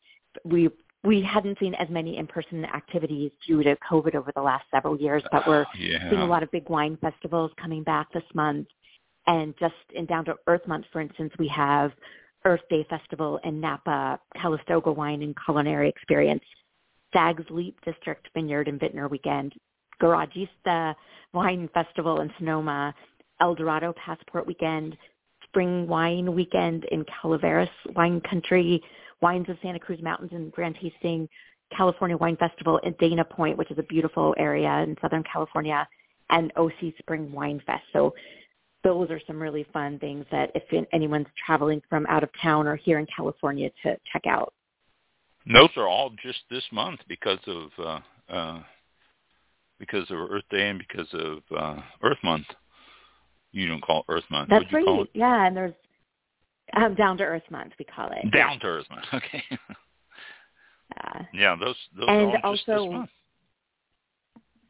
we 0.44 0.70
we 1.04 1.22
hadn't 1.22 1.60
seen 1.60 1.76
as 1.76 1.88
many 1.90 2.18
in-person 2.18 2.66
activities 2.66 3.32
due 3.46 3.64
to 3.64 3.78
COVID 3.90 4.16
over 4.16 4.32
the 4.36 4.42
last 4.42 4.66
several 4.72 5.00
years, 5.00 5.24
but 5.32 5.48
we're 5.48 5.66
yeah. 5.80 6.10
seeing 6.10 6.22
a 6.22 6.26
lot 6.26 6.44
of 6.44 6.52
big 6.52 6.68
wine 6.70 6.98
festivals 7.00 7.52
coming 7.62 7.84
back 7.84 8.12
this 8.12 8.24
month. 8.34 8.68
And 9.28 9.54
just 9.60 9.76
in 9.94 10.06
Down 10.06 10.26
to 10.26 10.36
Earth 10.48 10.68
Month, 10.68 10.86
for 10.92 11.00
instance, 11.00 11.32
we 11.38 11.48
have 11.50 11.92
Earth 12.46 12.62
Day 12.70 12.86
Festival 12.90 13.40
in 13.44 13.62
Napa, 13.62 14.20
Calistoga 14.42 14.92
Wine 14.92 15.22
and 15.22 15.36
Culinary 15.46 15.90
Experience, 15.90 16.44
Stag's 17.10 17.46
Leap 17.50 17.78
District 17.86 18.28
Vineyard 18.34 18.68
and 18.68 18.80
Vintner 18.80 19.10
Weekend, 19.10 19.54
Garagista 20.02 20.96
Wine 21.34 21.70
Festival 21.74 22.22
in 22.22 22.32
Sonoma, 22.38 22.94
El 23.42 23.56
Dorado 23.56 23.94
Passport 23.94 24.48
Weekend, 24.48 24.98
Spring 25.44 25.88
Wine 25.88 26.34
Weekend 26.34 26.86
in 26.86 27.06
Calaveras 27.06 27.70
Wine 27.96 28.22
Country, 28.22 28.82
Wines 29.22 29.50
of 29.50 29.58
Santa 29.62 29.80
Cruz 29.80 30.02
Mountains 30.02 30.32
and 30.34 30.52
Grand 30.52 30.78
Tasting, 30.82 31.28
California 31.76 32.18
Wine 32.18 32.38
Festival 32.38 32.78
in 32.80 32.94
Dana 33.00 33.26
Point, 33.26 33.58
which 33.58 33.72
is 33.72 33.78
a 33.78 33.84
beautiful 33.84 34.36
area 34.38 34.70
in 34.84 34.96
Southern 35.02 35.24
California, 35.24 35.88
and 36.30 36.52
OC 36.56 36.94
Spring 37.00 37.32
Wine 37.32 37.62
Fest. 37.66 37.84
So 37.94 38.14
those 38.84 39.10
are 39.10 39.20
some 39.28 39.42
really 39.42 39.66
fun 39.74 40.00
things 40.00 40.26
that 40.32 40.52
if 40.56 40.64
anyone's 40.94 41.28
traveling 41.46 41.82
from 41.90 42.06
out 42.08 42.24
of 42.24 42.30
town 42.42 42.68
or 42.68 42.76
here 42.76 43.00
in 43.00 43.08
California 43.14 43.70
to 43.84 43.98
check 44.12 44.24
out. 44.28 44.54
Those 45.52 45.70
are 45.78 45.88
all 45.88 46.12
just 46.22 46.40
this 46.50 46.64
month 46.72 47.00
because 47.08 47.40
of 47.48 47.70
uh, 47.80 48.00
uh, 48.34 48.64
because 49.80 50.10
of 50.10 50.18
Earth 50.18 50.44
Day 50.50 50.70
and 50.70 50.80
because 50.80 51.08
of 51.14 51.40
uh, 51.56 51.82
Earth 52.04 52.18
Month. 52.24 52.48
You 53.52 53.68
don't 53.68 53.82
call 53.82 54.00
it 54.02 54.12
Earth 54.12 54.26
Month. 54.30 54.50
That's 54.50 54.72
right. 54.72 55.08
Yeah, 55.14 55.48
and 55.48 55.56
there's 55.56 55.74
um, 56.76 56.96
Down 56.96 57.18
to 57.18 57.24
Earth 57.24 57.50
Month. 57.50 57.74
We 57.80 57.86
call 57.86 58.10
it 58.12 58.32
Down 58.32 58.60
to 58.60 58.68
Earth 58.68 58.86
Month. 58.90 59.06
Okay. 59.14 59.44
Uh, 61.04 61.24
yeah, 61.34 61.56
those 61.60 61.76
those 61.98 62.08
and 62.08 62.32
are 62.32 62.46
all 62.46 62.56
just 62.56 62.70
also, 62.70 62.86
this 62.86 62.94
month. 62.94 63.10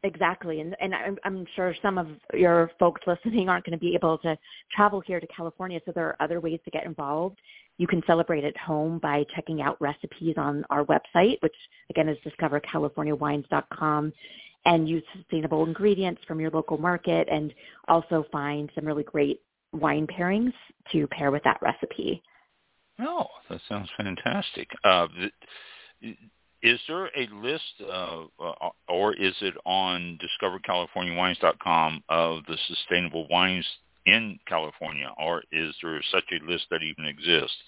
Exactly, 0.04 0.60
and 0.60 0.76
and 0.80 0.94
I'm, 0.94 1.16
I'm 1.24 1.46
sure 1.56 1.74
some 1.80 1.98
of 1.98 2.08
your 2.34 2.70
folks 2.78 3.00
listening 3.06 3.48
aren't 3.48 3.64
going 3.64 3.78
to 3.78 3.84
be 3.84 3.94
able 3.94 4.18
to 4.18 4.36
travel 4.74 5.00
here 5.00 5.20
to 5.20 5.26
California, 5.28 5.80
so 5.84 5.92
there 5.92 6.06
are 6.06 6.16
other 6.20 6.40
ways 6.40 6.60
to 6.64 6.70
get 6.70 6.84
involved. 6.84 7.38
You 7.78 7.86
can 7.86 8.02
celebrate 8.06 8.44
at 8.44 8.56
home 8.56 8.98
by 8.98 9.24
checking 9.34 9.62
out 9.62 9.80
recipes 9.80 10.34
on 10.36 10.64
our 10.70 10.84
website, 10.84 11.40
which 11.40 11.54
again 11.90 12.08
is 12.08 12.18
discovercaliforniawines.com, 12.26 14.12
and 14.64 14.88
use 14.88 15.02
sustainable 15.16 15.64
ingredients 15.64 16.20
from 16.26 16.40
your 16.40 16.50
local 16.50 16.78
market, 16.78 17.28
and 17.30 17.54
also 17.88 18.24
find 18.30 18.70
some 18.74 18.84
really 18.84 19.04
great 19.04 19.40
wine 19.72 20.06
pairings 20.06 20.52
to 20.92 21.06
pair 21.08 21.30
with 21.30 21.42
that 21.44 21.58
recipe. 21.62 22.22
Oh, 23.00 23.26
that 23.48 23.60
sounds 23.68 23.88
fantastic. 23.96 24.68
Uh, 24.84 25.06
is 26.62 26.80
there 26.88 27.06
a 27.06 27.28
list, 27.32 27.62
uh, 27.80 28.24
uh, 28.40 28.70
or 28.88 29.14
is 29.14 29.34
it 29.40 29.54
on 29.64 30.18
discovercaliforniawines.com 30.42 32.02
of 32.08 32.44
the 32.48 32.56
sustainable 32.66 33.28
wines 33.28 33.66
in 34.06 34.38
California, 34.46 35.12
or 35.18 35.42
is 35.52 35.74
there 35.82 36.00
such 36.10 36.24
a 36.32 36.50
list 36.50 36.64
that 36.70 36.82
even 36.82 37.04
exists? 37.04 37.62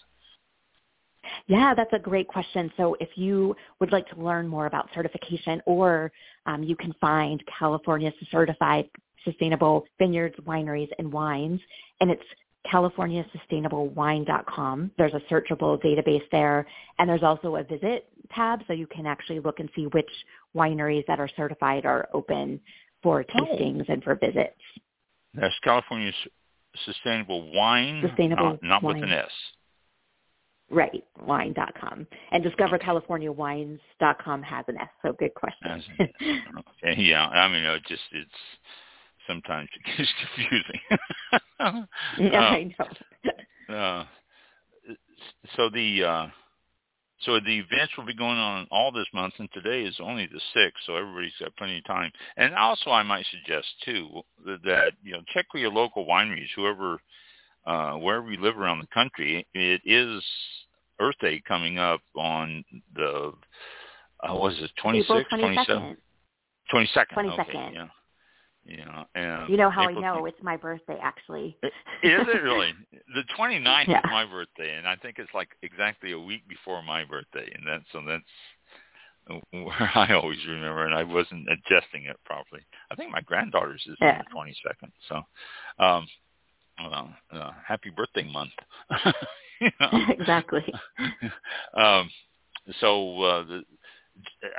Yeah, 1.47 1.75
that's 1.75 1.93
a 1.93 1.99
great 1.99 2.27
question. 2.27 2.73
So 2.77 2.97
if 2.99 3.11
you 3.17 3.55
would 3.79 3.93
like 3.93 4.09
to 4.09 4.21
learn 4.21 4.49
more 4.49 4.67
about 4.67 4.89
certification, 4.95 5.63
or 5.67 6.11
um, 6.47 6.63
you 6.63 6.77
can 6.77 6.93
find 7.01 7.43
California's 7.59 8.15
certified 8.31 8.89
sustainable 9.25 9.85
vineyards, 9.99 10.37
wineries, 10.47 10.89
and 10.99 11.13
wines, 11.13 11.61
and 12.01 12.11
it's 12.11 12.23
californiasustainablewine.com. 12.73 14.91
There's 14.99 15.15
a 15.15 15.21
searchable 15.33 15.83
database 15.83 16.29
there, 16.31 16.67
and 16.99 17.09
there's 17.09 17.23
also 17.23 17.57
a 17.57 17.65
visit 17.65 18.09
tab, 18.35 18.61
so 18.67 18.73
you 18.73 18.87
can 18.87 19.07
actually 19.07 19.41
look 19.41 19.61
and 19.61 19.69
see 19.75 19.87
which 19.89 20.09
wineries 20.55 21.07
that 21.07 21.19
are 21.21 21.29
certified 21.37 21.85
are 21.87 22.09
open 22.13 22.61
for 23.03 23.21
Oh. 23.21 23.25
tastings 23.25 23.89
and 23.89 24.05
for 24.05 24.15
visits. 24.15 24.61
That's 25.35 25.59
California's 25.61 26.15
Sustainable 26.85 27.51
Wine, 27.53 28.03
Sustainable 28.07 28.51
not, 28.51 28.63
not 28.63 28.83
with 28.83 29.03
an 29.03 29.13
S. 29.13 29.31
Right, 30.71 31.03
wine.com. 31.21 32.07
And 32.31 32.45
discovercaliforniawines.com 32.45 34.43
has 34.43 34.65
an 34.69 34.77
S, 34.79 34.89
so 35.03 35.13
good 35.13 35.35
question. 35.35 35.83
Okay, 36.83 36.95
yeah, 37.03 37.27
I 37.27 37.49
mean, 37.49 37.65
it 37.65 37.83
just 37.89 38.03
it's 38.13 38.31
sometimes 39.27 39.69
it 39.75 39.83
gets 39.97 40.11
confusing. 40.37 40.81
yeah, 42.19 42.41
Uh, 42.41 42.55
I 42.55 42.75
know. 43.69 43.75
uh, 43.75 44.05
so 45.57 45.69
the 45.71 46.05
uh, 46.05 46.27
so 47.23 47.39
the 47.41 47.59
events 47.59 47.93
will 47.99 48.07
be 48.07 48.15
going 48.15 48.39
on 48.39 48.67
all 48.71 48.91
this 48.93 49.07
month, 49.13 49.35
and 49.39 49.49
today 49.53 49.83
is 49.83 49.97
only 50.01 50.27
the 50.27 50.41
sixth, 50.55 50.83
so 50.87 50.97
everybody's 50.97 51.33
got 51.39 51.55
plenty 51.57 51.79
of 51.79 51.85
time. 51.85 52.11
And 52.37 52.55
also, 52.55 52.91
I 52.91 53.03
might 53.03 53.27
suggest 53.31 53.67
too 53.85 54.23
that, 54.47 54.63
that 54.65 54.93
you 55.03 55.13
know 55.13 55.23
check 55.35 55.47
with 55.53 55.61
your 55.63 55.73
local 55.73 56.07
wineries, 56.07 56.49
whoever, 56.57 57.01
uh, 57.67 57.93
wherever 57.95 58.31
you 58.31 58.41
live 58.41 58.59
around 58.59 58.81
the 58.81 58.87
country. 58.93 59.47
It 59.55 59.81
is 59.85 60.23
Earth 61.01 61.17
Day 61.21 61.43
coming 61.47 61.79
up 61.79 62.01
on 62.17 62.65
the 62.95 63.33
uh, 64.23 64.35
what 64.35 64.53
is 64.53 64.61
it 64.63 64.71
twenty 64.81 65.01
April 65.01 65.19
sixth, 65.19 65.31
twenty 65.39 65.57
seventh, 65.67 65.69
22nd. 65.69 65.97
twenty 66.71 66.91
second, 66.95 67.17
22nd. 67.17 67.41
Okay, 67.41 67.71
yeah, 67.75 67.87
yeah. 68.65 69.05
And 69.15 69.49
You 69.49 69.57
know 69.57 69.71
how 69.71 69.89
April 69.89 70.05
I 70.05 70.15
know? 70.15 70.27
It's 70.27 70.43
my 70.43 70.57
birthday, 70.57 70.99
actually. 71.03 71.57
is 71.63 71.71
it 72.03 72.43
really? 72.43 72.73
The 73.15 73.25
29th 73.39 73.65
Yeah. 73.89 73.99
is 73.99 74.05
my 74.11 74.25
birthday, 74.27 74.75
and 74.77 74.87
I 74.87 74.97
think 74.97 75.17
it's 75.19 75.33
like 75.35 75.49
exactly 75.63 76.13
a 76.13 76.19
week 76.19 76.47
before 76.49 76.83
my 76.83 77.05
birthday, 77.05 77.51
and 77.55 77.67
that's 77.67 77.85
so 77.93 78.03
that's 78.07 78.25
where 79.53 79.91
I 79.95 80.13
always 80.15 80.39
remember, 80.47 80.85
and 80.87 80.95
I 80.95 81.05
wasn't 81.05 81.47
adjusting 81.49 82.05
it 82.05 82.17
properly. 82.25 82.63
I 82.91 82.95
think 82.95 83.11
my 83.13 83.21
granddaughter's 83.23 83.83
is 83.87 83.97
Yeah. 84.01 84.19
on 84.19 84.25
the 84.47 84.53
22nd, 84.53 84.91
so 85.09 85.85
um, 85.85 86.07
well, 86.89 87.15
uh, 87.33 87.51
happy 87.67 87.91
birthday 87.91 88.31
month. 88.31 88.53
You 89.61 89.71
know? 89.79 89.91
exactly. 90.09 90.65
um, 91.77 92.11
so 92.81 93.23
uh, 93.23 93.45
the, 93.45 93.63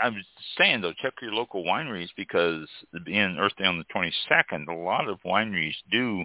I'm 0.02 0.16
saying 0.58 0.82
though, 0.82 0.94
check 1.02 1.14
your 1.22 1.34
local 1.34 1.64
wineries 1.64 2.10
because 2.16 2.68
being 3.06 3.38
Earth 3.40 3.54
Day 3.58 3.66
on 3.66 3.78
the 3.78 3.86
22nd, 3.96 4.68
a 4.68 4.74
lot 4.74 5.08
of 5.08 5.20
wineries 5.26 5.76
do 5.92 6.24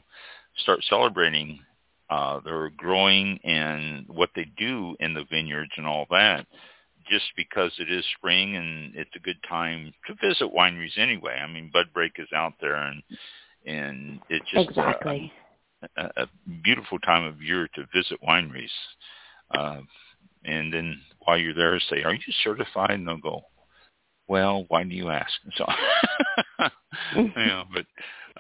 start 0.59 0.81
celebrating 0.89 1.59
uh, 2.11 2.41
their 2.41 2.71
growing 2.77 3.39
and 3.45 4.07
what 4.09 4.31
they 4.37 4.47
do 4.57 4.95
in 5.01 5.15
the 5.15 5.25
vineyards 5.31 5.73
and 5.77 5.87
all 5.87 6.07
that. 6.11 6.47
Just 7.11 7.27
because 7.37 7.73
it 7.79 7.91
is 7.91 8.05
spring 8.17 8.57
and 8.57 8.95
it's 8.97 9.15
a 9.15 9.21
good 9.21 9.39
time 9.49 9.93
to 10.07 10.15
visit 10.27 10.53
wineries 10.53 10.99
anyway. 10.99 11.39
I 11.43 11.47
mean, 11.47 11.71
Bud 11.73 11.87
Break 11.95 12.13
is 12.19 12.29
out 12.35 12.55
there 12.61 12.77
and 12.77 13.03
and 13.65 14.21
it's 14.29 14.49
just 14.51 14.69
uh, 14.69 14.71
exactly. 14.71 15.33
A, 15.97 16.27
beautiful 16.63 16.99
time 17.01 17.25
of 17.25 17.43
year 17.43 17.69
to 17.75 17.87
visit 17.95 18.19
wineries. 18.27 18.69
Uh, 19.51 19.81
and 20.45 20.73
then 20.73 21.01
while 21.21 21.39
you're 21.39 21.55
there, 21.55 21.79
say, 21.91 22.03
"Are 22.03 22.15
you 22.15 22.33
certified?" 22.45 22.91
And 22.91 23.07
they'll 23.07 23.19
go, 23.19 23.43
"Well, 24.29 24.65
why 24.69 24.85
do 24.85 24.95
you 24.95 25.11
ask?" 25.11 25.33
And 25.45 25.53
so, 25.57 25.67
know, 27.47 27.65
but 27.73 27.87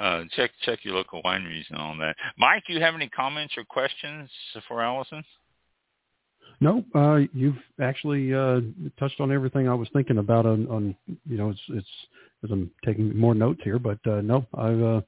uh, 0.02 0.24
check 0.34 0.50
check 0.62 0.80
your 0.84 0.94
local 0.94 1.22
wineries 1.22 1.68
and 1.70 1.78
all 1.78 1.96
that. 1.98 2.16
Mike, 2.38 2.64
do 2.66 2.74
you 2.74 2.80
have 2.80 2.94
any 2.94 3.08
comments 3.08 3.54
or 3.56 3.64
questions 3.64 4.30
for 4.68 4.82
Allison? 4.82 5.24
No, 6.60 6.84
uh, 6.94 7.20
you've 7.34 7.58
actually 7.80 8.32
uh, 8.32 8.60
touched 8.98 9.20
on 9.20 9.30
everything 9.30 9.68
I 9.68 9.74
was 9.74 9.88
thinking 9.92 10.18
about. 10.18 10.46
On, 10.46 10.66
on 10.68 10.96
you 11.06 11.36
know, 11.36 11.50
it's 11.50 11.60
it's 11.68 11.88
as 12.44 12.50
I'm 12.50 12.70
taking 12.84 13.16
more 13.16 13.34
notes 13.34 13.60
here, 13.62 13.78
but 13.78 13.98
uh, 14.06 14.20
no, 14.20 14.46
I've 14.54 14.82
uh, 14.82 15.00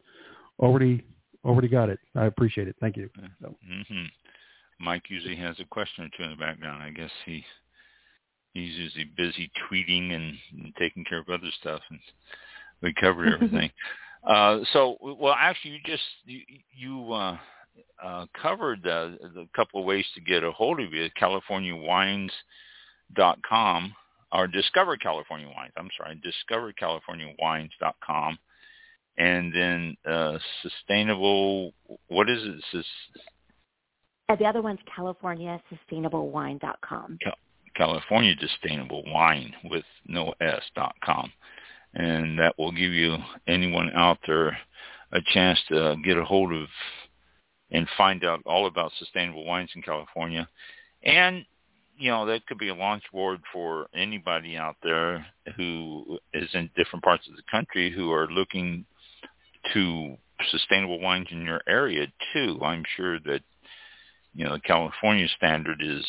already 0.58 1.04
already 1.44 1.68
got 1.68 1.88
it. 1.88 1.98
I 2.14 2.26
appreciate 2.26 2.68
it. 2.68 2.76
Thank 2.80 2.96
you. 2.96 3.10
So, 3.40 3.54
hmm 3.66 4.04
Mike 4.80 5.04
usually 5.08 5.34
has 5.36 5.58
a 5.58 5.64
question 5.64 6.04
or 6.04 6.08
two 6.16 6.22
in 6.22 6.30
the 6.30 6.36
background. 6.36 6.80
I 6.82 6.90
guess 6.90 7.10
he 7.26 7.44
he's 8.54 8.76
usually 8.76 9.10
busy 9.16 9.50
tweeting 9.70 10.12
and, 10.12 10.36
and 10.56 10.72
taking 10.78 11.04
care 11.04 11.18
of 11.18 11.28
other 11.28 11.50
stuff, 11.60 11.82
and 11.90 11.98
we 12.80 12.94
covered 12.94 13.32
everything. 13.34 13.70
uh, 14.24 14.60
so, 14.72 14.96
well, 15.00 15.34
actually, 15.36 15.72
you 15.72 15.80
just 15.84 16.02
you, 16.24 16.40
you 16.76 17.12
uh, 17.12 17.36
uh, 18.02 18.26
covered 18.40 18.86
uh, 18.86 19.10
the 19.34 19.46
couple 19.54 19.80
of 19.80 19.86
ways 19.86 20.06
to 20.14 20.20
get 20.20 20.44
a 20.44 20.52
hold 20.52 20.78
of 20.80 20.92
you. 20.92 21.08
CaliforniaWines.com 21.20 23.94
or 24.32 24.46
Discover 24.46 24.96
California 24.98 25.48
Wines. 25.48 25.72
I'm 25.76 25.88
sorry, 25.96 26.20
DiscoverCaliforniaWines.com, 26.52 28.38
and 29.18 29.52
then 29.54 29.96
uh, 30.10 30.38
sustainable. 30.62 31.72
What 32.08 32.30
is 32.30 32.42
it? 32.42 32.64
Sus- 32.72 33.22
uh, 34.28 34.36
the 34.36 34.44
other 34.44 34.62
one's 34.62 34.80
california 34.94 35.60
sustainable 35.68 36.30
CaliforniaSustainableWine.com. 36.32 37.18
California 37.74 38.34
Sustainable 38.40 39.04
Wine 39.06 39.54
with 39.64 39.84
no 40.06 40.34
S 40.40 40.62
dot 40.74 40.96
com, 41.04 41.32
and 41.94 42.38
that 42.38 42.54
will 42.58 42.72
give 42.72 42.92
you 42.92 43.16
anyone 43.46 43.90
out 43.94 44.18
there 44.26 44.58
a 45.12 45.20
chance 45.32 45.58
to 45.68 45.96
get 46.04 46.18
a 46.18 46.24
hold 46.24 46.52
of 46.52 46.68
and 47.70 47.86
find 47.96 48.24
out 48.24 48.40
all 48.46 48.66
about 48.66 48.92
sustainable 48.98 49.44
wines 49.44 49.70
in 49.74 49.82
California. 49.82 50.48
And, 51.02 51.44
you 51.98 52.10
know, 52.10 52.26
that 52.26 52.46
could 52.46 52.58
be 52.58 52.68
a 52.68 52.74
launch 52.74 53.02
board 53.12 53.40
for 53.52 53.88
anybody 53.94 54.56
out 54.56 54.76
there 54.82 55.26
who 55.56 56.18
is 56.32 56.48
in 56.54 56.70
different 56.76 57.04
parts 57.04 57.28
of 57.28 57.36
the 57.36 57.42
country 57.50 57.90
who 57.90 58.12
are 58.12 58.26
looking 58.28 58.84
to 59.74 60.16
sustainable 60.50 61.00
wines 61.00 61.28
in 61.30 61.42
your 61.42 61.60
area 61.68 62.06
too. 62.32 62.58
I'm 62.62 62.84
sure 62.96 63.18
that, 63.20 63.40
you 64.34 64.44
know, 64.44 64.54
the 64.54 64.60
California 64.60 65.26
standard 65.36 65.82
is 65.82 66.04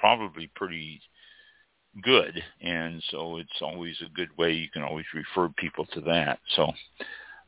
probably 0.00 0.50
pretty 0.54 1.00
good 2.02 2.42
and 2.60 3.02
so 3.10 3.36
it's 3.36 3.62
always 3.62 3.94
a 4.04 4.12
good 4.16 4.28
way 4.36 4.52
you 4.52 4.68
can 4.68 4.82
always 4.82 5.06
refer 5.14 5.48
people 5.56 5.86
to 5.86 6.00
that 6.00 6.40
so 6.56 6.72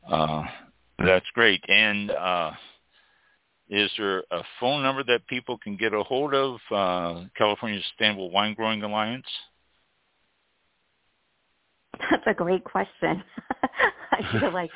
uh 0.09 0.41
that's 0.99 1.25
great 1.33 1.61
and 1.67 2.11
uh 2.11 2.51
is 3.69 3.91
there 3.97 4.19
a 4.31 4.43
phone 4.59 4.81
number 4.81 5.03
that 5.03 5.27
people 5.27 5.57
can 5.57 5.75
get 5.75 5.93
a 5.93 6.01
hold 6.01 6.33
of, 6.33 6.55
uh, 6.71 7.25
California 7.37 7.81
Sustainable 7.89 8.31
Wine 8.31 8.53
Growing 8.53 8.81
Alliance? 8.81 9.25
That's 12.09 12.23
a 12.27 12.33
great 12.33 12.63
question. 12.63 13.23
I 14.11 14.39
feel 14.39 14.53
like 14.53 14.69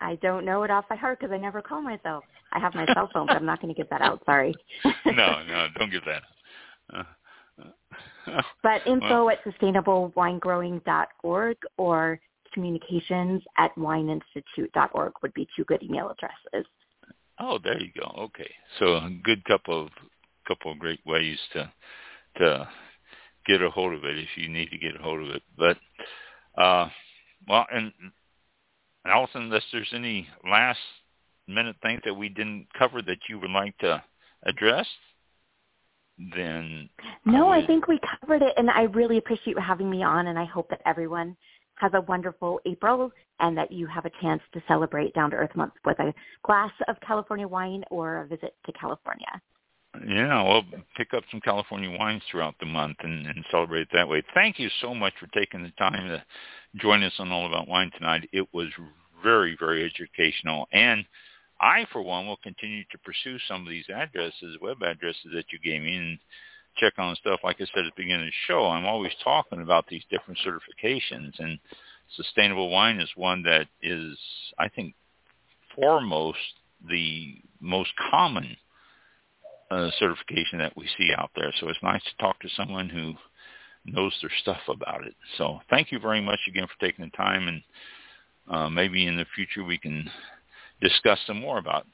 I 0.00 0.14
don't 0.16 0.44
know 0.44 0.62
it 0.62 0.70
off 0.70 0.86
by 0.88 0.96
heart 0.96 1.20
because 1.20 1.32
I 1.32 1.38
never 1.38 1.62
call 1.62 1.80
myself. 1.82 2.24
I 2.52 2.58
have 2.58 2.74
my 2.74 2.86
cell 2.94 3.08
phone, 3.12 3.26
but 3.26 3.36
I'm 3.36 3.46
not 3.46 3.60
going 3.60 3.74
to 3.74 3.78
give 3.78 3.90
that 3.90 4.02
out. 4.02 4.22
Sorry. 4.24 4.54
no, 5.06 5.42
no, 5.46 5.66
don't 5.78 5.90
give 5.90 6.04
that. 6.04 6.22
Uh, 6.92 7.02
uh, 8.30 8.42
but 8.62 8.86
info 8.86 9.24
well, 9.24 9.30
at 9.30 9.42
sustainablewinegrowing.org 9.44 11.56
or 11.76 12.20
communications 12.52 13.42
at 13.58 13.74
wineinstitute.org 13.76 15.12
would 15.22 15.34
be 15.34 15.48
two 15.56 15.64
good 15.64 15.82
email 15.82 16.10
addresses. 16.10 16.66
Oh, 17.38 17.58
there 17.62 17.78
you 17.80 17.90
go. 17.98 18.06
Okay, 18.24 18.50
so 18.78 18.96
a 18.96 19.10
good 19.22 19.44
couple 19.44 19.84
of 19.84 19.90
couple 20.48 20.72
of 20.72 20.78
great 20.78 21.00
ways 21.04 21.38
to 21.52 21.70
to 22.38 22.66
get 23.46 23.62
a 23.62 23.70
hold 23.70 23.94
of 23.94 24.04
it 24.04 24.18
if 24.18 24.28
you 24.36 24.48
need 24.48 24.70
to 24.70 24.78
get 24.78 24.98
a 24.98 25.02
hold 25.02 25.28
of 25.28 25.34
it. 25.34 25.42
But 25.56 25.78
uh, 26.60 26.88
well, 27.46 27.66
and 27.70 27.92
Allison, 29.10 29.42
unless 29.42 29.64
there's 29.72 29.92
any 29.94 30.28
last 30.48 30.78
minute 31.48 31.76
things 31.82 32.00
that 32.04 32.14
we 32.14 32.28
didn't 32.28 32.66
cover 32.78 33.02
that 33.02 33.18
you 33.28 33.38
would 33.38 33.50
like 33.50 33.76
to 33.78 34.02
address, 34.44 34.86
then 36.34 36.88
no. 37.24 37.48
I 37.48 37.66
think 37.66 37.88
we 37.88 38.00
covered 38.20 38.42
it, 38.42 38.54
and 38.56 38.70
I 38.70 38.82
really 38.82 39.18
appreciate 39.18 39.56
you 39.56 39.62
having 39.62 39.90
me 39.90 40.02
on, 40.02 40.28
and 40.28 40.38
I 40.38 40.44
hope 40.44 40.70
that 40.70 40.80
everyone 40.86 41.36
has 41.76 41.92
a 41.94 42.00
wonderful 42.02 42.60
April 42.64 43.12
and 43.40 43.56
that 43.56 43.70
you 43.70 43.86
have 43.86 44.06
a 44.06 44.10
chance 44.22 44.40
to 44.54 44.62
celebrate 44.66 45.12
Down 45.14 45.30
to 45.30 45.36
Earth 45.36 45.54
Month 45.54 45.74
with 45.84 45.98
a 45.98 46.14
glass 46.42 46.72
of 46.88 46.96
California 47.06 47.46
wine 47.46 47.84
or 47.90 48.22
a 48.22 48.26
visit 48.26 48.54
to 48.64 48.72
California. 48.72 49.26
Yeah, 50.06 50.42
well, 50.42 50.62
pick 50.96 51.14
up 51.14 51.24
some 51.30 51.40
California 51.40 51.90
wines 51.98 52.22
throughout 52.30 52.54
the 52.60 52.66
month 52.66 52.96
and, 53.00 53.26
and 53.26 53.44
celebrate 53.50 53.88
that 53.92 54.08
way. 54.08 54.22
Thank 54.34 54.58
you 54.58 54.68
so 54.80 54.94
much 54.94 55.14
for 55.18 55.26
taking 55.28 55.62
the 55.62 55.70
time 55.78 56.08
to 56.08 56.22
join 56.76 57.02
us 57.02 57.12
on 57.18 57.32
All 57.32 57.46
About 57.46 57.68
Wine 57.68 57.90
tonight. 57.96 58.28
It 58.32 58.46
was 58.52 58.68
very, 59.22 59.56
very 59.58 59.84
educational. 59.84 60.68
And 60.72 61.04
I, 61.60 61.86
for 61.92 62.02
one, 62.02 62.26
will 62.26 62.36
continue 62.38 62.84
to 62.90 62.98
pursue 62.98 63.38
some 63.48 63.62
of 63.62 63.68
these 63.68 63.88
addresses, 63.88 64.58
web 64.60 64.82
addresses 64.82 65.30
that 65.34 65.46
you 65.50 65.58
gave 65.58 65.82
me, 65.82 65.96
and 65.96 66.18
check 66.76 66.94
on 66.98 67.16
stuff. 67.16 67.40
Like 67.42 67.56
I 67.60 67.66
said 67.74 67.86
at 67.86 67.94
the 67.96 68.02
beginning 68.02 68.26
of 68.26 68.26
the 68.26 68.46
show, 68.46 68.66
I'm 68.66 68.84
always 68.84 69.12
talking 69.24 69.62
about 69.62 69.86
these 69.88 70.04
different 70.10 70.38
certifications, 70.46 71.32
and 71.38 71.58
sustainable 72.14 72.70
wine 72.70 73.00
is 73.00 73.08
one 73.16 73.42
that 73.44 73.66
is, 73.82 74.18
I 74.58 74.68
think, 74.68 74.94
foremost 75.74 76.38
the 76.88 77.36
most 77.60 77.90
common 78.10 78.56
uh, 79.70 79.90
certification 79.98 80.58
that 80.58 80.76
we 80.76 80.86
see 80.98 81.10
out 81.16 81.30
there. 81.34 81.52
So 81.58 81.68
it's 81.68 81.82
nice 81.82 82.02
to 82.04 82.22
talk 82.22 82.38
to 82.40 82.48
someone 82.56 82.88
who 82.88 83.14
knows 83.86 84.12
their 84.20 84.30
stuff 84.40 84.60
about 84.68 85.06
it. 85.06 85.14
So 85.38 85.60
thank 85.70 85.92
you 85.92 85.98
very 85.98 86.20
much 86.20 86.40
again 86.48 86.66
for 86.66 86.86
taking 86.86 87.04
the 87.04 87.16
time, 87.16 87.48
and 87.48 87.62
uh, 88.48 88.68
maybe 88.68 89.06
in 89.06 89.16
the 89.16 89.26
future 89.34 89.64
we 89.64 89.78
can 89.78 90.08
discuss 90.80 91.18
some 91.26 91.40
more 91.40 91.58
about 91.58 91.86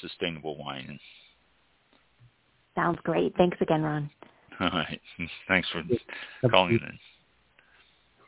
sustainable 0.00 0.56
wine. 0.56 0.98
Sounds 2.74 2.98
great. 3.02 3.34
Thanks 3.36 3.58
again, 3.60 3.82
Ron. 3.82 4.10
All 4.60 4.70
right. 4.70 5.00
Thanks 5.48 5.68
for 5.70 5.82
calling 6.50 6.78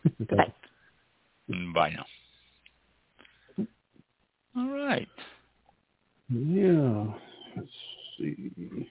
in. 0.05 0.27
Bye. 0.27 0.53
Bye 1.75 1.91
now. 1.91 2.07
All 4.57 4.71
right. 4.71 5.09
Yeah. 6.29 7.07
Let's 7.57 7.69
see. 8.19 8.89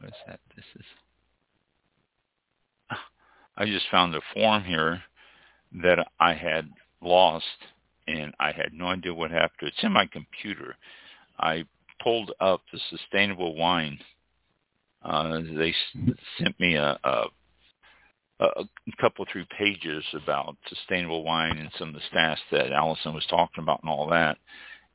What's 0.00 0.16
that? 0.26 0.40
This 0.56 0.64
is. 0.76 0.84
I 3.56 3.66
just 3.66 3.86
found 3.90 4.14
a 4.14 4.20
form 4.32 4.64
here 4.64 5.02
that 5.82 6.06
I 6.18 6.34
had 6.34 6.70
lost, 7.02 7.44
and 8.06 8.34
I 8.40 8.52
had 8.52 8.72
no 8.72 8.86
idea 8.86 9.12
what 9.12 9.30
happened 9.30 9.58
to 9.60 9.66
it. 9.66 9.74
It's 9.76 9.84
in 9.84 9.92
my 9.92 10.06
computer. 10.06 10.76
I 11.38 11.64
pulled 12.02 12.32
up 12.40 12.62
the 12.72 12.80
sustainable 12.88 13.54
wine. 13.56 13.98
Uh, 15.02 15.40
they 15.56 15.74
sent 16.38 16.58
me 16.58 16.76
a, 16.76 16.98
a 17.04 17.24
a 18.40 18.64
couple 18.98 19.26
three 19.30 19.46
pages 19.58 20.02
about 20.14 20.56
sustainable 20.68 21.24
wine 21.24 21.58
and 21.58 21.70
some 21.78 21.88
of 21.88 21.94
the 21.94 22.00
stats 22.10 22.38
that 22.50 22.72
Allison 22.72 23.14
was 23.14 23.26
talking 23.28 23.62
about 23.62 23.82
and 23.82 23.90
all 23.90 24.08
that. 24.08 24.38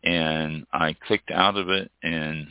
And 0.03 0.65
I 0.73 0.95
clicked 1.05 1.31
out 1.31 1.55
of 1.55 1.69
it 1.69 1.91
and 2.01 2.47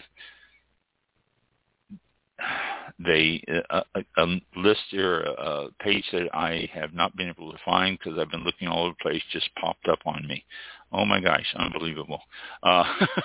they 2.98 3.42
uh, 3.70 3.82
a, 3.94 4.04
a 4.18 4.40
list 4.56 4.82
here, 4.90 5.20
a 5.20 5.66
page 5.80 6.04
that 6.12 6.28
I 6.34 6.68
have 6.72 6.94
not 6.94 7.16
been 7.16 7.28
able 7.28 7.50
to 7.50 7.58
find 7.64 7.98
because 7.98 8.18
I've 8.18 8.30
been 8.30 8.44
looking 8.44 8.68
all 8.68 8.84
over 8.84 8.94
the 8.98 9.10
place 9.10 9.22
just 9.32 9.50
popped 9.56 9.88
up 9.88 9.98
on 10.06 10.26
me. 10.28 10.44
Oh 10.92 11.04
my 11.04 11.20
gosh, 11.20 11.46
unbelievable. 11.56 12.20
Uh, 12.62 12.84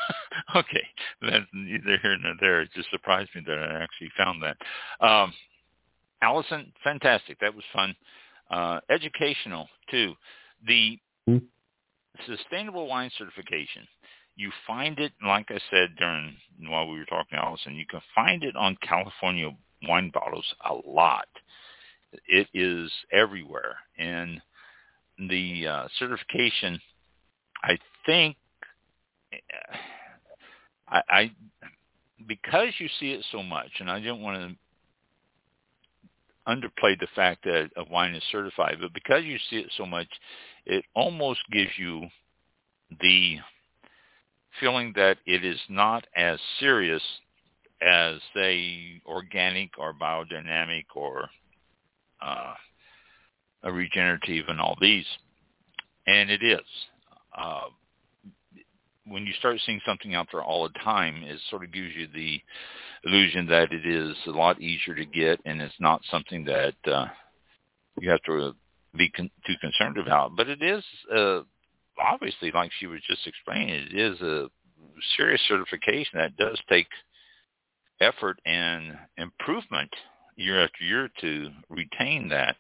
okay, 0.55 0.87
that's 1.21 1.45
neither 1.53 1.97
here 2.01 2.17
nor 2.17 2.33
there. 2.41 2.61
It 2.61 2.69
just 2.75 2.89
surprised 2.89 3.29
me 3.35 3.43
that 3.45 3.59
I 3.59 3.83
actually 3.83 4.09
found 4.17 4.41
that. 4.41 4.57
Um, 5.05 5.33
Allison, 6.21 6.73
fantastic. 6.83 7.39
That 7.39 7.53
was 7.53 7.63
fun. 7.71 7.95
Uh, 8.49 8.79
educational 8.89 9.67
too. 9.91 10.15
The 10.67 10.97
mm-hmm. 11.29 11.45
sustainable 12.25 12.87
wine 12.87 13.11
certification. 13.17 13.87
You 14.39 14.51
find 14.65 14.97
it, 14.99 15.11
like 15.21 15.47
I 15.49 15.59
said 15.69 15.97
during 15.97 16.33
while 16.61 16.87
we 16.87 16.97
were 16.97 17.03
talking, 17.03 17.37
Allison. 17.37 17.75
You 17.75 17.85
can 17.85 17.99
find 18.15 18.41
it 18.41 18.55
on 18.55 18.77
California 18.81 19.49
wine 19.85 20.11
bottles 20.13 20.45
a 20.65 20.75
lot. 20.89 21.27
It 22.25 22.47
is 22.53 22.89
everywhere, 23.11 23.75
and 23.97 24.41
the 25.17 25.67
uh, 25.67 25.87
certification. 25.99 26.79
I 27.61 27.79
think 28.05 28.37
I, 30.87 31.01
I 31.09 31.31
because 32.25 32.69
you 32.77 32.87
see 32.97 33.11
it 33.11 33.25
so 33.33 33.43
much, 33.43 33.71
and 33.81 33.91
I 33.91 33.99
didn't 33.99 34.21
want 34.21 34.37
to 34.37 34.55
underplayed 36.49 37.01
the 37.01 37.07
fact 37.13 37.43
that 37.43 37.71
a 37.75 37.83
wine 37.91 38.15
is 38.15 38.23
certified, 38.31 38.77
but 38.79 38.93
because 38.93 39.25
you 39.25 39.37
see 39.49 39.57
it 39.57 39.71
so 39.75 39.85
much, 39.85 40.07
it 40.65 40.85
almost 40.95 41.41
gives 41.51 41.71
you 41.77 42.07
the 43.01 43.39
feeling 44.59 44.93
that 44.95 45.17
it 45.25 45.45
is 45.45 45.59
not 45.69 46.05
as 46.15 46.39
serious 46.59 47.03
as, 47.81 48.19
say, 48.35 49.01
organic 49.05 49.71
or 49.77 49.93
biodynamic 49.93 50.85
or 50.95 51.29
uh, 52.21 52.53
a 53.63 53.71
regenerative 53.71 54.45
and 54.47 54.59
all 54.59 54.77
these. 54.81 55.05
And 56.07 56.29
it 56.29 56.43
is. 56.43 56.65
Uh, 57.37 57.67
when 59.05 59.25
you 59.25 59.33
start 59.33 59.57
seeing 59.65 59.81
something 59.85 60.13
out 60.13 60.27
there 60.31 60.43
all 60.43 60.63
the 60.63 60.79
time, 60.79 61.23
it 61.23 61.39
sort 61.49 61.63
of 61.63 61.71
gives 61.71 61.95
you 61.95 62.07
the 62.13 62.41
illusion 63.05 63.45
that 63.47 63.71
it 63.71 63.85
is 63.85 64.15
a 64.27 64.31
lot 64.31 64.61
easier 64.61 64.93
to 64.95 65.05
get 65.05 65.39
and 65.45 65.61
it's 65.61 65.73
not 65.79 66.01
something 66.11 66.43
that 66.43 66.75
uh, 66.85 67.05
you 67.99 68.09
have 68.09 68.21
to 68.23 68.53
be 68.95 69.09
con- 69.09 69.31
too 69.45 69.53
concerned 69.61 69.97
about. 69.97 70.35
But 70.35 70.49
it 70.49 70.61
is 70.61 70.83
uh, 71.15 71.41
obviously, 71.99 72.51
like 72.51 72.71
she 72.79 72.87
was 72.87 73.01
just 73.07 73.27
explaining, 73.27 73.69
it 73.69 73.93
is 73.93 74.21
a 74.21 74.49
serious 75.17 75.41
certification 75.47 76.19
that 76.19 76.37
does 76.37 76.59
take 76.69 76.87
effort 78.01 78.39
and 78.45 78.97
improvement 79.17 79.89
year 80.35 80.63
after 80.63 80.83
year 80.83 81.09
to 81.21 81.49
retain 81.69 82.29
that. 82.29 82.55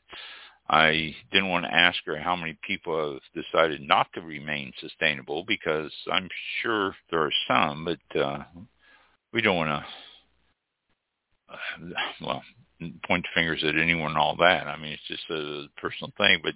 I 0.69 1.15
didn't 1.31 1.49
want 1.49 1.65
to 1.65 1.73
ask 1.73 1.97
her 2.05 2.17
how 2.17 2.35
many 2.35 2.57
people 2.61 3.13
have 3.13 3.43
decided 3.43 3.81
not 3.81 4.07
to 4.13 4.21
remain 4.21 4.71
sustainable 4.79 5.43
because 5.47 5.91
I'm 6.11 6.29
sure 6.61 6.95
there 7.09 7.21
are 7.21 7.31
some, 7.47 7.85
but 7.85 8.19
uh, 8.19 8.43
we 9.33 9.41
don't 9.41 9.55
want 9.55 9.83
to, 11.49 11.53
uh, 11.53 11.89
well, 12.21 12.43
point 13.05 13.25
fingers 13.33 13.63
at 13.63 13.77
anyone 13.77 14.11
and 14.11 14.17
all 14.17 14.35
that. 14.37 14.67
I 14.67 14.77
mean, 14.77 14.93
it's 14.93 15.07
just 15.07 15.29
a 15.29 15.67
personal 15.81 16.11
thing, 16.17 16.39
but 16.43 16.53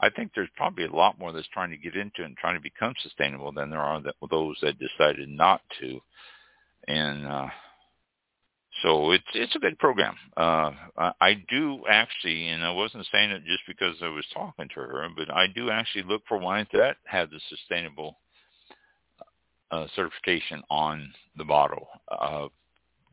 I 0.00 0.10
think 0.10 0.32
there's 0.34 0.48
probably 0.56 0.84
a 0.84 0.94
lot 0.94 1.18
more 1.18 1.32
that's 1.32 1.48
trying 1.48 1.70
to 1.70 1.76
get 1.76 1.96
into 1.96 2.22
and 2.24 2.36
trying 2.36 2.56
to 2.56 2.62
become 2.62 2.94
sustainable 3.02 3.52
than 3.52 3.70
there 3.70 3.80
are 3.80 4.00
that, 4.02 4.14
those 4.30 4.56
that 4.62 4.78
decided 4.78 5.28
not 5.28 5.62
to. 5.80 6.00
And 6.86 7.26
uh, 7.26 7.48
so 8.82 9.12
it's 9.12 9.24
it's 9.34 9.56
a 9.56 9.60
good 9.60 9.78
program. 9.78 10.14
Uh, 10.36 10.72
I, 10.96 11.12
I 11.20 11.44
do 11.48 11.82
actually, 11.88 12.48
and 12.48 12.62
I 12.62 12.70
wasn't 12.70 13.06
saying 13.12 13.30
it 13.30 13.44
just 13.44 13.62
because 13.66 13.96
I 14.02 14.08
was 14.08 14.26
talking 14.34 14.68
to 14.74 14.80
her, 14.80 15.08
but 15.16 15.32
I 15.32 15.46
do 15.46 15.70
actually 15.70 16.04
look 16.04 16.22
for 16.28 16.38
wines 16.38 16.68
that 16.72 16.96
have 17.04 17.30
the 17.30 17.40
sustainable 17.48 18.16
uh, 19.70 19.86
certification 19.96 20.62
on 20.70 21.12
the 21.36 21.44
bottle. 21.44 21.88
Uh, 22.08 22.48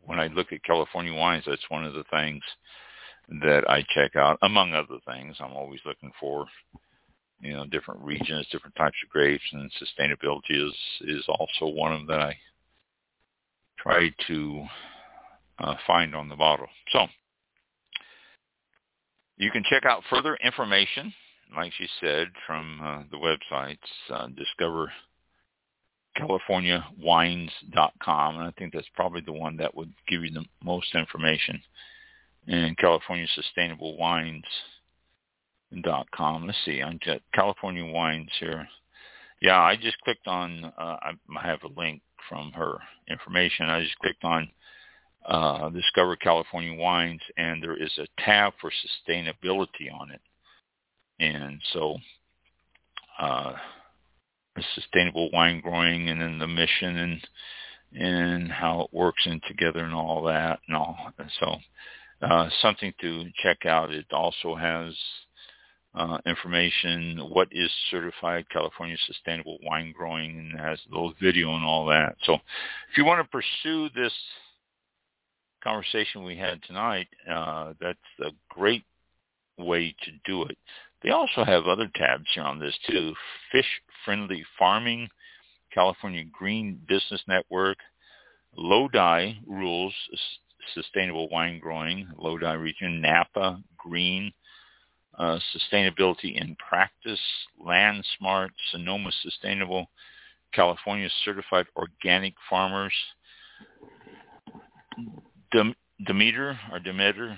when 0.06 0.20
I 0.20 0.28
look 0.28 0.52
at 0.52 0.64
California 0.64 1.14
wines, 1.14 1.44
that's 1.48 1.70
one 1.70 1.86
of 1.86 1.94
the 1.94 2.04
things 2.12 2.42
that 3.42 3.70
I 3.70 3.84
check 3.94 4.16
out, 4.16 4.38
among 4.42 4.74
other 4.74 5.00
things. 5.06 5.38
I'm 5.40 5.54
always 5.54 5.80
looking 5.86 6.12
for, 6.20 6.46
you 7.40 7.54
know, 7.54 7.66
different 7.66 8.02
regions, 8.02 8.48
different 8.52 8.76
types 8.76 8.98
of 9.04 9.10
grapes, 9.10 9.44
and 9.52 9.72
sustainability 9.74 10.68
is 10.68 10.74
is 11.02 11.26
also 11.28 11.68
one 11.68 11.94
of 11.94 12.00
them 12.00 12.08
that 12.08 12.22
I 12.22 12.38
try 13.80 14.10
to 14.28 14.66
uh, 15.60 15.76
find 15.88 16.16
on 16.16 16.30
the 16.30 16.36
bottle. 16.36 16.68
So 16.92 17.08
you 19.38 19.50
can 19.52 19.64
check 19.70 19.86
out 19.86 20.04
further 20.10 20.38
information, 20.44 21.14
like 21.56 21.72
she 21.78 21.88
said, 22.00 22.28
from 22.46 22.80
uh, 22.84 23.04
the 23.12 23.18
websites, 23.18 23.78
uh, 24.14 24.28
discover 24.28 24.92
californiawines.com, 26.18 28.36
and 28.36 28.48
I 28.48 28.52
think 28.58 28.74
that's 28.74 28.90
probably 28.96 29.22
the 29.22 29.32
one 29.32 29.56
that 29.58 29.76
would 29.76 29.94
give 30.08 30.24
you 30.24 30.32
the 30.32 30.46
most 30.64 30.96
information. 30.96 31.62
And 32.48 32.76
California 32.78 33.28
Sustainable 33.36 33.96
Wines.com. 33.98 34.48
Let's 36.48 36.58
see, 36.66 36.82
I'm 36.82 37.00
got 37.06 37.22
California 37.34 37.86
Wines 37.86 38.32
here. 38.40 38.68
Yeah, 39.42 39.60
I 39.60 39.76
just 39.76 40.00
clicked 40.02 40.28
on. 40.28 40.66
Uh, 40.78 40.98
I 41.02 41.14
have 41.42 41.64
a 41.64 41.80
link 41.80 42.02
from 42.30 42.52
her 42.52 42.78
information. 43.10 43.70
I 43.70 43.82
just 43.82 43.98
clicked 44.00 44.24
on 44.24 44.48
uh, 45.26 45.70
Discover 45.70 46.18
California 46.18 46.74
Wines, 46.74 47.22
and 47.38 47.62
there 47.62 47.82
is 47.82 47.92
a 47.98 48.08
tab 48.22 48.54
for 48.60 48.72
sustainability 48.72 49.92
on 49.94 50.12
it. 50.12 50.22
And 51.20 51.62
so 51.74 51.98
uh, 53.20 53.54
sustainable 54.76 55.30
wine 55.32 55.62
growing 55.62 56.10
and 56.10 56.22
then 56.22 56.40
the 56.40 56.48
mission 56.48 56.98
and 56.98 57.28
and 57.94 58.52
how 58.52 58.82
it 58.82 58.94
works 58.94 59.24
in 59.26 59.42
together 59.48 59.84
and 59.84 59.94
all 59.94 60.24
that 60.24 60.60
and 60.68 60.78
all. 60.78 60.98
So 61.40 61.56
uh, 62.22 62.50
something 62.62 62.94
to 63.02 63.26
check 63.44 63.66
out. 63.66 63.92
It 63.92 64.06
also 64.12 64.56
has 64.56 64.94
uh, 65.94 66.18
information 66.26 67.18
what 67.32 67.50
is 67.52 67.70
certified 67.90 68.46
California 68.50 68.96
sustainable 69.08 69.58
wine 69.64 69.94
growing 69.98 70.38
and 70.38 70.60
has 70.60 70.80
a 70.90 70.94
little 70.94 71.14
video 71.22 71.54
and 71.56 71.66
all 71.66 71.86
that. 71.88 72.16
So 72.24 72.36
if 72.36 72.98
you 72.98 73.04
want 73.04 73.26
to 73.26 73.30
pursue 73.30 73.90
this 73.94 74.14
conversation 75.64 76.24
we 76.24 76.38
had 76.38 76.62
tonight, 76.64 77.08
uh, 77.30 77.74
that's 77.82 78.00
a 78.22 78.32
great 78.50 78.84
way 79.58 79.96
to 80.04 80.12
do 80.26 80.44
it. 80.44 80.58
They 81.04 81.10
also 81.10 81.44
have 81.44 81.66
other 81.66 81.90
tabs 81.96 82.28
here 82.34 82.44
on 82.44 82.60
this 82.60 82.78
too. 82.88 83.14
Fish 83.52 83.82
Friendly 84.06 84.46
Farming, 84.58 85.10
California 85.74 86.24
Green 86.32 86.80
Business 86.88 87.22
Network, 87.28 87.78
Lodi 88.56 89.34
Rules, 89.48 89.94
Sustainable 90.74 91.30
Wine 91.30 91.60
Growing, 91.60 92.08
Lodi 92.18 92.54
Region, 92.54 93.02
Napa 93.02 93.62
Green, 93.78 94.32
uh, 95.18 95.40
Sustainability 95.56 96.40
in 96.40 96.56
Practice, 96.56 97.20
Land 97.60 98.06
Smart, 98.18 98.52
Sonoma 98.72 99.12
Sustainable, 99.24 99.88
California 100.54 101.10
Certified 101.26 101.66
Organic 101.76 102.34
Farmers, 102.50 102.94
Dem- 105.52 105.76
Demeter 106.06 106.60
or 106.72 106.80
Demeter, 106.80 107.38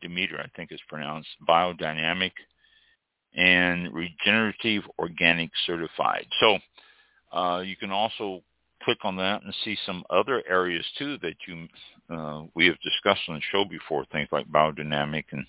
Demeter 0.00 0.40
I 0.40 0.48
think 0.56 0.72
is 0.72 0.80
pronounced, 0.88 1.28
Biodynamic, 1.48 2.32
and 3.34 3.92
regenerative 3.92 4.84
organic 4.98 5.50
certified. 5.66 6.26
So 6.40 6.58
uh, 7.32 7.60
you 7.60 7.76
can 7.76 7.90
also 7.90 8.42
click 8.82 8.98
on 9.04 9.16
that 9.16 9.42
and 9.42 9.54
see 9.64 9.76
some 9.86 10.04
other 10.10 10.42
areas 10.48 10.84
too 10.98 11.18
that 11.22 11.34
you 11.48 11.66
uh, 12.14 12.42
we 12.54 12.66
have 12.66 12.78
discussed 12.80 13.22
on 13.28 13.36
the 13.36 13.40
show 13.50 13.64
before, 13.64 14.04
things 14.12 14.28
like 14.30 14.46
biodynamic 14.48 15.24
and 15.32 15.46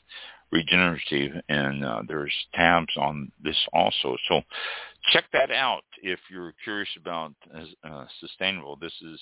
regenerative, 0.51 1.33
and 1.49 1.83
uh, 1.83 2.01
there's 2.07 2.33
tabs 2.53 2.93
on 2.97 3.29
this 3.43 3.57
also. 3.73 4.15
So 4.29 4.41
check 5.11 5.25
that 5.33 5.51
out 5.51 5.83
if 6.01 6.19
you're 6.31 6.53
curious 6.63 6.89
about 6.97 7.33
uh, 7.83 8.05
sustainable. 8.21 8.77
This 8.79 8.93
is 9.01 9.19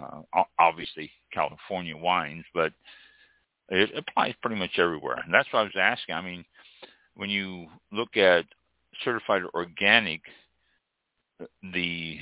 uh, 0.00 0.42
obviously 0.58 1.10
California 1.32 1.96
wines, 1.96 2.44
but 2.52 2.72
it 3.70 3.90
applies 3.96 4.34
pretty 4.42 4.56
much 4.56 4.78
everywhere. 4.78 5.20
And 5.24 5.32
that's 5.32 5.48
what 5.52 5.60
I 5.60 5.64
was 5.64 5.72
asking. 5.80 6.14
I 6.14 6.20
mean, 6.20 6.44
when 7.16 7.30
you 7.30 7.66
look 7.92 8.16
at 8.16 8.44
certified 9.02 9.42
organic, 9.54 10.20
the 11.72 12.18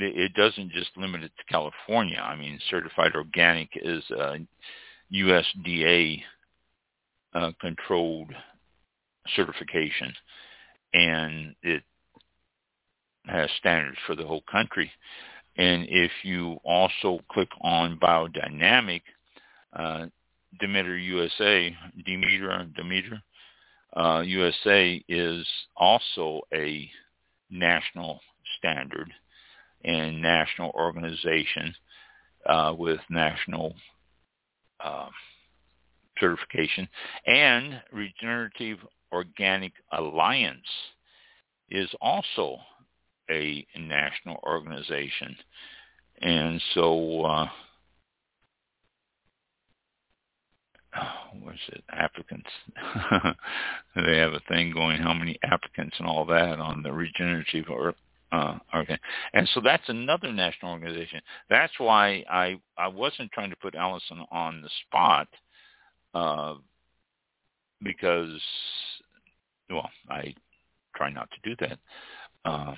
it 0.00 0.32
doesn't 0.34 0.70
just 0.70 0.90
limit 0.96 1.24
it 1.24 1.32
to 1.36 1.52
California. 1.52 2.18
I 2.18 2.36
mean, 2.36 2.60
certified 2.70 3.16
organic 3.16 3.68
is 3.74 4.02
a 4.10 4.38
USDA 5.12 6.22
uh, 7.34 7.50
controlled 7.60 8.30
certification, 9.34 10.12
and 10.94 11.54
it 11.62 11.82
has 13.26 13.50
standards 13.58 13.98
for 14.06 14.14
the 14.14 14.24
whole 14.24 14.44
country. 14.50 14.90
And 15.56 15.86
if 15.88 16.12
you 16.22 16.58
also 16.64 17.20
click 17.32 17.48
on 17.62 17.98
biodynamic, 17.98 19.02
uh, 19.72 20.06
Demeter 20.60 20.96
USA, 20.96 21.76
Demeter, 22.06 22.66
Demeter, 22.76 23.20
uh, 23.96 24.22
USA 24.24 25.02
is 25.08 25.46
also 25.76 26.40
a 26.52 26.90
national 27.50 28.20
standard 28.58 29.12
and 29.84 30.20
national 30.20 30.70
organization 30.70 31.74
uh, 32.46 32.74
with 32.76 33.00
national 33.10 33.74
uh, 34.84 35.08
certification. 36.20 36.88
And 37.26 37.80
Regenerative 37.92 38.78
Organic 39.12 39.72
Alliance 39.92 40.68
is 41.70 41.88
also 42.00 42.58
a 43.30 43.66
national 43.78 44.38
organization. 44.44 45.36
And 46.20 46.60
so 46.74 47.48
what's 51.42 51.58
it? 51.68 51.82
Applicants 51.90 52.48
they 53.96 54.16
have 54.18 54.32
a 54.32 54.42
thing 54.48 54.72
going 54.72 54.98
how 55.00 55.14
many 55.14 55.38
applicants 55.42 55.96
and 55.98 56.08
all 56.08 56.24
that 56.26 56.58
on 56.58 56.82
the 56.82 56.92
regenerative 56.92 57.66
or 57.68 57.94
uh 58.32 58.58
okay. 58.74 58.98
And 59.32 59.48
so 59.54 59.60
that's 59.62 59.88
another 59.88 60.32
national 60.32 60.72
organization. 60.72 61.20
That's 61.48 61.72
why 61.78 62.24
i 62.30 62.58
i 62.76 62.88
wasn't 62.88 63.32
trying 63.32 63.50
to 63.50 63.56
put 63.56 63.74
allison 63.74 64.24
on 64.30 64.62
the 64.62 64.70
spot 64.86 65.28
uh 66.14 66.54
because 67.82 68.40
well 69.70 69.90
i 70.10 70.34
try 70.96 71.10
not 71.10 71.28
to 71.30 71.50
do 71.50 71.56
that. 71.60 71.78
Uh 72.44 72.74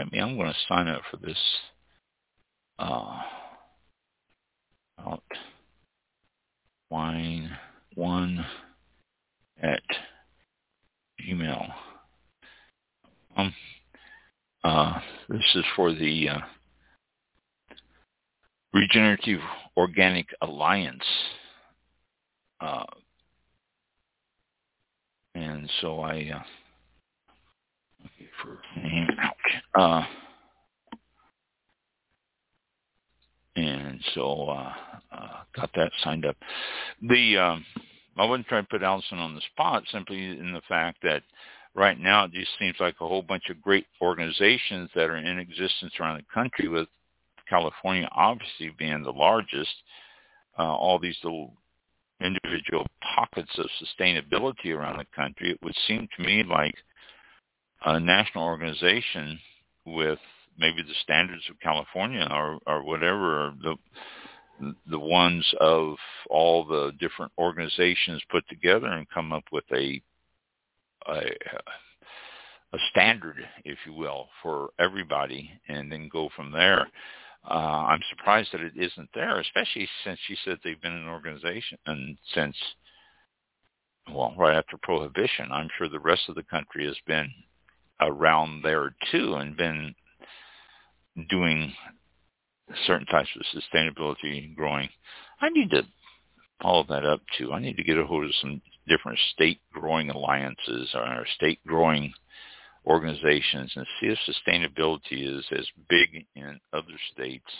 i 0.00 0.04
mean 0.10 0.22
i'm 0.22 0.36
going 0.36 0.52
to 0.52 0.58
sign 0.68 0.88
up 0.88 1.02
for 1.10 1.16
this 1.18 1.38
uh 2.78 3.20
out 5.06 5.22
wine 6.94 7.50
one 7.96 8.46
at 9.60 9.82
gmail. 11.20 11.68
Um, 13.36 13.52
uh, 14.62 15.00
this 15.28 15.42
is 15.56 15.64
for 15.74 15.92
the 15.92 16.28
uh, 16.28 16.38
Regenerative 18.72 19.40
Organic 19.76 20.28
Alliance. 20.40 21.02
Uh, 22.60 22.84
and 25.34 25.68
so 25.80 25.98
I, 25.98 26.30
uh, 26.32 26.42
for, 28.40 28.58
ouch, 29.18 29.34
uh, 29.74 30.04
and 33.56 34.00
so 34.14 34.56
uh, 35.14 35.42
got 35.54 35.70
that 35.74 35.90
signed 36.02 36.24
up. 36.24 36.36
The 37.02 37.36
um, 37.38 37.64
I 38.16 38.24
wasn't 38.24 38.46
trying 38.48 38.64
to 38.64 38.68
put 38.68 38.82
Allison 38.82 39.18
on 39.18 39.34
the 39.34 39.42
spot 39.52 39.84
simply 39.90 40.24
in 40.24 40.52
the 40.52 40.62
fact 40.68 40.98
that 41.02 41.22
right 41.74 41.98
now 41.98 42.24
it 42.24 42.32
just 42.32 42.52
seems 42.58 42.76
like 42.78 42.94
a 43.00 43.08
whole 43.08 43.22
bunch 43.22 43.44
of 43.50 43.60
great 43.60 43.86
organizations 44.00 44.90
that 44.94 45.10
are 45.10 45.16
in 45.16 45.38
existence 45.38 45.92
around 45.98 46.18
the 46.18 46.34
country 46.34 46.68
with 46.68 46.88
California 47.48 48.08
obviously 48.12 48.70
being 48.78 49.02
the 49.02 49.10
largest, 49.10 49.74
uh, 50.58 50.62
all 50.62 50.98
these 50.98 51.16
little 51.22 51.52
individual 52.20 52.86
pockets 53.14 53.50
of 53.58 53.66
sustainability 53.82 54.74
around 54.74 54.98
the 54.98 55.06
country, 55.14 55.50
it 55.50 55.58
would 55.62 55.74
seem 55.86 56.08
to 56.16 56.22
me 56.22 56.42
like 56.42 56.74
a 57.84 58.00
national 58.00 58.44
organization 58.44 59.38
with 59.84 60.18
maybe 60.58 60.82
the 60.82 60.94
standards 61.02 61.42
of 61.50 61.60
California 61.60 62.26
or, 62.30 62.58
or 62.66 62.82
whatever, 62.82 63.52
the 63.62 63.74
the 64.88 64.98
ones 64.98 65.46
of 65.60 65.96
all 66.30 66.64
the 66.64 66.92
different 67.00 67.32
organizations 67.38 68.22
put 68.30 68.48
together 68.48 68.86
and 68.86 69.08
come 69.10 69.32
up 69.32 69.44
with 69.52 69.64
a 69.72 70.02
a, 71.06 71.20
a 72.72 72.78
standard, 72.90 73.36
if 73.64 73.78
you 73.86 73.92
will, 73.92 74.28
for 74.42 74.70
everybody, 74.78 75.50
and 75.68 75.92
then 75.92 76.08
go 76.10 76.28
from 76.34 76.50
there. 76.50 76.88
Uh, 77.48 77.84
I'm 77.88 78.00
surprised 78.08 78.50
that 78.52 78.62
it 78.62 78.72
isn't 78.74 79.10
there, 79.14 79.38
especially 79.38 79.86
since 80.02 80.18
she 80.26 80.36
said 80.44 80.58
they've 80.64 80.80
been 80.80 80.92
an 80.92 81.08
organization 81.08 81.78
and 81.86 82.16
since, 82.34 82.56
well, 84.10 84.34
right 84.38 84.56
after 84.56 84.78
Prohibition. 84.82 85.48
I'm 85.52 85.68
sure 85.76 85.88
the 85.88 85.98
rest 85.98 86.22
of 86.28 86.36
the 86.36 86.42
country 86.44 86.86
has 86.86 86.96
been 87.06 87.30
around 88.00 88.62
there 88.62 88.94
too 89.10 89.34
and 89.34 89.56
been 89.56 89.94
doing 91.28 91.72
certain 92.86 93.06
types 93.06 93.28
of 93.36 93.62
sustainability 93.62 94.44
and 94.44 94.56
growing. 94.56 94.88
I 95.40 95.48
need 95.50 95.70
to 95.70 95.82
follow 96.62 96.84
that 96.88 97.04
up 97.04 97.20
too. 97.38 97.52
I 97.52 97.60
need 97.60 97.76
to 97.76 97.84
get 97.84 97.98
a 97.98 98.06
hold 98.06 98.24
of 98.24 98.34
some 98.40 98.60
different 98.88 99.18
state 99.32 99.60
growing 99.72 100.10
alliances 100.10 100.90
or 100.94 101.26
state 101.36 101.58
growing 101.66 102.12
organizations 102.86 103.72
and 103.76 103.86
see 103.98 104.06
if 104.06 104.18
sustainability 104.28 105.38
is 105.38 105.44
as 105.52 105.66
big 105.88 106.26
in 106.36 106.60
other 106.72 106.98
states. 107.12 107.50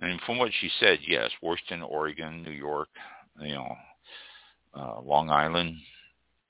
And 0.00 0.20
from 0.22 0.38
what 0.38 0.50
she 0.60 0.70
said, 0.80 0.98
yes, 1.06 1.30
Washington, 1.42 1.82
Oregon, 1.82 2.42
New 2.42 2.52
York, 2.52 2.88
you 3.40 3.54
know, 3.54 3.76
uh, 4.74 5.00
Long 5.02 5.30
Island, 5.30 5.76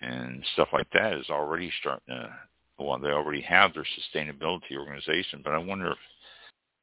and 0.01 0.45
stuff 0.55 0.69
like 0.73 0.89
that 0.93 1.15
is 1.15 1.29
already 1.31 1.71
starting 1.81 2.15
to. 2.15 2.31
Well, 2.79 2.99
they 2.99 3.09
already 3.09 3.43
have 3.43 3.75
their 3.75 3.85
sustainability 3.85 4.75
organization, 4.79 5.43
but 5.45 5.53
I 5.53 5.59
wonder 5.59 5.91
if 5.93 5.99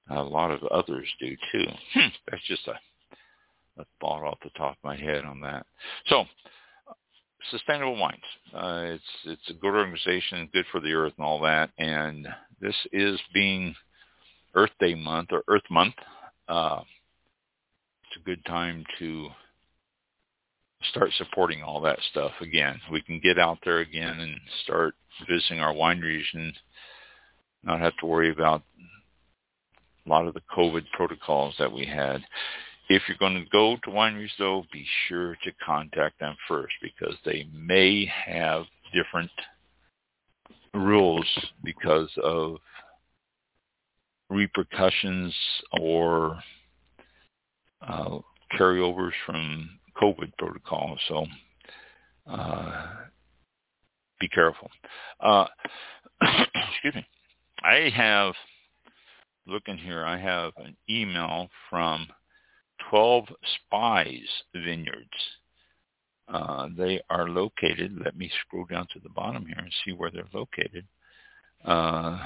a 0.09 0.21
lot 0.21 0.51
of 0.51 0.63
others 0.63 1.07
do 1.19 1.35
too. 1.51 1.65
Hmm, 1.93 2.07
that's 2.29 2.43
just 2.47 2.67
a, 2.67 3.81
a 3.81 3.85
thought 3.99 4.23
off 4.23 4.39
the 4.43 4.49
top 4.51 4.71
of 4.71 4.83
my 4.83 4.95
head 4.95 5.25
on 5.25 5.41
that. 5.41 5.65
So, 6.07 6.25
sustainable 7.51 7.97
wines. 7.97 8.21
Uh, 8.53 8.83
it's 8.85 9.03
it's 9.25 9.49
a 9.49 9.53
good 9.53 9.75
organization, 9.75 10.49
good 10.53 10.65
for 10.71 10.79
the 10.79 10.93
earth 10.93 11.13
and 11.17 11.25
all 11.25 11.41
that. 11.41 11.69
And 11.77 12.27
this 12.61 12.75
is 12.91 13.19
being 13.33 13.75
Earth 14.55 14.71
Day 14.79 14.95
month 14.95 15.29
or 15.31 15.43
Earth 15.47 15.69
Month. 15.69 15.95
Uh, 16.47 16.81
it's 18.03 18.21
a 18.21 18.25
good 18.25 18.43
time 18.45 18.85
to 18.99 19.29
start 20.91 21.11
supporting 21.17 21.63
all 21.63 21.81
that 21.81 21.99
stuff 22.11 22.31
again. 22.41 22.79
We 22.91 23.01
can 23.01 23.19
get 23.19 23.39
out 23.39 23.57
there 23.63 23.79
again 23.79 24.19
and 24.19 24.39
start 24.63 24.95
visiting 25.29 25.59
our 25.59 25.73
wineries 25.73 26.25
and 26.33 26.53
not 27.63 27.79
have 27.79 27.97
to 27.97 28.05
worry 28.05 28.31
about 28.31 28.63
a 30.07 30.09
lot 30.09 30.27
of 30.27 30.33
the 30.33 30.41
COVID 30.55 30.85
protocols 30.93 31.55
that 31.59 31.71
we 31.71 31.85
had. 31.85 32.23
If 32.89 33.03
you're 33.07 33.17
going 33.17 33.35
to 33.35 33.49
go 33.51 33.75
to 33.83 33.89
wineries, 33.89 34.29
though, 34.39 34.63
be 34.71 34.85
sure 35.07 35.35
to 35.43 35.51
contact 35.65 36.19
them 36.19 36.35
first 36.47 36.73
because 36.81 37.15
they 37.25 37.47
may 37.53 38.05
have 38.05 38.63
different 38.93 39.31
rules 40.73 41.25
because 41.63 42.09
of 42.23 42.57
repercussions 44.29 45.33
or 45.81 46.39
uh, 47.85 48.19
carryovers 48.57 49.11
from 49.25 49.69
COVID 50.01 50.31
protocols. 50.37 50.99
So 51.09 51.25
uh, 52.29 52.87
be 54.19 54.29
careful. 54.29 54.69
Uh, 55.19 55.47
excuse 56.21 56.95
me. 56.95 57.05
I 57.63 57.91
have 57.93 58.33
looking 59.47 59.77
here, 59.77 60.05
I 60.05 60.17
have 60.17 60.53
an 60.57 60.75
email 60.89 61.49
from 61.69 62.07
12 62.89 63.25
Spies 63.55 64.27
Vineyards. 64.53 65.07
Uh, 66.27 66.67
they 66.77 66.99
are 67.09 67.29
located, 67.29 67.97
let 68.03 68.17
me 68.17 68.29
scroll 68.41 68.65
down 68.65 68.87
to 68.93 68.99
the 68.99 69.09
bottom 69.09 69.45
here 69.45 69.57
and 69.57 69.73
see 69.85 69.93
where 69.93 70.11
they're 70.11 70.27
located. 70.33 70.85
Uh, 71.63 72.19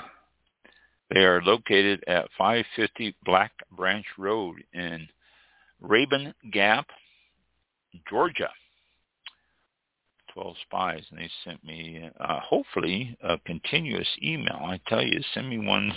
they 1.14 1.20
are 1.20 1.42
located 1.42 2.04
at 2.08 2.30
550 2.38 3.16
Black 3.26 3.52
Branch 3.72 4.06
Road 4.18 4.64
in 4.74 5.08
Rabun 5.84 6.34
Gap, 6.52 6.88
Georgia. 8.10 8.50
12 10.34 10.56
spies 10.62 11.04
and 11.12 11.20
they 11.20 11.30
sent 11.44 11.62
me 11.64 12.10
uh, 12.20 12.40
hopefully 12.40 13.18
a 13.22 13.38
continuous 13.40 14.08
email. 14.24 14.62
I 14.64 14.80
tell 14.88 15.04
you, 15.04 15.20
send 15.34 15.50
me 15.50 15.58
one 15.58 15.92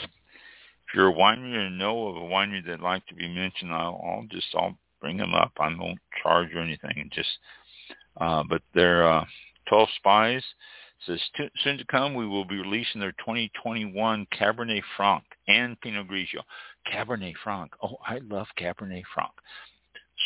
you're 0.95 1.11
a 1.11 1.15
winery 1.15 1.67
and 1.67 1.79
know 1.79 2.09
of 2.09 2.17
a 2.17 2.21
winery 2.21 2.65
that'd 2.65 2.81
like 2.81 3.07
to 3.07 3.15
be 3.15 3.29
mentioned, 3.29 3.73
I'll, 3.73 4.01
I'll 4.05 4.27
just 4.31 4.47
I'll 4.55 4.77
bring 5.01 5.17
them 5.17 5.35
up. 5.35 5.53
I 5.59 5.69
won't 5.69 5.99
charge 6.23 6.55
or 6.55 6.61
anything. 6.61 7.11
Just 7.13 7.29
uh, 8.21 8.43
but 8.49 8.63
they're 8.75 9.07
uh, 9.07 9.25
12 9.69 9.89
Spies 9.97 10.45
says 11.07 11.21
soon 11.63 11.79
to 11.79 11.85
come 11.87 12.15
we 12.15 12.27
will 12.27 12.45
be 12.45 12.57
releasing 12.57 13.01
their 13.01 13.13
2021 13.13 14.27
Cabernet 14.33 14.83
Franc 14.97 15.25
and 15.49 15.79
Pinot 15.81 16.09
Grigio. 16.09 16.41
Cabernet 16.91 17.35
Franc. 17.43 17.73
Oh, 17.83 17.97
I 18.07 18.21
love 18.29 18.47
Cabernet 18.59 19.03
Franc. 19.13 19.33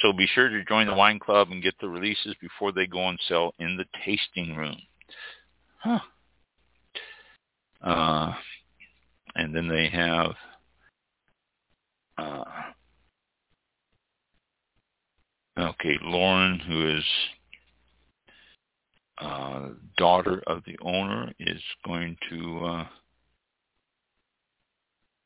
So 0.03 0.13
be 0.13 0.29
sure 0.35 0.49
to 0.49 0.65
join 0.65 0.87
the 0.87 0.95
wine 0.95 1.19
club 1.19 1.49
and 1.51 1.63
get 1.63 1.75
the 1.81 1.89
releases 1.89 2.35
before 2.41 2.73
they 2.73 2.87
go 2.87 3.01
on 3.01 3.19
sale 3.29 3.55
in 3.59 3.77
the 3.77 3.87
tasting 4.05 4.55
room. 4.55 4.77
Huh. 5.79 6.01
Uh, 7.83 8.33
and 9.35 9.55
then 9.55 9.69
they 9.69 9.89
have 9.89 10.35
uh, 12.19 12.45
okay, 15.59 15.97
Lauren, 16.03 16.59
who 16.59 16.97
is 16.97 17.05
uh, 19.21 19.69
daughter 19.97 20.43
of 20.47 20.63
the 20.67 20.77
owner, 20.83 21.33
is 21.39 21.61
going 21.87 22.17
to 22.31 22.59
uh, 22.65 22.85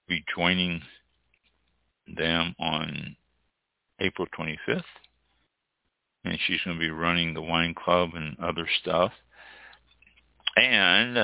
be 0.08 0.24
joining 0.36 0.82
them 2.16 2.54
on 2.58 3.16
April 4.00 4.26
25th. 4.38 4.82
And 6.24 6.38
she's 6.46 6.60
going 6.64 6.76
to 6.76 6.80
be 6.80 6.90
running 6.90 7.34
the 7.34 7.42
wine 7.42 7.74
club 7.74 8.10
and 8.14 8.38
other 8.38 8.68
stuff. 8.80 9.12
And 10.56 11.16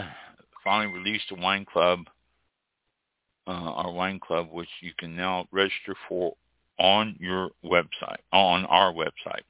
finally 0.64 0.93
released 0.93 1.31
a 1.31 1.41
wine 1.41 1.64
club 1.71 2.01
uh, 3.49 3.72
our 3.72 3.90
wine 3.90 4.20
club, 4.20 4.49
which 4.53 4.68
you 4.82 4.92
can 4.99 5.16
now 5.16 5.49
register 5.51 5.94
for 6.07 6.34
on 6.78 7.16
your 7.18 7.51
website, 7.64 8.18
on 8.30 8.66
our 8.66 8.92
website 8.92 9.42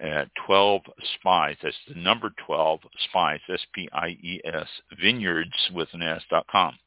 at 0.00 0.28
12 0.46 0.82
Spies. 1.18 1.56
That's 1.62 1.76
the 1.88 1.96
number 1.96 2.30
12 2.46 2.80
Spies, 3.08 3.40
S-P-I-E-S, 3.52 4.68
vineyards 5.02 5.70
with 5.74 5.88
an 5.92 6.02
S 6.02 6.22
dot 6.30 6.46
com. 6.50 6.78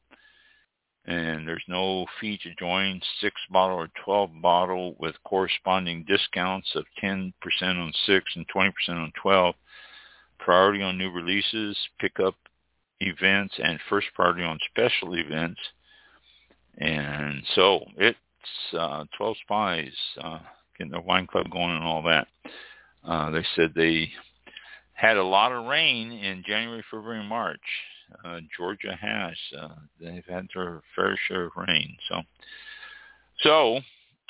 And 1.04 1.46
there's 1.46 1.64
no 1.68 2.06
fee 2.18 2.38
to 2.42 2.54
join 2.54 3.02
6 3.20 3.34
bottle 3.50 3.76
or 3.76 3.90
12 4.04 4.30
bottle 4.40 4.96
with 4.98 5.14
corresponding 5.24 6.04
discounts 6.08 6.70
of 6.74 6.86
10% 7.02 7.34
on 7.62 7.92
6 8.06 8.24
and 8.34 8.46
20% 8.48 8.72
on 8.88 9.12
12. 9.20 9.54
Priority 10.38 10.82
on 10.82 10.96
new 10.96 11.10
releases, 11.10 11.76
pickup 12.00 12.34
events, 13.00 13.54
and 13.62 13.78
first 13.90 14.06
priority 14.14 14.42
on 14.42 14.58
special 14.72 15.14
events– 15.14 15.60
and 16.78 17.42
so 17.54 17.84
it's 17.96 18.18
uh, 18.78 19.04
12 19.16 19.36
spies 19.42 19.92
uh, 20.22 20.38
getting 20.76 20.92
their 20.92 21.00
wine 21.00 21.26
club 21.26 21.50
going 21.50 21.74
and 21.76 21.84
all 21.84 22.02
that. 22.02 22.26
Uh, 23.04 23.30
they 23.30 23.44
said 23.54 23.72
they 23.74 24.10
had 24.94 25.16
a 25.16 25.24
lot 25.24 25.52
of 25.52 25.66
rain 25.66 26.12
in 26.12 26.42
January, 26.46 26.84
February, 26.90 27.20
and 27.20 27.28
March. 27.28 27.60
Uh, 28.24 28.40
Georgia 28.56 28.96
has. 29.00 29.34
Uh, 29.58 29.74
they've 30.00 30.24
had 30.28 30.46
their 30.54 30.82
fair 30.94 31.18
share 31.26 31.46
of 31.46 31.52
rain. 31.56 31.96
So, 32.08 32.22
so 33.42 33.80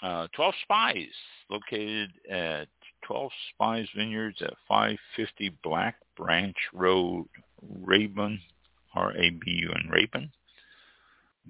uh, 0.02 0.28
12 0.34 0.54
Spies 0.62 1.08
located 1.50 2.10
at 2.30 2.68
12 3.06 3.30
Spies 3.54 3.86
Vineyards 3.96 4.40
at 4.42 4.54
550 4.68 5.56
Black 5.62 5.96
Branch 6.16 6.56
Road, 6.72 7.26
Rabun, 7.82 8.38
R-A-B-U-N, 8.94 9.90
Rabun. 9.92 10.30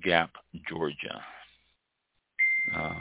Gap, 0.02 0.30
Georgia. 0.68 1.22
Uh, 2.74 2.94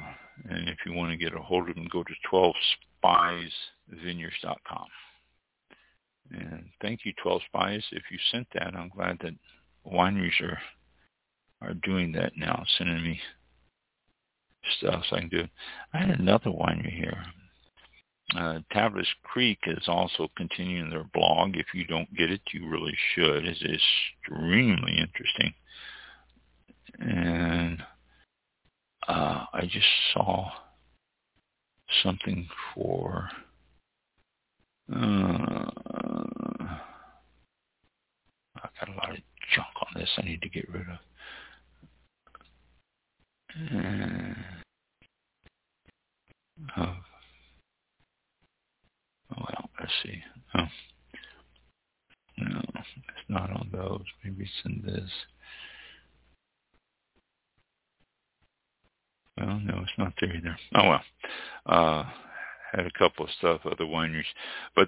and 0.49 0.67
if 0.69 0.77
you 0.85 0.93
want 0.93 1.11
to 1.11 1.17
get 1.17 1.35
a 1.35 1.39
hold 1.39 1.67
of 1.69 1.75
them, 1.75 1.87
go 1.91 2.03
to 2.03 2.13
12spiesvineyards.com. 2.31 4.87
And 6.31 6.65
thank 6.81 7.05
you, 7.05 7.13
12 7.21 7.41
Spies. 7.47 7.83
If 7.91 8.03
you 8.11 8.17
sent 8.31 8.47
that, 8.53 8.75
I'm 8.75 8.89
glad 8.89 9.19
that 9.21 9.33
wineries 9.85 10.41
are 10.41 10.59
are 11.61 11.75
doing 11.75 12.11
that 12.11 12.33
now, 12.35 12.65
sending 12.77 13.03
me 13.03 13.21
stuff 14.77 15.05
so 15.09 15.15
I 15.15 15.21
can 15.21 15.29
do. 15.29 15.47
I 15.93 15.99
had 15.99 16.19
another 16.19 16.49
winery 16.49 16.93
here. 16.93 17.23
Uh, 18.35 18.59
Creek 19.23 19.59
is 19.67 19.87
also 19.87 20.27
continuing 20.35 20.89
their 20.89 21.05
blog. 21.13 21.55
If 21.55 21.67
you 21.73 21.85
don't 21.85 22.13
get 22.15 22.31
it, 22.31 22.41
you 22.51 22.67
really 22.67 22.97
should. 23.13 23.45
It's 23.45 23.61
extremely 23.61 24.97
interesting. 24.97 25.53
And 27.05 27.83
uh, 29.07 29.45
I 29.53 29.61
just 29.63 29.85
saw 30.13 30.49
something 32.01 32.47
for 32.73 33.29
uh, 34.91 35.65
I've 38.55 38.75
got 38.79 38.89
a 38.89 38.95
lot 38.95 39.11
of 39.11 39.17
junk 39.53 39.67
on 39.81 39.99
this 39.99 40.09
I 40.17 40.21
need 40.23 40.41
to 40.41 40.49
get 40.49 40.69
rid 40.69 40.83
of. 40.83 40.99
Uh, 43.55 44.33
oh. 46.77 46.95
oh 49.31 49.37
well, 49.37 49.69
let's 49.79 49.91
see. 50.03 50.21
Oh. 50.55 50.67
No, 52.37 52.61
it's 52.75 53.29
not 53.29 53.51
on 53.51 53.69
those. 53.71 54.05
Maybe 54.23 54.43
it's 54.43 54.65
in 54.65 54.81
this. 54.85 55.09
Well, 59.37 59.59
no, 59.63 59.79
it's 59.81 59.91
not 59.97 60.13
there 60.19 60.35
either. 60.35 60.57
Oh 60.75 60.89
well. 60.89 61.03
Uh, 61.65 62.03
had 62.71 62.85
a 62.85 62.91
couple 62.97 63.25
of 63.25 63.31
stuff, 63.37 63.61
other 63.65 63.85
wineries, 63.85 64.23
but 64.75 64.87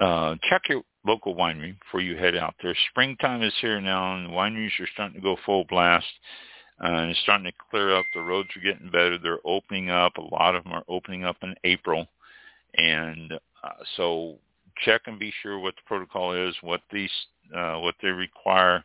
uh, 0.00 0.34
check 0.48 0.62
your 0.68 0.82
local 1.06 1.34
winery 1.34 1.78
before 1.78 2.00
you 2.00 2.16
head 2.16 2.36
out 2.36 2.54
there. 2.62 2.74
Springtime 2.90 3.42
is 3.42 3.54
here 3.60 3.80
now, 3.80 4.16
and 4.16 4.30
wineries 4.30 4.78
are 4.80 4.88
starting 4.92 5.16
to 5.16 5.22
go 5.22 5.36
full 5.44 5.64
blast. 5.64 6.06
And 6.80 7.10
it's 7.10 7.20
starting 7.20 7.44
to 7.44 7.52
clear 7.70 7.96
up. 7.96 8.04
The 8.12 8.20
roads 8.20 8.48
are 8.56 8.72
getting 8.72 8.90
better. 8.90 9.16
They're 9.16 9.38
opening 9.44 9.90
up. 9.90 10.16
A 10.16 10.34
lot 10.34 10.56
of 10.56 10.64
them 10.64 10.72
are 10.72 10.84
opening 10.88 11.24
up 11.24 11.36
in 11.42 11.54
April, 11.64 12.06
and 12.76 13.32
uh, 13.62 13.70
so 13.96 14.38
check 14.84 15.02
and 15.06 15.18
be 15.18 15.32
sure 15.42 15.58
what 15.58 15.76
the 15.76 15.82
protocol 15.86 16.32
is, 16.32 16.54
what 16.62 16.80
these, 16.90 17.10
uh, 17.54 17.76
what 17.76 17.94
they 18.02 18.08
require 18.08 18.84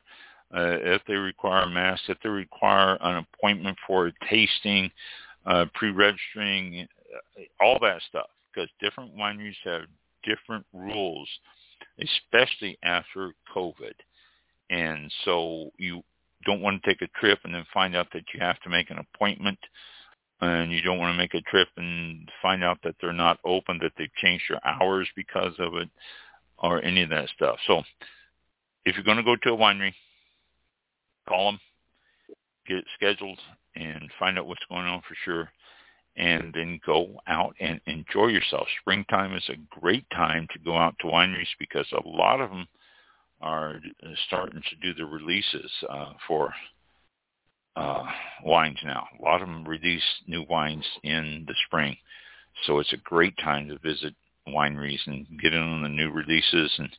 uh, 0.56 0.78
if 0.82 1.02
they 1.08 1.16
require 1.16 1.64
a 1.64 1.70
mask, 1.70 2.04
if 2.08 2.18
they 2.24 2.30
require 2.30 2.98
an 3.02 3.26
appointment 3.34 3.78
for 3.86 4.12
tasting, 4.30 4.89
uh, 5.45 5.66
pre-registering, 5.74 6.88
uh, 7.14 7.64
all 7.64 7.78
that 7.82 8.02
stuff, 8.08 8.28
because 8.54 8.70
different 8.82 9.16
wineries 9.16 9.56
have 9.64 9.82
different 10.24 10.66
rules, 10.74 11.28
especially 12.02 12.78
after 12.84 13.34
COVID. 13.56 13.93
And 14.70 15.12
so 15.26 15.72
you 15.78 16.02
don't 16.45 16.62
want 16.62 16.82
to 16.82 16.89
take 16.89 17.02
a 17.02 17.20
trip 17.20 17.39
and 17.43 17.54
then 17.54 17.66
find 17.74 17.95
out 17.95 18.08
that 18.14 18.24
you 18.34 18.39
have 18.39 18.60
to 18.62 18.70
make 18.70 18.89
an 18.89 19.00
appointment 19.00 19.60
and 20.39 20.72
you 20.72 20.82
don't 20.82 21.00
want 21.00 21.14
to 21.14 21.18
make 21.18 21.34
a 21.34 21.41
trip 21.50 21.68
and 21.78 22.30
find 22.41 22.64
out 22.64 22.78
that 22.84 22.95
they're 23.02 23.12
not 23.12 23.39
open, 23.43 23.80
that 23.82 23.91
they've 23.98 24.14
changed 24.18 24.45
your 24.50 24.60
hours 24.64 25.08
because 25.16 25.54
of 25.60 25.76
it 25.76 25.89
or 26.60 26.82
any 26.84 27.02
of 27.02 27.10
that 27.10 27.30
stuff. 27.36 27.58
So 27.66 27.82
if 28.86 28.95
you're 28.95 29.04
going 29.04 29.18
to 29.18 29.24
go 29.24 29.36
to 29.36 29.54
a 29.54 29.58
winery, 29.58 29.93
call 31.28 31.51
them, 31.51 31.59
get 32.67 32.78
it 32.78 32.86
scheduled, 32.95 33.39
and 33.75 34.09
find 34.19 34.38
out 34.38 34.47
what's 34.47 34.65
going 34.69 34.86
on 34.86 35.01
for 35.07 35.15
sure. 35.23 35.49
And 36.15 36.51
then 36.51 36.80
go 36.84 37.19
out 37.28 37.55
and 37.59 37.80
enjoy 37.86 38.28
yourself. 38.28 38.67
Springtime 38.82 39.36
is 39.36 39.47
a 39.49 39.80
great 39.80 40.09
time 40.09 40.47
to 40.51 40.59
go 40.59 40.75
out 40.75 40.95
to 40.99 41.07
wineries 41.07 41.45
because 41.59 41.86
a 41.91 42.07
lot 42.07 42.41
of 42.41 42.49
them 42.49 42.67
are 43.39 43.80
starting 44.25 44.63
to 44.67 44.75
do 44.82 44.95
the 44.95 45.05
releases 45.05 45.71
uh, 45.88 46.13
for 46.28 46.51
uh, 47.75 48.03
wines 48.43 48.80
now. 48.84 49.05
A 49.19 49.23
lot 49.23 49.43
of 49.43 49.47
them 49.47 49.67
release 49.67 50.01
new 50.25 50.43
wines 50.49 50.86
in 51.03 51.45
the 51.47 51.53
spring. 51.67 51.95
So 52.65 52.80
it's 52.80 52.93
a 52.93 52.97
great 52.97 53.38
time 53.38 53.67
to 53.67 53.78
visit 53.78 54.15
wineries 54.47 55.05
and 55.05 55.28
get 55.39 55.53
in 55.53 55.61
on 55.61 55.84
the 55.84 55.89
new 55.89 56.09
releases 56.09 56.73
and 56.80 56.89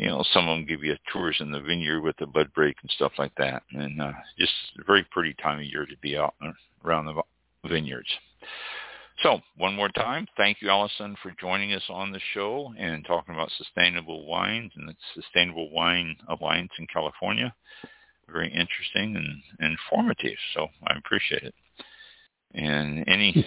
you 0.00 0.06
know, 0.06 0.24
some 0.32 0.48
of 0.48 0.56
them 0.56 0.66
give 0.66 0.82
you 0.82 0.96
tours 1.12 1.36
in 1.40 1.52
the 1.52 1.60
vineyard 1.60 2.00
with 2.00 2.16
the 2.16 2.26
bud 2.26 2.50
break 2.54 2.74
and 2.80 2.90
stuff 2.92 3.12
like 3.18 3.34
that. 3.36 3.62
And 3.72 4.00
uh, 4.00 4.12
just 4.38 4.52
a 4.80 4.84
very 4.84 5.06
pretty 5.10 5.34
time 5.34 5.58
of 5.58 5.66
year 5.66 5.84
to 5.84 5.96
be 6.00 6.16
out 6.16 6.34
around 6.82 7.04
the 7.04 7.22
vineyards. 7.68 8.08
So 9.22 9.40
one 9.58 9.76
more 9.76 9.90
time, 9.90 10.26
thank 10.38 10.62
you, 10.62 10.70
Allison, 10.70 11.16
for 11.22 11.34
joining 11.38 11.74
us 11.74 11.82
on 11.90 12.12
the 12.12 12.20
show 12.32 12.72
and 12.78 13.04
talking 13.04 13.34
about 13.34 13.50
sustainable 13.58 14.26
wines 14.26 14.72
and 14.74 14.88
the 14.88 14.94
Sustainable 15.14 15.70
Wine 15.70 16.16
Alliance 16.30 16.72
in 16.78 16.86
California. 16.86 17.54
Very 18.26 18.48
interesting 18.48 19.16
and 19.16 19.70
informative, 19.70 20.38
so 20.54 20.68
I 20.86 20.96
appreciate 20.96 21.42
it. 21.42 21.54
And 22.54 23.04
any 23.06 23.46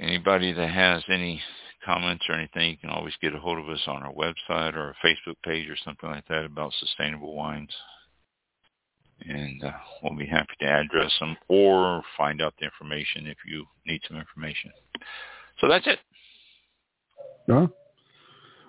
anybody 0.00 0.52
that 0.52 0.70
has 0.70 1.02
any 1.10 1.42
comments 1.84 2.24
or 2.28 2.34
anything, 2.34 2.70
you 2.70 2.76
can 2.76 2.90
always 2.90 3.14
get 3.20 3.34
a 3.34 3.38
hold 3.38 3.58
of 3.58 3.68
us 3.68 3.82
on 3.86 4.02
our 4.02 4.12
website 4.12 4.74
or 4.74 4.90
a 4.90 5.06
Facebook 5.06 5.36
page 5.44 5.68
or 5.68 5.76
something 5.84 6.10
like 6.10 6.26
that 6.28 6.44
about 6.44 6.72
sustainable 6.78 7.34
wines. 7.34 7.70
And 9.24 9.62
uh, 9.62 9.70
we'll 10.02 10.16
be 10.16 10.26
happy 10.26 10.54
to 10.60 10.66
address 10.66 11.12
them 11.20 11.36
or 11.48 12.02
find 12.16 12.42
out 12.42 12.54
the 12.58 12.64
information 12.64 13.26
if 13.26 13.36
you 13.46 13.64
need 13.86 14.00
some 14.08 14.16
information. 14.16 14.72
So 15.60 15.68
that's 15.68 15.86
it. 15.86 15.98
Uh, 17.50 17.66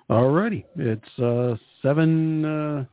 all 0.10 0.30
righty. 0.30 0.66
It's 0.76 1.20
uh, 1.20 1.56
seven, 1.82 2.46
uh, 2.46 2.86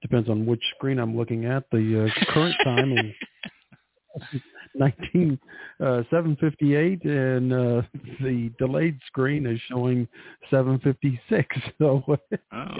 depends 0.00 0.28
on 0.28 0.46
which 0.46 0.62
screen 0.76 0.98
I'm 0.98 1.16
looking 1.16 1.44
at. 1.44 1.64
The 1.70 2.06
uh, 2.06 2.32
current 2.32 2.56
time 2.64 2.92
is 2.96 4.40
19 4.78 5.38
uh, 5.80 6.02
758 6.10 7.04
and 7.04 7.52
uh, 7.52 7.82
the 8.20 8.50
delayed 8.58 8.98
screen 9.06 9.46
is 9.46 9.60
showing 9.68 10.08
756 10.50 11.56
so 11.78 12.02
oh, 12.08 12.12
it, 12.12 12.20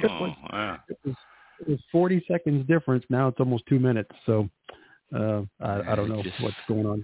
was, 0.04 0.36
wow. 0.52 0.78
it, 0.88 0.98
was, 1.04 1.16
it 1.60 1.68
was 1.68 1.80
40 1.92 2.24
seconds 2.30 2.66
difference 2.66 3.04
now 3.10 3.28
it's 3.28 3.40
almost 3.40 3.64
two 3.68 3.78
minutes 3.78 4.10
so 4.26 4.48
uh, 5.14 5.42
I, 5.60 5.92
I 5.92 5.94
don't 5.94 6.10
know 6.10 6.22
just, 6.22 6.38
what's 6.42 6.54
going 6.68 6.84
on. 6.84 7.02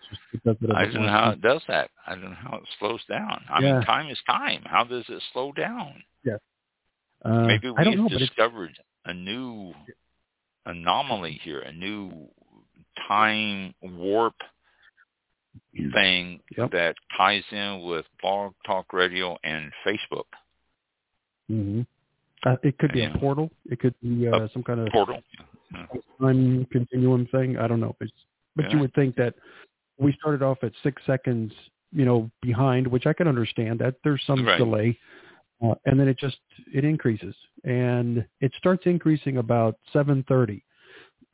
I 0.77 0.85
don't 0.85 1.07
know 1.07 1.09
how 1.09 1.31
it 1.31 1.41
does 1.41 1.63
that. 1.69 1.89
I 2.07 2.11
don't 2.15 2.25
know 2.25 2.37
how 2.39 2.59
it 2.59 2.65
slows 2.79 3.01
down. 3.09 3.43
I 3.49 3.63
yeah. 3.63 3.79
mean, 3.79 3.83
time 3.87 4.11
is 4.11 4.19
time. 4.27 4.63
How 4.67 4.85
does 4.85 5.07
it 5.09 5.23
slow 5.33 5.53
down? 5.53 6.03
Yeah. 6.23 6.37
Uh, 7.25 7.47
Maybe 7.47 7.71
we 7.71 7.83
have 7.83 7.95
know, 7.95 8.09
discovered 8.11 8.79
a 9.07 9.15
new 9.15 9.73
anomaly 10.67 11.41
here, 11.43 11.61
a 11.61 11.73
new 11.73 12.29
time 13.09 13.75
warp 13.83 14.35
thing 15.93 16.41
yep. 16.57 16.71
that 16.73 16.95
ties 17.17 17.43
in 17.51 17.83
with 17.83 18.05
Blog 18.23 18.53
Talk 18.67 18.93
Radio 18.93 19.37
and 19.45 19.71
Facebook. 19.87 20.25
Mm-hmm. 21.51 21.83
Uh, 22.47 22.57
it 22.63 22.79
could 22.79 22.93
be 22.93 23.05
a 23.05 23.11
portal. 23.19 23.51
It 23.71 23.81
could 23.81 23.95
be 24.03 24.29
uh, 24.29 24.49
some 24.53 24.63
kind 24.63 24.81
of 24.81 24.89
portal 24.93 25.21
time 26.21 26.67
continuum 26.71 27.27
thing. 27.31 27.57
I 27.59 27.67
don't 27.67 27.81
know. 27.81 27.97
It's, 28.01 28.13
but 28.57 28.67
yeah. 28.67 28.73
you 28.73 28.79
would 28.81 28.95
think 28.95 29.17
that 29.17 29.35
we 29.99 30.13
started 30.19 30.43
off 30.43 30.59
at 30.63 30.73
six 30.83 31.03
seconds, 31.07 31.53
you 31.93 32.05
know, 32.05 32.31
behind, 32.43 32.87
which 32.87 33.07
I 33.07 33.13
can 33.13 33.29
understand 33.29 33.79
that 33.81 33.97
there's 34.05 34.23
some 34.27 34.45
right. 34.45 34.59
delay, 34.59 34.99
uh, 35.65 35.75
and 35.87 35.99
then 35.99 36.09
it 36.09 36.19
just 36.19 36.39
it 36.73 36.85
increases, 36.85 37.35
and 37.65 38.25
it 38.41 38.53
starts 38.59 38.85
increasing 38.87 39.39
about 39.39 39.77
7:30, 39.93 40.63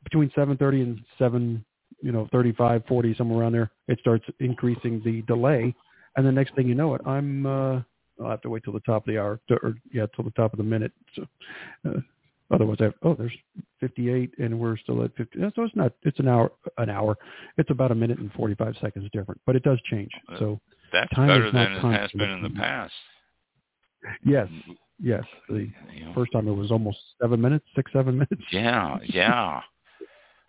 between 0.03 0.29
7:30 0.31 0.81
and 0.81 1.01
7 1.17 1.65
you 2.01 2.11
know, 2.11 2.27
35, 2.31 2.83
40, 2.87 3.15
somewhere 3.15 3.41
around 3.41 3.53
there, 3.53 3.71
it 3.87 3.99
starts 3.99 4.25
increasing 4.39 5.01
the 5.03 5.21
delay. 5.23 5.73
And 6.15 6.25
the 6.25 6.31
next 6.31 6.55
thing 6.55 6.67
you 6.67 6.75
know 6.75 6.95
it, 6.95 7.01
I'm, 7.05 7.45
uh, 7.45 7.81
I'll 8.21 8.29
have 8.29 8.41
to 8.41 8.49
wait 8.49 8.63
till 8.63 8.73
the 8.73 8.81
top 8.81 9.07
of 9.07 9.13
the 9.13 9.19
hour, 9.19 9.39
to, 9.47 9.55
or 9.63 9.75
yeah, 9.93 10.05
till 10.15 10.25
the 10.25 10.31
top 10.31 10.53
of 10.53 10.57
the 10.57 10.63
minute. 10.63 10.91
So, 11.15 11.25
uh, 11.87 11.99
otherwise, 12.51 12.77
I 12.81 12.85
have, 12.85 12.93
oh, 13.03 13.15
there's 13.15 13.35
58, 13.79 14.33
and 14.37 14.59
we're 14.59 14.77
still 14.77 15.03
at 15.03 15.15
50. 15.15 15.39
So 15.55 15.63
it's 15.63 15.75
not, 15.75 15.93
it's 16.03 16.19
an 16.19 16.27
hour, 16.27 16.51
an 16.77 16.89
hour. 16.89 17.17
It's 17.57 17.71
about 17.71 17.91
a 17.91 17.95
minute 17.95 18.19
and 18.19 18.31
45 18.33 18.75
seconds 18.81 19.09
different, 19.13 19.39
but 19.45 19.55
it 19.55 19.63
does 19.63 19.79
change. 19.89 20.11
So 20.37 20.59
that's 20.91 21.09
time 21.15 21.27
better 21.27 21.47
is 21.47 21.53
than 21.53 21.71
it 21.71 21.99
has 21.99 22.11
been 22.11 22.29
in 22.29 22.43
the 22.43 22.49
past. 22.49 22.93
Yes, 24.25 24.47
yes. 24.99 25.23
The 25.47 25.69
you 25.95 26.05
know, 26.05 26.13
first 26.13 26.31
time 26.31 26.47
it 26.47 26.53
was 26.53 26.71
almost 26.71 26.97
seven 27.21 27.39
minutes, 27.39 27.65
six, 27.75 27.91
seven 27.93 28.15
minutes. 28.15 28.43
Yeah, 28.51 28.97
yeah. 29.03 29.61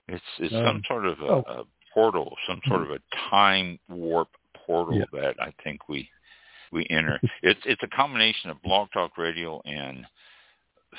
It's 0.09 0.23
it's 0.39 0.55
um, 0.55 0.65
some 0.65 0.83
sort 0.87 1.07
of 1.07 1.21
a, 1.21 1.25
oh. 1.25 1.45
a 1.49 1.63
portal, 1.95 2.35
some 2.47 2.61
sort 2.67 2.83
mm-hmm. 2.83 2.93
of 2.93 2.99
a 2.99 3.31
time 3.31 3.79
warp 3.89 4.29
portal 4.67 4.99
yeah. 4.99 5.05
that 5.13 5.35
I 5.41 5.53
think 5.63 5.89
we 5.89 6.09
we 6.73 6.87
enter. 6.91 7.21
it's 7.43 7.61
it's 7.65 7.83
a 7.83 7.97
combination 7.97 8.51
of 8.51 8.63
Blog 8.63 8.89
Talk 8.93 9.19
Radio 9.19 9.61
and 9.65 10.07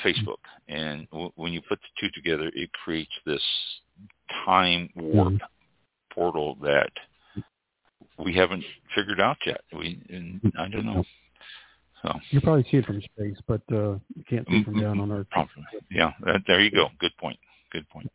Facebook, 0.04 0.42
and 0.68 1.08
w- 1.12 1.32
when 1.36 1.54
you 1.54 1.62
put 1.62 1.80
the 1.80 1.88
two 2.00 2.12
together, 2.14 2.52
it 2.54 2.72
creates 2.84 3.12
this 3.26 3.42
time 4.46 4.90
warp 4.96 5.34
mm-hmm. 5.34 6.14
portal 6.14 6.58
that 6.62 6.92
we 8.18 8.34
haven't 8.34 8.64
figured 8.96 9.20
out 9.20 9.38
yet. 9.46 9.62
We 9.78 10.02
and 10.10 10.42
I 10.58 10.68
don't 10.68 10.86
know. 10.86 11.04
So 12.02 12.14
you 12.32 12.42
probably 12.42 12.64
see 12.70 12.78
it 12.78 12.86
from 12.86 13.02
space, 13.02 13.38
but 13.48 13.62
uh, 13.72 13.94
you 14.16 14.24
can't 14.30 14.48
see 14.50 14.58
it 14.58 14.66
from 14.66 14.80
down 14.80 15.00
on 15.00 15.12
Earth. 15.12 15.28
Probably. 15.32 15.64
Yeah, 15.90 16.12
there 16.48 16.62
you 16.62 16.72
go. 16.72 16.90
Good 17.00 17.16
point. 17.18 17.40
Good 17.72 17.88
point. 17.90 18.12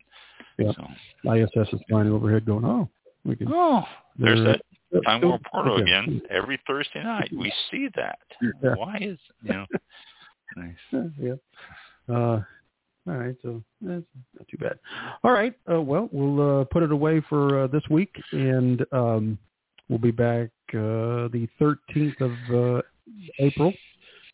Yeah. 0.59 0.71
So, 0.75 1.33
ISS 1.33 1.73
is 1.73 1.81
flying 1.89 2.09
overhead, 2.09 2.45
going, 2.45 2.65
"Oh, 2.65 2.89
we 3.25 3.35
can." 3.35 3.47
Oh, 3.51 3.83
there's 4.17 4.43
that 4.43 4.61
Time 5.05 5.21
Warp 5.21 5.41
Portal 5.43 5.77
again 5.77 6.21
every 6.29 6.59
Thursday 6.67 7.03
night. 7.03 7.29
We 7.31 7.51
see 7.71 7.87
that. 7.95 8.19
Yeah. 8.41 8.75
Why 8.75 8.97
is 9.01 9.17
you 9.43 9.53
know? 9.53 9.65
nice. 10.55 11.11
Yeah. 11.19 11.33
Uh, 12.13 12.41
all 13.07 13.15
right, 13.15 13.35
so 13.41 13.63
that's 13.81 14.03
not 14.37 14.47
too 14.49 14.57
bad. 14.57 14.77
All 15.23 15.31
right, 15.31 15.53
uh, 15.71 15.81
well, 15.81 16.09
we'll 16.11 16.61
uh, 16.61 16.63
put 16.65 16.83
it 16.83 16.91
away 16.91 17.21
for 17.27 17.63
uh, 17.63 17.67
this 17.67 17.81
week, 17.89 18.13
and 18.31 18.85
um, 18.91 19.37
we'll 19.87 19.99
be 19.99 20.11
back 20.11 20.49
uh, 20.73 21.29
the 21.29 21.47
13th 21.59 22.21
of 22.21 22.77
uh, 22.77 22.81
April. 23.39 23.73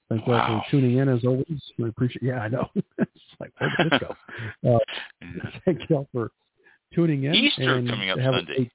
Thank 0.09 0.27
you 0.27 0.33
all 0.33 0.61
for 0.61 0.71
tuning 0.71 0.97
in 0.97 1.09
as 1.09 1.23
always. 1.25 1.61
We 1.79 1.89
appreciate. 1.89 2.23
Yeah, 2.23 2.39
I 2.39 2.47
know. 2.47 2.69
it's 2.97 3.11
like 3.39 3.51
where 3.57 3.73
did 3.77 3.91
this 3.91 3.99
go? 3.99 4.15
Uh, 4.75 4.79
thank 5.65 5.89
you 5.89 5.97
all 5.97 6.07
for 6.11 6.31
tuning 6.93 7.23
in. 7.23 7.33
Easter 7.33 7.75
and 7.75 7.89
coming 7.89 8.09
up 8.09 8.17
Sunday. 8.17 8.71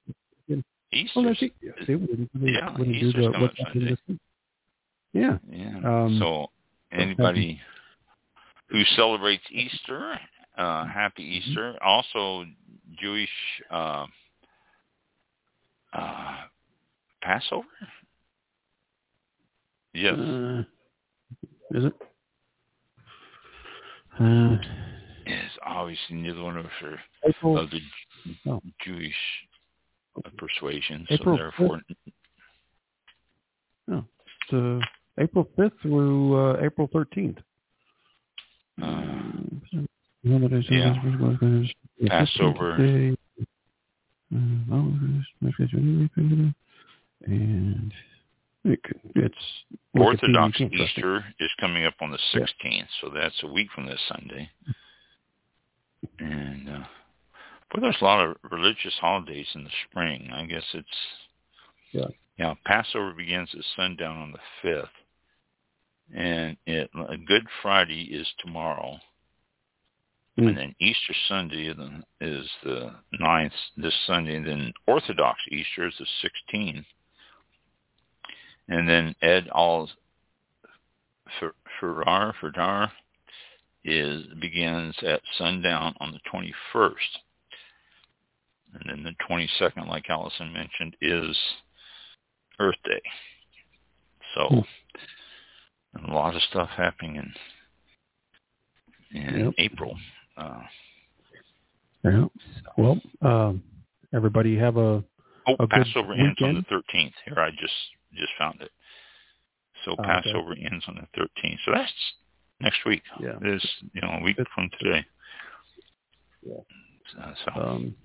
Easter. 0.93 1.13
Oh, 1.15 1.23
that's 1.23 1.41
it. 1.41 1.53
See, 1.85 1.95
we, 1.95 2.29
we, 2.39 2.53
yeah, 2.53 2.77
we 2.77 2.89
Easter's 2.89 3.13
do 3.13 3.21
the, 3.21 3.31
coming 3.31 3.49
Sunday. 3.73 3.97
Yeah. 5.13 5.37
Yeah. 5.49 5.77
Um, 5.77 6.17
so 6.19 6.47
anybody 6.91 7.59
who 8.67 8.83
celebrates 8.95 9.43
Easter, 9.51 10.19
uh, 10.57 10.85
happy 10.85 11.23
Mm-hmm. 11.23 11.49
Easter. 11.49 11.75
Also, 11.81 12.45
Jewish 12.99 13.29
uh, 13.69 14.05
uh, 15.93 16.35
Passover. 17.21 17.67
Yes. 19.93 20.15
Is 21.73 21.85
it? 21.85 21.93
Uh, 24.19 24.57
is 25.25 25.51
obviously 25.65 26.17
neither 26.17 26.41
one 26.43 26.57
of 26.57 26.65
us 26.65 26.71
are 26.83 26.99
April, 27.27 27.57
of 27.57 27.69
the 27.69 27.79
oh. 28.47 28.61
Jewish 28.85 29.15
persuasion, 30.37 31.07
April 31.09 31.37
so 31.37 31.41
therefore, 31.41 31.81
no, 33.87 34.05
it's, 34.49 34.53
uh, 34.53 34.79
April 35.21 35.47
fifth 35.55 35.73
through 35.81 36.35
uh, 36.35 36.57
April 36.61 36.89
thirteenth. 36.91 37.37
uh, 38.81 39.11
yeah. 40.69 40.95
Passover. 42.07 42.73
And 47.27 47.93
it, 48.63 48.79
it's 49.15 49.35
Orthodox 49.95 50.59
Easter 50.59 51.25
is 51.39 51.49
coming 51.59 51.85
up 51.85 51.95
on 52.01 52.11
the 52.11 52.19
16th, 52.33 52.87
so 53.01 53.09
that's 53.09 53.41
a 53.43 53.47
week 53.51 53.67
from 53.73 53.85
this 53.87 53.99
Sunday. 54.07 54.49
And 56.19 56.69
uh, 56.69 56.83
but 57.71 57.81
there's 57.81 57.97
a 58.01 58.03
lot 58.05 58.27
of 58.27 58.35
religious 58.51 58.93
holidays 58.99 59.47
in 59.55 59.63
the 59.63 59.69
spring. 59.89 60.29
I 60.33 60.45
guess 60.45 60.63
it's 60.73 60.87
Yeah. 61.91 62.07
yeah. 62.37 62.53
Passover 62.65 63.13
begins 63.13 63.49
at 63.53 63.63
sundown 63.75 64.17
on 64.17 64.31
the 64.31 64.39
fifth, 64.61 66.15
and 66.15 66.57
it 66.65 66.89
Good 67.27 67.47
Friday 67.61 68.03
is 68.03 68.27
tomorrow, 68.39 68.99
Mm. 70.39 70.47
and 70.47 70.57
then 70.57 70.75
Easter 70.79 71.13
Sunday 71.27 71.67
is 72.21 72.49
the 72.63 72.95
ninth 73.19 73.53
this 73.75 73.93
Sunday, 74.07 74.37
and 74.37 74.47
then 74.47 74.73
Orthodox 74.87 75.39
Easter 75.49 75.87
is 75.87 75.93
the 75.99 76.05
sixteenth, 76.21 76.85
and 78.71 78.87
then 78.89 79.15
Ed 79.21 79.47
al 79.53 79.89
Firar 81.79 82.33
Firdar 82.41 82.91
is 83.83 84.25
begins 84.39 84.95
at 85.03 85.21
sundown 85.37 85.95
on 85.99 86.11
the 86.11 86.19
twenty 86.29 86.53
first. 86.73 87.19
And 88.73 88.83
then 88.89 89.03
the 89.03 89.13
22nd, 89.29 89.89
like 89.89 90.09
Allison 90.09 90.53
mentioned, 90.53 90.95
is 91.01 91.37
Earth 92.57 92.77
Day. 92.85 93.01
So 94.33 94.63
Hmm. 95.97 96.05
a 96.05 96.13
lot 96.13 96.35
of 96.35 96.41
stuff 96.43 96.69
happening 96.69 97.17
in 97.17 97.33
in 99.13 99.39
Yep. 99.45 99.53
April. 99.57 99.99
Uh, 100.37 100.63
Yeah. 102.03 102.27
Well, 102.77 103.01
um, 103.21 103.61
everybody 104.13 104.55
have 104.57 104.77
a 104.77 105.03
oh, 105.47 105.53
A 105.59 105.67
good 105.67 105.69
Passover 105.69 106.13
ends 106.13 106.41
on 106.41 106.53
the 106.55 106.59
weekend. 106.61 106.67
13th. 106.87 107.13
Here, 107.25 107.39
I 107.39 107.51
just 107.51 107.73
just 108.15 108.31
found 108.37 108.61
it. 108.61 108.71
So 109.85 109.91
okay. 109.93 110.03
Passover 110.03 110.53
ends 110.53 110.85
on 110.87 110.95
the 110.95 111.19
13th. 111.19 111.57
So 111.65 111.71
that's 111.73 111.91
next 112.59 112.85
week. 112.85 113.01
Yeah. 113.19 113.37
It 113.41 113.55
is 113.55 113.67
you 113.93 114.01
know 114.01 114.09
a 114.19 114.21
week 114.21 114.37
Good. 114.37 114.47
from 114.53 114.69
today. 114.79 115.05
Yeah. 116.43 116.55
So, 117.13 117.33
so, 117.45 117.61
um, 117.61 117.95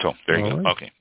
so 0.00 0.14
there 0.26 0.38
you 0.38 0.50
go. 0.50 0.56
right. 0.58 0.72
Okay. 0.76 0.92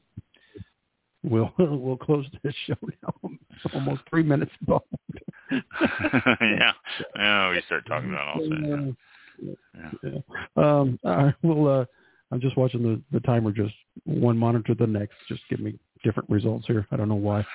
we'll 1.23 1.53
we'll 1.59 1.97
close 1.97 2.25
this 2.43 2.55
show 2.67 2.75
now. 3.03 3.31
Almost 3.73 4.01
three 4.09 4.23
minutes 4.23 4.51
involved. 4.61 4.85
yeah. 5.51 6.71
Yeah. 7.15 7.51
We 7.51 7.61
start 7.65 7.85
talking 7.87 8.09
about 8.09 8.35
all 8.35 8.49
that. 8.49 8.95
Yeah. 9.41 9.91
Yeah. 10.03 10.19
Um, 10.55 10.99
all 11.03 11.15
right, 11.15 11.35
well, 11.41 11.81
uh, 11.81 11.85
I'm 12.31 12.41
just 12.41 12.57
watching 12.57 12.83
the, 12.83 13.01
the 13.11 13.19
timer 13.21 13.51
just 13.51 13.73
one 14.05 14.37
monitor 14.37 14.75
the 14.75 14.87
next. 14.87 15.15
Just 15.27 15.41
give 15.49 15.59
me 15.59 15.79
different 16.03 16.29
results 16.29 16.65
here. 16.67 16.87
I 16.91 16.95
don't 16.97 17.09
know 17.09 17.15
why. 17.15 17.45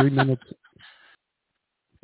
Three 0.00 0.10
minutes. 0.10 0.42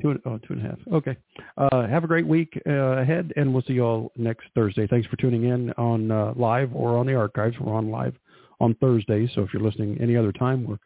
Two, 0.01 0.11
and- 0.11 0.21
oh, 0.27 0.39
two 0.39 0.55
and 0.55 0.65
a 0.67 0.69
half. 0.69 0.79
Okay. 0.93 1.17
Uh, 1.57 1.87
have 1.87 2.03
a 2.05 2.07
great 2.07 2.27
week 2.27 2.61
uh, 2.67 2.73
ahead, 2.73 3.33
and 3.37 3.53
we'll 3.53 3.63
see 3.63 3.75
you 3.75 3.85
all 3.85 4.13
next 4.17 4.47
Thursday. 4.55 4.87
Thanks 4.87 5.07
for 5.09 5.17
tuning 5.17 5.45
in 5.45 5.71
on 5.73 6.11
uh, 6.11 6.33
live 6.37 6.75
or 6.75 6.97
on 6.97 7.07
the 7.07 7.15
archives. 7.15 7.57
We're 7.61 7.75
on 7.75 7.91
live 7.91 8.15
on 8.61 8.75
Thursday, 8.77 9.31
so 9.35 9.43
if 9.43 9.53
you're 9.53 9.63
listening 9.63 9.99
any 10.01 10.17
other 10.17 10.33
time, 10.33 10.65
we're, 10.65 10.79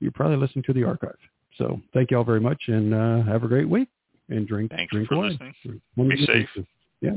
you're 0.00 0.12
probably 0.12 0.36
listening 0.38 0.64
to 0.64 0.72
the 0.72 0.84
archive. 0.84 1.16
So 1.56 1.80
thank 1.94 2.10
you 2.10 2.18
all 2.18 2.24
very 2.24 2.40
much, 2.40 2.60
and 2.66 2.92
uh, 2.94 3.22
have 3.22 3.44
a 3.44 3.48
great 3.48 3.68
week. 3.68 3.88
And 4.28 4.46
drink, 4.48 4.70
Thanks 4.70 4.90
drink 4.92 5.08
for 5.08 5.16
wine. 5.18 5.38
listening. 5.64 5.80
Be 6.08 6.26
safe. 6.26 6.64
Yeah. 7.00 7.10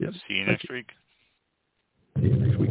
Yep. 0.00 0.12
See 0.28 0.34
you 0.34 0.44
Thank 0.44 0.48
next 0.48 0.70
week. 0.70 0.86
See 2.18 2.26
you 2.26 2.36
next 2.36 2.58
week. 2.58 2.70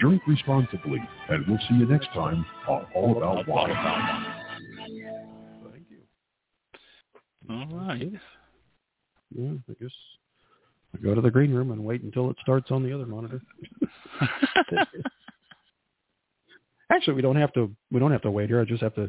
Drink 0.00 0.22
responsibly, 0.26 0.98
and 1.28 1.46
we'll 1.46 1.58
see 1.68 1.74
you 1.74 1.86
next 1.86 2.08
time 2.14 2.44
on 2.66 2.86
All 2.94 3.16
About 3.16 3.46
All 3.48 3.54
Wine. 3.54 3.70
about 3.70 3.84
wine. 3.84 4.34
Thank 5.70 5.84
you. 5.90 5.98
All 7.50 7.66
right. 7.86 8.12
Yeah, 9.34 9.52
I 9.68 9.74
guess 9.80 9.90
I 10.94 10.98
go 10.98 11.14
to 11.14 11.20
the 11.20 11.30
green 11.30 11.52
room 11.52 11.70
and 11.70 11.84
wait 11.84 12.02
until 12.02 12.30
it 12.30 12.36
starts 12.40 12.70
on 12.70 12.82
the 12.82 12.92
other 12.92 13.06
monitor. 13.06 13.40
Actually, 16.92 17.14
we 17.14 17.22
don't 17.22 17.36
have 17.36 17.52
to. 17.52 17.70
We 17.92 18.00
don't 18.00 18.10
have 18.10 18.22
to 18.22 18.30
wait 18.30 18.48
here. 18.48 18.60
I 18.60 18.64
just 18.64 18.82
have 18.82 18.94
to 18.96 19.08